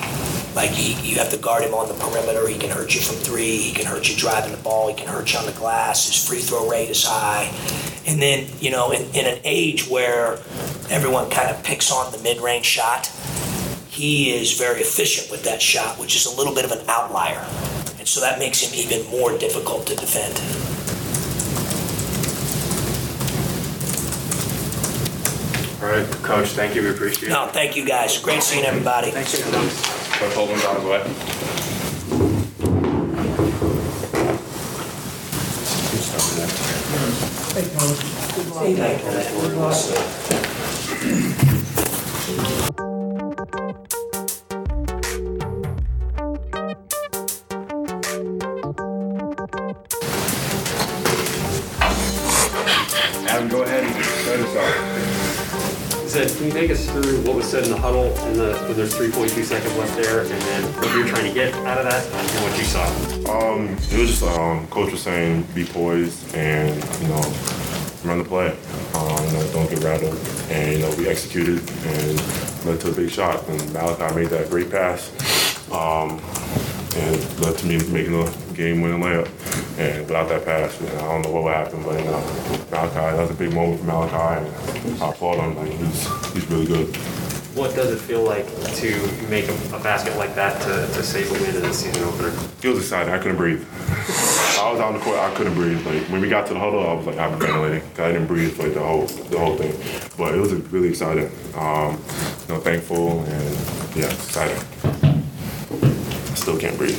Like 0.56 0.72
he, 0.72 0.94
you 1.08 1.18
have 1.18 1.30
to 1.32 1.38
guard 1.38 1.64
him 1.64 1.74
on 1.74 1.88
the 1.88 1.94
perimeter. 1.94 2.48
He 2.48 2.58
can 2.58 2.70
hurt 2.70 2.94
you 2.94 3.02
from 3.02 3.16
three. 3.18 3.58
He 3.58 3.74
can 3.74 3.86
hurt 3.86 4.10
you 4.10 4.16
driving 4.18 4.52
the 4.52 4.58
ball. 4.58 4.90
He 4.90 4.96
can 4.96 5.08
hurt 5.08 5.32
you 5.32 5.40
on 5.40 5.46
the 5.46 5.54
glass. 5.54 6.08
His 6.08 6.28
free 6.28 6.40
throw 6.40 6.70
rate 6.70 6.90
is 6.90 7.04
high. 7.06 7.52
And 8.06 8.22
then, 8.22 8.50
you 8.60 8.72
know, 8.72 8.92
in, 8.92 9.04
in 9.16 9.26
an 9.26 9.40
age 9.44 9.88
where 9.88 10.40
everyone 10.90 11.30
kind 11.30 11.50
of 11.50 11.64
picks 11.64 11.92
on 11.92 12.12
the 12.12 12.18
mid-range 12.20 12.66
shot, 12.66 13.08
he 13.88 14.32
is 14.32 14.58
very 14.58 14.82
efficient 14.82 15.32
with 15.32 15.44
that 15.44 15.62
shot, 15.62 16.00
which 16.00 16.16
is 16.16 16.26
a 16.26 16.36
little 16.36 16.56
bit 16.56 16.66
of 16.66 16.72
an 16.72 16.84
outlier. 16.88 17.46
And 18.00 18.08
so 18.08 18.20
that 18.22 18.40
makes 18.40 18.62
him 18.62 18.74
even 18.74 19.06
more 19.12 19.38
difficult 19.38 19.86
to 19.88 19.96
defend. 19.96 20.36
All 25.82 25.88
right, 25.88 26.06
Coach, 26.22 26.50
thank 26.50 26.76
you. 26.76 26.84
We 26.84 26.92
appreciate 26.92 27.30
it. 27.30 27.32
No, 27.32 27.48
thank 27.48 27.76
you 27.76 27.84
guys. 27.84 28.20
Great 28.20 28.44
seeing 28.44 28.66
everybody. 28.66 29.10
Thanks 29.10 29.34
for 29.34 29.52
coming. 29.52 29.68
Coach 29.68 30.34
Holtmann's 30.34 30.66
on 30.66 30.76
his 30.76 30.86
way. 30.86 31.02
Adam, 40.22 40.41
take 56.62 56.70
us 56.70 56.88
through 56.92 57.20
what 57.24 57.36
was 57.36 57.50
said 57.50 57.64
in 57.64 57.72
the 57.72 57.78
huddle 57.78 58.16
and 58.20 58.36
the, 58.36 58.54
when 58.68 58.78
there's 58.78 58.94
3.2 58.94 59.44
seconds 59.44 59.76
left 59.78 59.96
there, 59.96 60.20
and 60.22 60.30
then 60.30 60.64
what 60.76 60.96
you're 60.96 61.08
trying 61.08 61.26
to 61.26 61.34
get 61.34 61.52
out 61.66 61.80
of 61.80 61.86
that 61.86 62.06
and 62.06 62.44
what 62.46 62.56
you 62.56 62.64
saw? 62.64 62.86
Um, 63.32 63.70
it 63.70 63.98
was 63.98 64.10
just 64.10 64.22
um, 64.22 64.68
coach 64.68 64.92
was 64.92 65.02
saying 65.02 65.42
be 65.56 65.66
poised 65.66 66.36
and 66.36 66.76
you 67.02 67.08
know 67.08 67.22
run 68.06 68.20
the 68.20 68.24
play. 68.24 68.50
Um, 68.94 69.26
you 69.26 69.34
know, 69.34 69.52
don't 69.54 69.70
get 69.72 69.84
rattled, 69.84 70.16
and 70.52 70.74
you 70.74 70.80
know 70.80 70.96
we 70.98 71.08
executed 71.08 71.68
and 71.88 72.66
led 72.68 72.80
to 72.82 72.92
a 72.92 72.94
big 72.94 73.10
shot. 73.10 73.48
And 73.50 73.60
Malaki 73.74 74.16
made 74.16 74.28
that 74.28 74.52
great 74.52 74.70
pass, 74.70 75.10
um, 75.72 76.20
and 76.96 77.40
led 77.40 77.58
to 77.58 77.66
me 77.66 77.78
making 77.92 78.16
a 78.16 78.30
game-winning 78.54 79.02
layup. 79.02 79.28
And 79.80 80.02
without 80.06 80.30
that 80.30 80.46
pass, 80.46 80.80
man, 80.82 80.96
I 80.98 81.02
don't 81.02 81.22
know 81.24 81.32
what 81.32 81.44
would 81.44 81.54
happen. 81.54 81.84
But 81.84 82.00
you 82.00 82.06
know, 82.06 82.20
Malaki, 82.70 82.94
that 82.94 83.18
was 83.18 83.32
a 83.32 83.34
big 83.34 83.54
moment 83.54 83.80
for 83.80 83.88
Malaki, 83.88 84.38
and 84.86 85.02
I 85.04 85.10
applaud 85.10 85.40
him. 85.40 85.56
Like 85.56 85.72
he's 85.72 86.34
he's 86.34 86.50
really 86.50 86.68
good. 86.68 86.96
What 87.56 87.76
does 87.76 87.92
it 87.92 88.00
feel 88.00 88.24
like 88.24 88.46
to 88.76 89.28
make 89.30 89.50
a, 89.50 89.54
a 89.76 89.80
basket 89.84 90.16
like 90.16 90.36
that 90.36 90.62
to, 90.62 90.94
to 90.96 91.04
save 91.04 91.30
a 91.32 91.34
win 91.34 91.54
in 91.54 91.62
the 91.64 91.74
season 91.74 92.04
opener? 92.04 92.32
It 92.64 92.70
was 92.70 92.80
exciting. 92.80 93.14
I 93.14 93.18
couldn't 93.18 93.36
breathe. 93.36 93.66
I 94.58 94.72
was 94.72 94.80
on 94.80 94.94
the 94.94 95.00
court. 95.00 95.20
I 95.20 95.34
couldn't 95.36 95.56
breathe. 95.56 95.86
Like 95.86 96.04
when 96.04 96.22
we 96.22 96.30
got 96.30 96.48
to 96.48 96.54
the 96.54 96.60
huddle, 96.60 96.88
I 96.88 96.94
was 96.94 97.06
like 97.06 97.18
I'm 97.18 97.38
ventilating. 97.40 97.82
I 97.98 98.12
didn't 98.12 98.28
breathe 98.28 98.58
like 98.58 98.74
the 98.74 98.82
whole 98.82 99.06
the 99.06 99.40
whole 99.40 99.58
thing. 99.58 99.74
But 100.18 100.36
it 100.36 100.40
was 100.40 100.54
really 100.54 100.90
exciting. 100.90 101.32
Um, 101.56 102.00
you 102.48 102.54
know, 102.54 102.60
thankful 102.62 103.22
and 103.24 103.98
yeah, 103.98 104.12
exciting. 104.12 105.01
I 106.42 106.44
still 106.44 106.58
can't 106.58 106.76
breathe. 106.76 106.98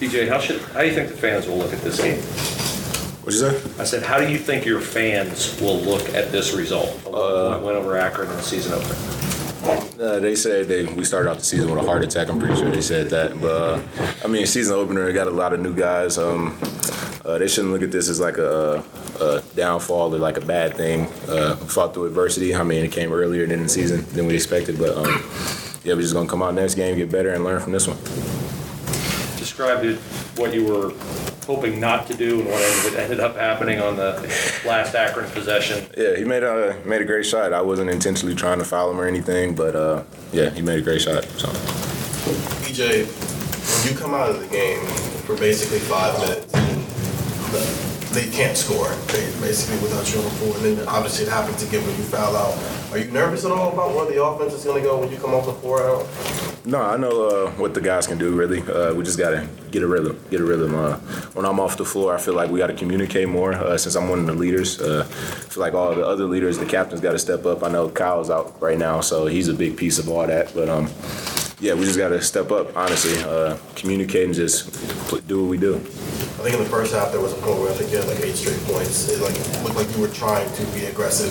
DJ, 0.00 0.28
how 0.28 0.40
should 0.40 0.60
how 0.60 0.80
do 0.80 0.86
you 0.88 0.92
think 0.92 1.08
the 1.08 1.16
fans 1.16 1.46
will 1.46 1.56
look 1.56 1.72
at 1.72 1.82
this 1.82 2.02
game? 2.02 2.18
What'd 3.22 3.40
you 3.40 3.48
say? 3.48 3.80
I 3.80 3.84
said, 3.84 4.02
how 4.02 4.18
do 4.18 4.28
you 4.28 4.38
think 4.38 4.66
your 4.66 4.80
fans 4.80 5.60
will 5.60 5.76
look 5.76 6.08
at 6.08 6.32
this 6.32 6.52
result? 6.52 7.00
A 7.06 7.10
one 7.60 7.62
win 7.62 7.76
over 7.76 7.96
Akron 7.96 8.28
in 8.28 8.34
the 8.34 8.42
season 8.42 8.72
opener. 8.72 10.04
Uh, 10.04 10.18
they 10.18 10.34
said 10.34 10.66
they 10.66 10.84
we 10.94 11.04
started 11.04 11.30
off 11.30 11.38
the 11.38 11.44
season 11.44 11.70
with 11.70 11.78
a 11.78 11.86
heart 11.86 12.02
attack. 12.02 12.28
I'm 12.28 12.40
pretty 12.40 12.56
sure 12.56 12.72
they 12.72 12.80
said 12.80 13.08
that. 13.10 13.40
But 13.40 13.46
uh, 13.46 13.80
I 14.24 14.26
mean, 14.26 14.46
season 14.46 14.74
opener 14.74 15.12
got 15.12 15.28
a 15.28 15.30
lot 15.30 15.52
of 15.52 15.60
new 15.60 15.72
guys. 15.72 16.18
Um, 16.18 16.58
uh, 17.24 17.38
they 17.38 17.46
shouldn't 17.46 17.72
look 17.72 17.82
at 17.82 17.92
this 17.92 18.08
as 18.08 18.18
like 18.18 18.38
a, 18.38 18.82
a 19.20 19.42
downfall 19.54 20.12
or 20.12 20.18
like 20.18 20.38
a 20.38 20.44
bad 20.44 20.76
thing. 20.76 21.06
Uh, 21.28 21.54
fought 21.54 21.94
through 21.94 22.06
adversity. 22.06 22.52
I 22.52 22.64
mean, 22.64 22.84
it 22.84 22.90
came 22.90 23.12
earlier 23.12 23.46
than 23.46 23.62
the 23.62 23.68
season 23.68 24.04
than 24.06 24.26
we 24.26 24.34
expected. 24.34 24.76
But 24.76 24.96
um, 24.96 25.22
yeah, 25.84 25.94
we're 25.94 26.02
just 26.02 26.14
gonna 26.14 26.28
come 26.28 26.42
out 26.42 26.54
next 26.54 26.74
game, 26.74 26.96
get 26.96 27.10
better, 27.10 27.30
and 27.30 27.44
learn 27.44 27.60
from 27.60 27.72
this 27.72 27.86
one. 27.86 27.96
Describe 29.36 29.84
it, 29.84 29.98
what 30.38 30.54
you 30.54 30.64
were 30.66 30.92
hoping 31.46 31.80
not 31.80 32.06
to 32.06 32.14
do 32.14 32.40
and 32.40 32.48
what 32.48 32.62
ended, 32.62 33.00
ended 33.00 33.20
up 33.20 33.36
happening 33.36 33.80
on 33.80 33.96
the 33.96 34.12
last 34.64 34.94
Akron 34.94 35.28
possession. 35.30 35.84
Yeah, 35.96 36.16
he 36.16 36.24
made 36.24 36.42
a 36.42 36.80
made 36.84 37.02
a 37.02 37.04
great 37.04 37.26
shot. 37.26 37.52
I 37.52 37.60
wasn't 37.60 37.90
intentionally 37.90 38.34
trying 38.34 38.58
to 38.58 38.64
foul 38.64 38.90
him 38.90 39.00
or 39.00 39.06
anything, 39.06 39.54
but 39.54 39.74
uh, 39.74 40.04
yeah, 40.32 40.50
he 40.50 40.62
made 40.62 40.78
a 40.78 40.82
great 40.82 41.00
shot. 41.00 41.24
So. 41.24 41.48
EJ, 42.68 43.06
when 43.84 43.92
you 43.92 43.98
come 43.98 44.14
out 44.14 44.30
of 44.30 44.40
the 44.40 44.46
game 44.46 44.84
for 45.26 45.36
basically 45.36 45.80
five 45.80 46.18
minutes, 46.20 46.52
the 47.52 47.91
they 48.12 48.28
can't 48.30 48.56
score 48.56 48.88
they, 49.08 49.24
basically 49.40 49.80
without 49.82 50.10
you 50.12 50.18
on 50.18 50.24
the 50.24 50.30
floor. 50.30 50.56
And 50.56 50.64
then 50.64 50.88
obviously 50.88 51.26
it 51.26 51.30
happens 51.30 51.62
again 51.62 51.84
when 51.86 51.96
you 51.96 52.04
foul 52.04 52.36
out. 52.36 52.92
Are 52.92 52.98
you 52.98 53.10
nervous 53.10 53.44
at 53.44 53.50
all 53.50 53.72
about 53.72 53.94
where 53.94 54.06
the 54.06 54.22
offense 54.22 54.52
is 54.52 54.64
going 54.64 54.82
to 54.82 54.88
go 54.88 55.00
when 55.00 55.10
you 55.10 55.16
come 55.18 55.32
off 55.34 55.46
the 55.46 55.54
floor 55.54 55.82
out? 55.82 56.06
No, 56.64 56.80
I 56.80 56.96
know 56.96 57.26
uh, 57.28 57.50
what 57.52 57.74
the 57.74 57.80
guys 57.80 58.06
can 58.06 58.18
do. 58.18 58.36
Really, 58.36 58.62
uh, 58.62 58.94
we 58.94 59.02
just 59.02 59.18
gotta 59.18 59.48
get 59.72 59.82
a 59.82 59.86
rhythm. 59.86 60.22
Get 60.30 60.40
a 60.40 60.44
rhythm. 60.44 60.74
Uh, 60.76 60.96
when 61.34 61.44
I'm 61.44 61.58
off 61.58 61.76
the 61.76 61.84
floor, 61.84 62.14
I 62.14 62.20
feel 62.20 62.34
like 62.34 62.50
we 62.50 62.58
gotta 62.60 62.74
communicate 62.74 63.28
more. 63.28 63.52
Uh, 63.52 63.76
since 63.76 63.96
I'm 63.96 64.08
one 64.08 64.20
of 64.20 64.26
the 64.26 64.34
leaders, 64.34 64.80
uh, 64.80 65.00
I 65.00 65.12
feel 65.50 65.60
like 65.60 65.74
all 65.74 65.92
the 65.92 66.06
other 66.06 66.24
leaders, 66.24 66.58
the 66.58 66.66
captains, 66.66 67.00
got 67.00 67.12
to 67.12 67.18
step 67.18 67.46
up. 67.46 67.64
I 67.64 67.68
know 67.68 67.88
Kyle's 67.88 68.30
out 68.30 68.60
right 68.62 68.78
now, 68.78 69.00
so 69.00 69.26
he's 69.26 69.48
a 69.48 69.54
big 69.54 69.76
piece 69.76 69.98
of 69.98 70.08
all 70.08 70.24
that. 70.24 70.54
But 70.54 70.68
um, 70.68 70.88
yeah, 71.58 71.74
we 71.74 71.84
just 71.84 71.98
gotta 71.98 72.22
step 72.22 72.52
up. 72.52 72.76
Honestly, 72.76 73.20
uh, 73.24 73.56
communicate 73.74 74.26
and 74.26 74.34
just 74.34 74.70
do 75.26 75.42
what 75.42 75.50
we 75.50 75.58
do. 75.58 75.84
I 76.42 76.46
think 76.46 76.56
in 76.56 76.64
the 76.64 76.70
first 76.70 76.92
half 76.92 77.12
there 77.12 77.20
was 77.20 77.32
a 77.32 77.36
point 77.36 77.60
where 77.60 77.70
I 77.70 77.74
think 77.74 77.92
you 77.92 77.98
had 77.98 78.08
like 78.08 78.18
eight 78.18 78.34
straight 78.34 78.58
points. 78.64 79.08
It 79.08 79.22
like 79.22 79.38
looked 79.62 79.76
like 79.76 79.88
you 79.94 80.02
were 80.02 80.08
trying 80.08 80.52
to 80.54 80.66
be 80.74 80.86
aggressive. 80.86 81.30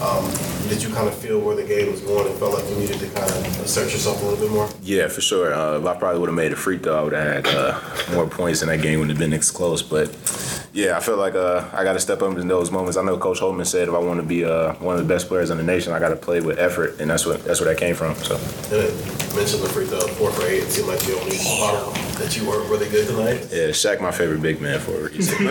Um, 0.00 0.24
did 0.70 0.84
you 0.84 0.88
kind 0.90 1.08
of 1.08 1.14
feel 1.16 1.40
where 1.40 1.56
the 1.56 1.64
game 1.64 1.90
was 1.90 2.00
going 2.00 2.28
and 2.28 2.38
felt 2.38 2.54
like 2.54 2.64
you 2.70 2.76
needed 2.76 3.00
to 3.00 3.06
kind 3.06 3.28
of 3.28 3.60
assert 3.60 3.90
yourself 3.90 4.22
a 4.22 4.24
little 4.24 4.38
bit 4.38 4.52
more? 4.52 4.68
Yeah, 4.82 5.08
for 5.08 5.20
sure. 5.20 5.52
Uh, 5.52 5.80
if 5.80 5.84
I 5.84 5.96
probably 5.96 6.20
would 6.20 6.28
have 6.28 6.36
made 6.36 6.52
a 6.52 6.56
free 6.56 6.78
throw, 6.78 6.96
I 6.96 7.02
would 7.02 7.12
have 7.12 7.44
had 7.44 7.46
uh, 7.48 7.80
more 8.12 8.28
points, 8.28 8.62
and 8.62 8.70
that 8.70 8.80
game 8.80 9.00
would 9.00 9.08
have 9.08 9.18
been 9.18 9.30
this 9.30 9.50
close. 9.50 9.82
But 9.82 10.14
yeah, 10.72 10.96
I 10.96 11.00
feel 11.00 11.16
like 11.16 11.34
uh, 11.34 11.68
I 11.72 11.82
got 11.82 11.94
to 11.94 12.00
step 12.00 12.22
up 12.22 12.38
in 12.38 12.46
those 12.46 12.70
moments. 12.70 12.96
I 12.96 13.02
know 13.02 13.18
Coach 13.18 13.40
Holtmann 13.40 13.66
said 13.66 13.88
if 13.88 13.94
I 13.94 13.98
want 13.98 14.20
to 14.20 14.26
be 14.26 14.44
uh, 14.44 14.74
one 14.74 14.94
of 14.96 15.02
the 15.02 15.12
best 15.12 15.26
players 15.26 15.50
in 15.50 15.56
the 15.56 15.64
nation, 15.64 15.92
I 15.92 15.98
got 15.98 16.10
to 16.10 16.16
play 16.16 16.40
with 16.40 16.60
effort, 16.60 17.00
and 17.00 17.10
that's 17.10 17.26
what 17.26 17.42
that's 17.44 17.60
where 17.60 17.68
that 17.74 17.80
came 17.80 17.96
from. 17.96 18.14
So. 18.14 18.36
And 18.36 18.84
it 18.86 18.94
mentioned 19.34 19.64
the 19.64 19.68
free 19.68 19.86
throw, 19.86 20.06
four 20.06 20.30
for 20.30 20.46
eight. 20.46 20.62
It 20.62 20.70
seemed 20.70 20.86
like 20.86 21.00
the 21.00 21.18
only 21.18 21.32
spot 21.32 21.96
that 22.18 22.36
you 22.36 22.48
weren't 22.48 22.70
really 22.70 22.88
good 22.88 23.08
tonight. 23.08 23.48
Yeah, 23.50 23.70
Shaq, 23.74 24.00
my 24.00 24.12
favorite 24.12 24.40
big 24.40 24.60
man 24.60 24.78
for 24.78 24.92
a 24.92 25.08
reason. 25.08 25.36
do 25.48 25.50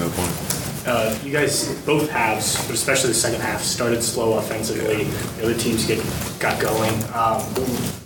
that 0.00 0.12
point. 0.16 0.61
Uh, 0.84 1.16
you 1.22 1.32
guys 1.32 1.80
both 1.86 2.10
halves, 2.10 2.56
but 2.66 2.74
especially 2.74 3.08
the 3.08 3.14
second 3.14 3.40
half, 3.40 3.62
started 3.62 4.02
slow 4.02 4.38
offensively. 4.38 5.04
The 5.36 5.44
other 5.44 5.54
teams 5.54 5.86
get 5.86 5.98
got 6.40 6.60
going. 6.60 6.92
Um, 7.14 7.40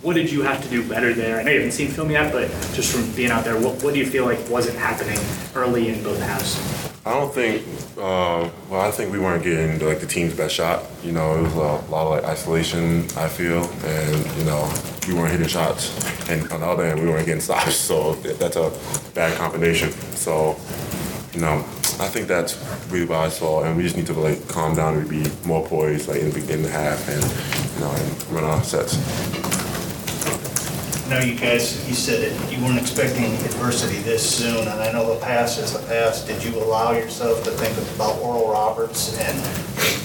what 0.03 0.13
did 0.15 0.31
you 0.31 0.43
have 0.43 0.61
to 0.63 0.69
do 0.69 0.87
better 0.87 1.13
there? 1.13 1.39
I 1.39 1.43
know 1.43 1.51
you 1.51 1.57
haven't 1.57 1.71
seen 1.71 1.89
film 1.89 2.11
yet, 2.11 2.31
but 2.31 2.49
just 2.73 2.95
from 2.95 3.09
being 3.15 3.31
out 3.31 3.43
there, 3.43 3.59
what, 3.59 3.81
what 3.81 3.93
do 3.95 3.99
you 3.99 4.05
feel 4.05 4.25
like 4.25 4.37
wasn't 4.47 4.77
happening 4.77 5.19
early 5.55 5.89
in 5.89 6.03
both 6.03 6.19
halves? 6.19 6.87
I 7.03 7.13
don't 7.13 7.33
think. 7.33 7.65
Uh, 7.97 8.49
well, 8.69 8.81
I 8.81 8.91
think 8.91 9.11
we 9.11 9.17
weren't 9.17 9.43
getting 9.43 9.79
like 9.79 10.01
the 10.01 10.05
team's 10.05 10.35
best 10.35 10.53
shot. 10.53 10.83
You 11.03 11.13
know, 11.13 11.39
it 11.39 11.41
was 11.43 11.53
a 11.53 11.89
lot 11.89 12.05
of 12.05 12.09
like 12.09 12.25
isolation. 12.25 13.07
I 13.15 13.27
feel, 13.27 13.63
and 13.85 14.37
you 14.37 14.43
know, 14.43 14.71
we 15.07 15.13
weren't 15.13 15.31
hitting 15.31 15.47
shots, 15.47 15.97
and 16.29 16.51
on 16.51 16.59
the 16.59 16.67
other 16.67 16.83
end, 16.83 16.99
we 16.99 17.07
weren't 17.07 17.25
getting 17.25 17.41
stops. 17.41 17.75
So 17.87 18.13
that's 18.15 18.57
a 18.57 18.71
bad 19.15 19.37
combination. 19.37 19.91
So, 20.15 20.59
you 21.33 21.39
know, 21.39 21.65
I 21.99 22.07
think 22.07 22.27
that's 22.27 22.55
really 22.89 23.07
what 23.07 23.19
I 23.19 23.29
saw, 23.29 23.63
and 23.63 23.75
we 23.75 23.81
just 23.81 23.97
need 23.97 24.05
to 24.07 24.13
like 24.13 24.47
calm 24.47 24.75
down 24.75 24.95
and 24.95 25.09
be 25.09 25.25
more 25.45 25.65
poised, 25.65 26.07
like 26.07 26.19
in 26.21 26.29
the 26.29 26.39
beginning 26.39 26.69
half, 26.69 27.07
and 27.09 27.23
you 27.73 27.79
know, 27.81 27.91
and 27.91 28.31
run 28.31 28.43
our 28.43 28.63
sets. 28.63 28.97
I 31.07 31.09
know 31.09 31.19
you 31.19 31.39
guys, 31.39 31.87
you 31.87 31.95
said 31.95 32.21
that 32.21 32.51
you 32.51 32.63
weren't 32.63 32.77
expecting 32.77 33.33
adversity 33.45 33.97
this 33.99 34.37
soon, 34.37 34.59
and 34.59 34.79
I 34.79 34.91
know 34.91 35.11
the 35.11 35.19
past 35.21 35.57
is 35.57 35.73
the 35.73 35.79
past. 35.87 36.27
Did 36.27 36.43
you 36.43 36.55
allow 36.59 36.91
yourself 36.91 37.43
to 37.45 37.51
think 37.51 37.75
about 37.95 38.19
Oral 38.19 38.51
Roberts 38.51 39.17
and 39.17 39.37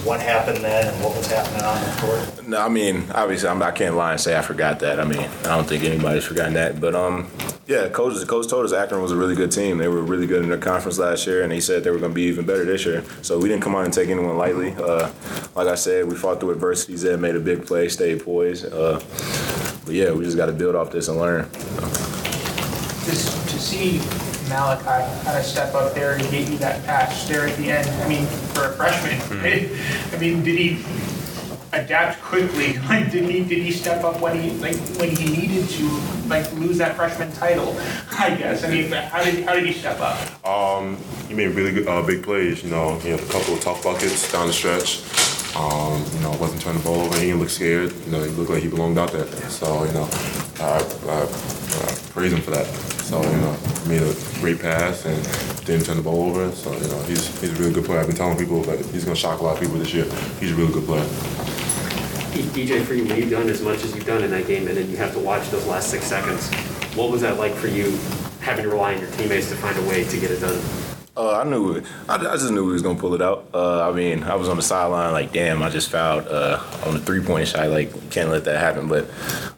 what 0.04 0.20
happened 0.20 0.58
then 0.58 0.92
and 0.92 1.04
what 1.04 1.16
was 1.16 1.26
happening 1.30 1.62
on 1.62 1.80
the 1.80 2.00
court? 2.00 2.48
No, 2.48 2.60
I 2.60 2.68
mean, 2.68 3.04
obviously, 3.14 3.48
I'm, 3.48 3.62
I 3.62 3.70
can't 3.70 3.96
lie 3.96 4.12
and 4.12 4.20
say 4.20 4.36
I 4.36 4.42
forgot 4.42 4.80
that. 4.80 4.98
I 4.98 5.04
mean, 5.04 5.20
I 5.20 5.56
don't 5.56 5.66
think 5.66 5.84
anybody's 5.84 6.24
forgotten 6.24 6.54
that. 6.54 6.80
But 6.80 6.94
um, 6.94 7.28
yeah, 7.66 7.88
coach, 7.88 8.18
the 8.18 8.26
coach 8.26 8.48
told 8.48 8.64
us 8.64 8.72
Akron 8.72 9.00
was 9.00 9.12
a 9.12 9.16
really 9.16 9.34
good 9.34 9.52
team. 9.52 9.78
They 9.78 9.88
were 9.88 10.02
really 10.02 10.26
good 10.26 10.42
in 10.42 10.48
their 10.48 10.58
conference 10.58 10.98
last 10.98 11.26
year, 11.26 11.42
and 11.42 11.52
he 11.52 11.60
said 11.60 11.84
they 11.84 11.90
were 11.90 11.98
going 11.98 12.10
to 12.10 12.14
be 12.14 12.22
even 12.22 12.44
better 12.44 12.64
this 12.64 12.84
year. 12.84 13.04
So 13.22 13.38
we 13.38 13.48
didn't 13.48 13.62
come 13.62 13.74
out 13.74 13.84
and 13.84 13.94
take 13.94 14.08
anyone 14.08 14.36
lightly. 14.36 14.72
Uh, 14.72 15.10
like 15.54 15.68
I 15.68 15.76
said, 15.76 16.08
we 16.08 16.14
fought 16.14 16.40
through 16.40 16.52
adversities 16.52 17.00
Zed 17.00 17.20
made 17.20 17.36
a 17.36 17.40
big 17.40 17.66
play, 17.66 17.88
stayed 17.88 18.24
poised. 18.24 18.66
Uh, 18.66 19.00
but 19.84 19.94
yeah, 19.94 20.12
we 20.12 20.24
just 20.24 20.36
got 20.36 20.46
to 20.46 20.52
build 20.52 20.74
off 20.74 20.90
this 20.90 21.08
and 21.08 21.18
learn. 21.18 21.48
Just 23.04 23.48
to 23.48 23.58
see 23.58 24.00
Malaki 24.52 25.24
kind 25.24 25.38
of 25.38 25.44
step 25.44 25.74
up 25.74 25.94
there 25.94 26.12
and 26.12 26.22
get 26.30 26.48
you 26.48 26.58
that 26.58 26.84
pass 26.84 27.26
there 27.26 27.46
at 27.46 27.56
the 27.56 27.70
end. 27.70 27.88
I 28.02 28.08
mean, 28.08 28.26
for 28.54 28.66
a 28.66 28.72
freshman, 28.72 29.20
I 29.40 30.18
mean, 30.18 30.42
did 30.42 30.58
he 30.58 30.84
adapt 31.72 32.20
quickly? 32.20 32.78
Like, 32.92 33.10
did 33.10 33.24
he 33.30 33.40
did 33.40 33.62
he 33.62 33.70
step 33.70 34.04
up 34.04 34.20
when 34.20 34.38
he 34.38 34.50
like 34.58 34.76
when 34.98 35.16
he 35.16 35.24
needed 35.24 35.68
to 35.70 35.84
like 36.28 36.52
lose 36.52 36.76
that 36.78 36.96
freshman 36.96 37.32
title? 37.32 37.74
I 38.18 38.34
guess. 38.34 38.64
I 38.64 38.68
mean, 38.68 38.92
how 38.92 39.24
did 39.24 39.44
how 39.44 39.54
did 39.54 39.64
he 39.64 39.72
step 39.72 39.98
up? 40.00 40.46
Um, 40.46 40.98
he 41.28 41.34
made 41.34 41.48
really 41.54 41.72
good, 41.72 41.88
uh, 41.88 42.02
big 42.02 42.22
plays. 42.22 42.62
You 42.62 42.70
know, 42.70 42.98
he 42.98 43.08
had 43.08 43.20
a 43.20 43.26
couple 43.26 43.54
of 43.54 43.60
tough 43.60 43.82
buckets 43.82 44.30
down 44.30 44.46
the 44.48 44.52
stretch. 44.52 45.02
Um, 45.56 46.04
you 46.14 46.20
know, 46.20 46.30
wasn't 46.40 46.60
turning 46.62 46.82
the 46.82 46.84
ball 46.84 47.00
over. 47.00 47.14
He 47.18 47.26
didn't 47.26 47.40
look 47.40 47.50
scared. 47.50 47.92
You 48.04 48.12
know, 48.12 48.22
he 48.22 48.30
looked 48.30 48.50
like 48.50 48.62
he 48.62 48.68
belonged 48.68 48.98
out 48.98 49.12
there. 49.12 49.26
So, 49.50 49.84
you 49.84 49.92
know, 49.92 50.08
I, 50.60 50.80
I, 51.08 51.22
I 51.22 51.98
praise 52.12 52.32
him 52.32 52.40
for 52.40 52.52
that. 52.52 52.91
So, 53.02 53.22
you 53.22 53.36
know, 53.38 53.56
made 53.86 54.02
a 54.02 54.14
great 54.40 54.60
pass 54.60 55.04
and 55.04 55.22
didn't 55.66 55.84
turn 55.86 55.96
the 55.96 56.02
ball 56.02 56.30
over. 56.30 56.50
So, 56.52 56.72
you 56.72 56.88
know, 56.88 57.02
he's 57.02 57.26
he's 57.40 57.50
a 57.50 57.60
really 57.60 57.72
good 57.72 57.84
player. 57.84 58.00
I've 58.00 58.06
been 58.06 58.16
telling 58.16 58.38
people 58.38 58.62
that 58.62 58.78
he's 58.86 59.04
going 59.04 59.14
to 59.14 59.20
shock 59.20 59.40
a 59.40 59.44
lot 59.44 59.54
of 59.54 59.60
people 59.60 59.76
this 59.76 59.92
year. 59.92 60.04
He's 60.40 60.52
a 60.52 60.54
really 60.54 60.72
good 60.72 60.84
player. 60.84 61.04
DJ, 62.32 62.86
when 62.88 63.18
you've 63.18 63.30
done 63.30 63.48
as 63.48 63.60
much 63.60 63.84
as 63.84 63.94
you've 63.94 64.06
done 64.06 64.22
in 64.22 64.30
that 64.30 64.46
game, 64.46 64.66
and 64.68 64.76
then 64.76 64.90
you 64.90 64.96
have 64.96 65.12
to 65.12 65.18
watch 65.18 65.48
those 65.50 65.66
last 65.66 65.90
six 65.90 66.04
seconds, 66.04 66.48
what 66.94 67.10
was 67.10 67.20
that 67.22 67.38
like 67.38 67.54
for 67.54 67.68
you, 67.68 67.98
having 68.40 68.64
to 68.64 68.70
rely 68.70 68.94
on 68.94 69.00
your 69.00 69.10
teammates 69.12 69.48
to 69.50 69.56
find 69.56 69.78
a 69.78 69.82
way 69.82 70.04
to 70.04 70.18
get 70.18 70.30
it 70.30 70.40
done? 70.40 70.91
Uh, 71.14 71.40
I 71.40 71.44
knew. 71.44 71.82
I, 72.08 72.14
I 72.14 72.36
just 72.36 72.50
knew 72.50 72.66
he 72.68 72.72
was 72.72 72.80
gonna 72.82 72.98
pull 72.98 73.14
it 73.14 73.20
out. 73.20 73.46
Uh, 73.52 73.86
I 73.86 73.92
mean, 73.92 74.22
I 74.22 74.34
was 74.34 74.48
on 74.48 74.56
the 74.56 74.62
sideline 74.62 75.12
like, 75.12 75.30
damn, 75.32 75.62
I 75.62 75.68
just 75.68 75.90
fouled 75.90 76.26
uh, 76.26 76.62
on 76.86 76.94
the 76.94 77.00
three-point 77.00 77.48
shot. 77.48 77.68
Like, 77.68 78.10
can't 78.10 78.30
let 78.30 78.44
that 78.44 78.58
happen. 78.58 78.88
But 78.88 79.10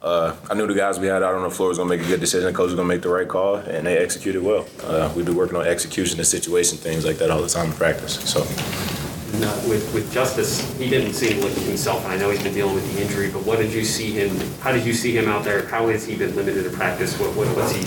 uh, 0.02 0.34
I 0.50 0.54
knew 0.54 0.66
the 0.66 0.74
guys 0.74 0.98
we 0.98 1.06
had 1.06 1.22
out 1.22 1.34
on 1.34 1.42
the 1.42 1.50
floor 1.50 1.68
was 1.68 1.78
gonna 1.78 1.90
make 1.90 2.00
a 2.00 2.08
good 2.08 2.20
decision. 2.20 2.46
The 2.46 2.52
coach 2.52 2.66
was 2.66 2.74
gonna 2.74 2.88
make 2.88 3.02
the 3.02 3.08
right 3.08 3.28
call, 3.28 3.56
and 3.56 3.86
they 3.86 3.98
executed 3.98 4.42
well. 4.42 4.66
Uh, 4.82 5.12
we've 5.14 5.24
been 5.24 5.36
working 5.36 5.56
on 5.56 5.64
execution 5.64 6.18
and 6.18 6.26
situation 6.26 6.76
things 6.76 7.04
like 7.04 7.18
that 7.18 7.30
all 7.30 7.40
the 7.40 7.48
time 7.48 7.66
in 7.66 7.72
practice. 7.74 8.14
So. 8.28 8.93
Uh, 9.42 9.62
with, 9.68 9.92
with 9.92 10.12
Justice, 10.12 10.60
he 10.78 10.88
didn't 10.88 11.12
seem 11.12 11.40
like 11.42 11.52
himself, 11.52 12.04
and 12.04 12.12
I 12.12 12.16
know 12.16 12.30
he's 12.30 12.42
been 12.42 12.54
dealing 12.54 12.74
with 12.74 12.94
the 12.94 13.02
injury, 13.02 13.30
but 13.30 13.44
what 13.44 13.58
did 13.58 13.72
you 13.72 13.84
see 13.84 14.12
him, 14.12 14.36
how 14.60 14.70
did 14.72 14.86
you 14.86 14.92
see 14.92 15.16
him 15.16 15.28
out 15.28 15.44
there? 15.44 15.66
How 15.66 15.88
has 15.88 16.06
he 16.06 16.16
been 16.16 16.34
limited 16.36 16.64
to 16.64 16.70
practice? 16.70 17.18
What, 17.18 17.30
what, 17.34 17.72
he? 17.74 17.84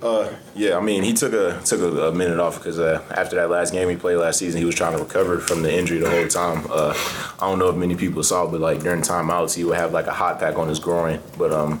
Uh, 0.00 0.32
yeah, 0.54 0.76
I 0.76 0.80
mean, 0.80 1.02
he 1.02 1.12
took 1.12 1.32
a 1.32 1.60
took 1.64 1.80
a, 1.80 2.08
a 2.08 2.12
minute 2.12 2.38
off 2.38 2.58
because 2.58 2.78
uh, 2.78 3.02
after 3.10 3.36
that 3.36 3.50
last 3.50 3.72
game 3.72 3.88
he 3.88 3.96
played 3.96 4.16
last 4.16 4.38
season, 4.38 4.60
he 4.60 4.64
was 4.64 4.74
trying 4.74 4.96
to 4.96 5.02
recover 5.02 5.38
from 5.38 5.62
the 5.62 5.72
injury 5.72 5.98
the 5.98 6.10
whole 6.10 6.28
time. 6.28 6.66
Uh, 6.70 6.94
I 7.40 7.48
don't 7.48 7.58
know 7.58 7.68
if 7.68 7.76
many 7.76 7.96
people 7.96 8.22
saw, 8.22 8.46
but 8.46 8.60
like 8.60 8.80
during 8.80 9.02
timeouts, 9.02 9.54
he 9.54 9.64
would 9.64 9.76
have 9.76 9.92
like 9.92 10.06
a 10.06 10.12
hot 10.12 10.38
pack 10.38 10.56
on 10.56 10.68
his 10.68 10.78
groin. 10.78 11.20
But 11.36 11.52
um, 11.52 11.80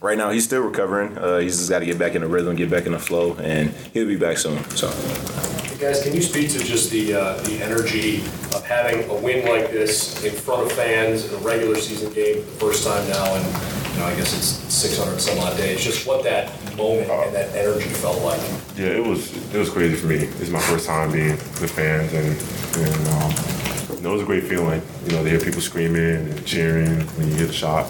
right 0.00 0.16
now 0.16 0.30
he's 0.30 0.44
still 0.44 0.62
recovering. 0.62 1.18
Uh, 1.18 1.38
he's 1.38 1.58
just 1.58 1.68
got 1.68 1.80
to 1.80 1.86
get 1.86 1.98
back 1.98 2.14
in 2.14 2.22
the 2.22 2.28
rhythm, 2.28 2.56
get 2.56 2.70
back 2.70 2.86
in 2.86 2.92
the 2.92 2.98
flow, 2.98 3.34
and 3.34 3.70
he'll 3.92 4.06
be 4.06 4.16
back 4.16 4.38
soon. 4.38 4.62
So. 4.70 4.88
Guys, 5.78 6.02
can 6.02 6.12
you 6.12 6.22
speak 6.22 6.50
to 6.50 6.58
just 6.58 6.90
the 6.90 7.14
uh, 7.14 7.40
the 7.42 7.62
energy 7.62 8.16
of 8.52 8.66
having 8.66 9.08
a 9.08 9.14
win 9.14 9.46
like 9.46 9.70
this 9.70 10.24
in 10.24 10.34
front 10.34 10.62
of 10.62 10.72
fans 10.72 11.24
in 11.24 11.32
a 11.32 11.38
regular 11.38 11.76
season 11.76 12.12
game 12.12 12.42
for 12.42 12.50
the 12.50 12.56
first 12.56 12.84
time 12.84 13.08
now, 13.08 13.32
and 13.32 13.44
you 13.92 14.00
know, 14.00 14.06
I 14.06 14.16
guess 14.16 14.34
it's 14.34 14.74
600 14.74 15.20
some 15.20 15.38
odd 15.38 15.56
days. 15.56 15.84
Just 15.84 16.04
what 16.04 16.24
that 16.24 16.50
moment 16.76 17.08
and 17.08 17.32
that 17.32 17.54
energy 17.54 17.90
felt 17.90 18.20
like. 18.22 18.40
Yeah, 18.76 18.86
it 18.86 19.06
was 19.06 19.32
it 19.54 19.58
was 19.58 19.70
crazy 19.70 19.94
for 19.94 20.08
me. 20.08 20.16
It's 20.16 20.50
my 20.50 20.58
first 20.58 20.84
time 20.84 21.12
being 21.12 21.36
with 21.60 21.70
fans, 21.70 22.12
and 22.12 22.26
and 22.84 23.08
um, 23.22 23.96
you 23.96 24.02
know, 24.02 24.10
it 24.10 24.14
was 24.14 24.22
a 24.22 24.26
great 24.26 24.44
feeling. 24.44 24.82
You 25.06 25.12
know, 25.12 25.22
to 25.22 25.30
hear 25.30 25.38
people 25.38 25.60
screaming 25.60 26.28
and 26.28 26.44
cheering 26.44 27.02
when 27.16 27.28
you 27.28 27.34
hit 27.36 27.50
a 27.50 27.52
shot. 27.52 27.86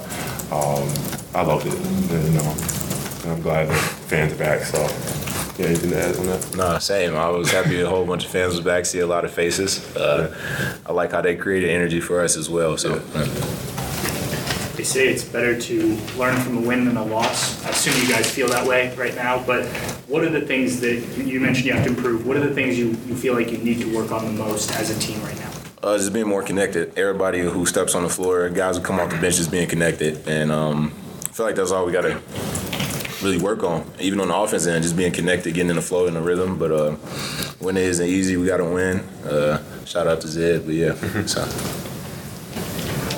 Um, 0.53 0.87
I 1.35 1.41
loved 1.41 1.67
it. 1.67 1.73
And, 1.73 2.11
you 2.11 2.39
know, 2.39 2.55
and 3.23 3.33
I'm 3.33 3.41
glad 3.41 3.69
the 3.69 3.75
fans 3.75 4.35
are 4.35 4.37
back. 4.37 4.61
So. 4.65 5.28
Yeah, 5.59 5.67
anything 5.67 5.91
to 5.91 6.01
add 6.01 6.17
on 6.17 6.27
that? 6.27 6.57
Nah, 6.57 6.79
same. 6.79 7.17
I 7.17 7.29
was 7.31 7.51
happy 7.51 7.81
a 7.81 7.89
whole 7.89 8.07
bunch 8.07 8.25
of 8.25 8.31
fans 8.31 8.55
was 8.55 8.65
back, 8.65 8.87
see 8.87 9.01
a 9.01 9.07
lot 9.07 9.25
of 9.25 9.33
faces. 9.33 9.85
Uh, 9.97 10.33
I 10.87 10.93
like 10.93 11.11
how 11.11 11.21
they 11.21 11.35
created 11.35 11.71
energy 11.71 12.01
for 12.01 12.21
us 12.21 12.37
as 12.37 12.49
well. 12.49 12.77
So. 12.77 13.01
They 14.77 14.85
say 14.85 15.09
it's 15.09 15.25
better 15.25 15.61
to 15.61 15.97
learn 16.17 16.41
from 16.41 16.59
a 16.59 16.61
win 16.61 16.85
than 16.85 16.97
a 16.97 17.05
loss. 17.05 17.67
I 17.67 17.71
assume 17.71 18.01
you 18.01 18.09
guys 18.09 18.33
feel 18.33 18.47
that 18.51 18.65
way 18.65 18.95
right 18.95 19.17
now, 19.17 19.45
but 19.45 19.67
what 20.07 20.23
are 20.23 20.31
the 20.31 20.43
things 20.43 20.79
that 20.81 20.95
you 21.17 21.41
mentioned 21.41 21.67
you 21.67 21.73
have 21.73 21.83
to 21.83 21.91
improve? 21.91 22.25
What 22.25 22.37
are 22.37 22.47
the 22.47 22.55
things 22.55 22.79
you, 22.79 22.91
you 23.07 23.17
feel 23.17 23.35
like 23.35 23.51
you 23.51 23.59
need 23.59 23.81
to 23.81 23.93
work 23.97 24.13
on 24.13 24.25
the 24.25 24.31
most 24.31 24.71
as 24.77 24.97
a 24.97 25.01
team 25.01 25.21
right 25.23 25.37
now? 25.41 25.51
Uh, 25.83 25.99
just 25.99 26.13
being 26.13 26.29
more 26.29 26.45
connected. 26.45 26.97
Everybody 26.97 27.41
who 27.41 27.67
steps 27.67 27.97
on 27.97 28.05
the 28.05 28.09
floor, 28.09 28.49
guys 28.51 28.77
who 28.77 28.83
come 28.85 29.01
off 29.01 29.11
the 29.11 29.21
bench, 29.21 29.35
just 29.35 29.51
being 29.51 29.69
connected. 29.69 30.29
And 30.29 30.53
um, 30.53 30.95
I 31.25 31.33
feel 31.33 31.47
like 31.47 31.57
that's 31.57 31.73
all 31.73 31.85
we 31.85 31.91
got 31.91 32.03
to 32.03 32.21
really 33.23 33.39
work 33.39 33.63
on. 33.65 33.91
Even 34.01 34.21
on 34.21 34.29
the 34.29 34.37
offense 34.37 34.67
end, 34.67 34.83
just 34.83 34.97
being 34.97 35.13
connected, 35.13 35.55
getting 35.55 35.71
in 35.71 35.77
the 35.77 35.83
flow 35.83 36.07
and 36.07 36.17
the 36.17 36.21
rhythm. 36.21 36.59
But 36.59 36.73
uh, 36.73 36.91
when 37.59 37.77
it 37.77 37.85
isn't 37.85 38.07
easy, 38.07 38.37
we 38.37 38.47
got 38.47 38.59
to 38.59 38.65
win. 38.65 38.99
Uh, 39.25 39.63
shout 39.85 40.07
out 40.07 40.21
to 40.23 40.29
Zed, 40.29 40.65
but 40.65 40.75
yeah. 40.75 40.95
so. 41.27 41.43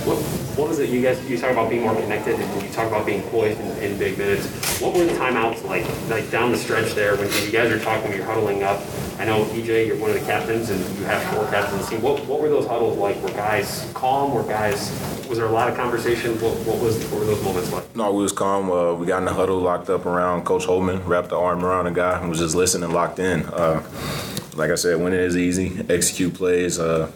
What, 0.06 0.16
what 0.60 0.68
was 0.68 0.78
it? 0.78 0.90
You 0.90 1.00
guys, 1.00 1.18
you 1.28 1.38
talk 1.38 1.52
about 1.52 1.70
being 1.70 1.82
more 1.82 1.94
connected, 1.94 2.38
and 2.38 2.62
you 2.62 2.68
talk 2.68 2.86
about 2.86 3.06
being 3.06 3.22
poised 3.30 3.58
in, 3.58 3.92
in 3.92 3.98
big 3.98 4.18
minutes. 4.18 4.46
What 4.78 4.94
were 4.94 5.04
the 5.04 5.12
timeouts 5.12 5.64
like, 5.64 5.86
like 6.10 6.30
down 6.30 6.52
the 6.52 6.58
stretch 6.58 6.92
there 6.92 7.16
when 7.16 7.28
you 7.42 7.50
guys 7.50 7.72
are 7.72 7.78
talking, 7.78 8.12
you're 8.12 8.26
huddling 8.26 8.62
up? 8.62 8.82
I 9.18 9.24
know 9.24 9.44
EJ, 9.46 9.86
you're 9.86 9.96
one 9.96 10.10
of 10.10 10.20
the 10.20 10.26
captains, 10.26 10.68
and 10.68 10.78
you 10.98 11.04
have 11.04 11.22
four 11.34 11.46
captains 11.46 11.72
on 11.72 11.78
the 11.80 11.86
team. 11.86 12.02
What, 12.02 12.26
what 12.26 12.42
were 12.42 12.50
those 12.50 12.66
huddles 12.66 12.98
like? 12.98 13.16
Were 13.22 13.30
guys 13.30 13.90
calm? 13.94 14.34
Were 14.34 14.42
guys? 14.42 14.90
Was 15.30 15.38
there 15.38 15.46
a 15.46 15.50
lot 15.50 15.70
of 15.70 15.76
conversation? 15.76 16.32
What, 16.40 16.54
what 16.66 16.78
was? 16.78 17.02
What 17.06 17.20
were 17.20 17.26
those 17.26 17.42
moments 17.42 17.72
like? 17.72 17.96
No, 17.96 18.12
we 18.12 18.22
was 18.22 18.32
calm. 18.32 18.70
Uh, 18.70 18.92
we 18.92 19.06
got 19.06 19.18
in 19.18 19.24
the 19.24 19.32
huddle, 19.32 19.58
locked 19.58 19.88
up 19.88 20.04
around 20.04 20.44
Coach 20.44 20.66
Holtmann, 20.66 21.06
wrapped 21.06 21.30
the 21.30 21.38
arm 21.38 21.64
around 21.64 21.86
a 21.86 21.90
guy, 21.90 22.20
and 22.20 22.28
was 22.28 22.38
just 22.38 22.54
listening, 22.54 22.90
locked 22.90 23.18
in. 23.18 23.46
Uh, 23.46 23.82
like 24.56 24.70
I 24.70 24.74
said, 24.74 25.00
winning 25.00 25.20
is 25.20 25.38
easy. 25.38 25.84
Execute 25.88 26.34
plays, 26.34 26.78
uh, 26.78 27.10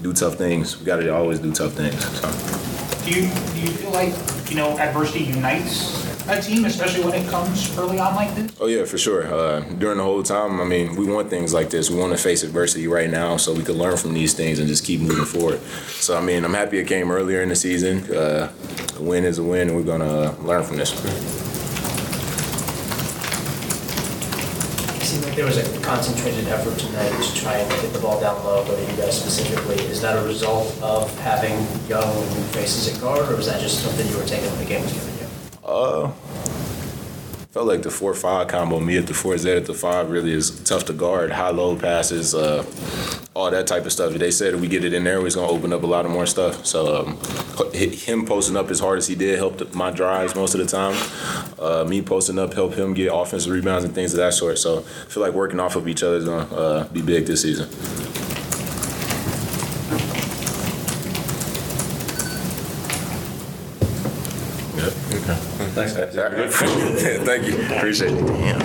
do 0.00 0.14
tough 0.14 0.36
things. 0.36 0.78
We 0.78 0.86
got 0.86 0.96
to 0.96 1.14
always 1.14 1.38
do 1.38 1.52
tough 1.52 1.72
things. 1.72 2.02
So. 2.20 2.77
Do 3.08 3.14
you, 3.14 3.22
do 3.22 3.60
you 3.60 3.68
feel 3.68 3.90
like, 3.92 4.12
you 4.50 4.56
know, 4.56 4.78
adversity 4.78 5.24
unites 5.24 6.04
a 6.28 6.42
team, 6.42 6.66
especially 6.66 7.02
when 7.02 7.14
it 7.14 7.26
comes 7.30 7.74
early 7.78 7.98
on 7.98 8.14
like 8.14 8.34
this? 8.34 8.52
Oh 8.60 8.66
yeah, 8.66 8.84
for 8.84 8.98
sure. 8.98 9.32
Uh, 9.32 9.60
during 9.60 9.96
the 9.96 10.04
whole 10.04 10.22
time, 10.22 10.60
I 10.60 10.64
mean, 10.64 10.94
we 10.94 11.06
want 11.06 11.30
things 11.30 11.54
like 11.54 11.70
this. 11.70 11.88
We 11.88 11.98
want 11.98 12.12
to 12.12 12.18
face 12.22 12.42
adversity 12.42 12.86
right 12.86 13.08
now, 13.08 13.38
so 13.38 13.54
we 13.54 13.62
can 13.62 13.78
learn 13.78 13.96
from 13.96 14.12
these 14.12 14.34
things 14.34 14.58
and 14.58 14.68
just 14.68 14.84
keep 14.84 15.00
moving 15.00 15.24
forward. 15.24 15.60
So 15.88 16.18
I 16.18 16.20
mean, 16.20 16.44
I'm 16.44 16.52
happy 16.52 16.80
it 16.80 16.86
came 16.86 17.10
earlier 17.10 17.40
in 17.40 17.48
the 17.48 17.56
season. 17.56 18.14
Uh, 18.14 18.52
a 18.98 19.02
win 19.02 19.24
is 19.24 19.38
a 19.38 19.42
win, 19.42 19.68
and 19.68 19.76
we're 19.78 19.84
gonna 19.84 20.38
learn 20.42 20.62
from 20.62 20.76
this. 20.76 20.92
It 24.96 25.02
seemed 25.02 25.24
like 25.24 25.27
there 25.38 25.46
was 25.46 25.56
a 25.56 25.80
concentrated 25.82 26.48
effort 26.48 26.76
tonight 26.80 27.10
to 27.22 27.32
try 27.32 27.58
and 27.58 27.70
get 27.80 27.92
the 27.92 28.00
ball 28.00 28.20
down 28.20 28.34
low, 28.44 28.64
but 28.66 28.76
you 28.76 28.96
guys 28.96 29.20
specifically, 29.20 29.76
is 29.84 30.00
that 30.00 30.18
a 30.18 30.26
result 30.26 30.76
of 30.82 31.16
having 31.20 31.54
young 31.88 32.12
faces 32.50 32.92
at 32.92 33.00
guard, 33.00 33.30
or 33.30 33.36
was 33.36 33.46
that 33.46 33.60
just 33.60 33.80
something 33.84 34.04
you 34.08 34.16
were 34.16 34.24
taking 34.24 34.50
when 34.50 34.58
the 34.58 34.64
game 34.64 34.82
was 34.82 34.92
given 34.92 35.14
you? 35.14 35.26
Uh, 35.64 36.10
felt 37.50 37.66
like 37.66 37.82
the 37.82 37.90
four 37.90 38.14
five 38.14 38.48
combo, 38.48 38.78
me 38.78 38.98
at 38.98 39.06
the 39.06 39.14
four 39.14 39.36
Z 39.38 39.50
at 39.50 39.66
the 39.66 39.74
five, 39.74 40.10
really 40.10 40.32
is 40.32 40.50
tough 40.64 40.84
to 40.86 40.92
guard. 40.92 41.32
High 41.32 41.50
low 41.50 41.76
passes, 41.76 42.34
uh, 42.34 42.64
all 43.34 43.50
that 43.50 43.66
type 43.66 43.86
of 43.86 43.92
stuff. 43.92 44.12
They 44.12 44.30
said 44.30 44.54
if 44.54 44.60
we 44.60 44.68
get 44.68 44.84
it 44.84 44.92
in 44.92 45.04
there, 45.04 45.24
it's 45.26 45.34
gonna 45.34 45.48
open 45.50 45.72
up 45.72 45.82
a 45.82 45.86
lot 45.86 46.04
of 46.04 46.10
more 46.10 46.26
stuff. 46.26 46.66
So 46.66 47.02
um, 47.02 47.72
him 47.72 48.26
posting 48.26 48.56
up 48.56 48.70
as 48.70 48.80
hard 48.80 48.98
as 48.98 49.06
he 49.06 49.14
did 49.14 49.38
helped 49.38 49.74
my 49.74 49.90
drives 49.90 50.34
most 50.34 50.54
of 50.54 50.60
the 50.60 50.66
time. 50.66 50.96
Uh, 51.58 51.84
me 51.84 52.02
posting 52.02 52.38
up 52.38 52.52
helped 52.52 52.76
him 52.76 52.94
get 52.94 53.10
offensive 53.12 53.52
rebounds 53.52 53.84
and 53.84 53.94
things 53.94 54.12
of 54.12 54.18
that 54.18 54.34
sort. 54.34 54.58
So 54.58 54.80
I 54.80 54.82
feel 54.82 55.22
like 55.22 55.32
working 55.32 55.60
off 55.60 55.76
of 55.76 55.88
each 55.88 56.02
other 56.02 56.16
is 56.16 56.24
gonna 56.24 56.54
uh, 56.54 56.88
be 56.88 57.02
big 57.02 57.26
this 57.26 57.42
season. 57.42 57.68
Thanks, 65.86 66.16
guys. 66.16 66.56
Thank 67.24 67.46
you. 67.46 67.76
Appreciate 67.76 68.12
it. 68.12 68.26
Damn. 68.26 68.58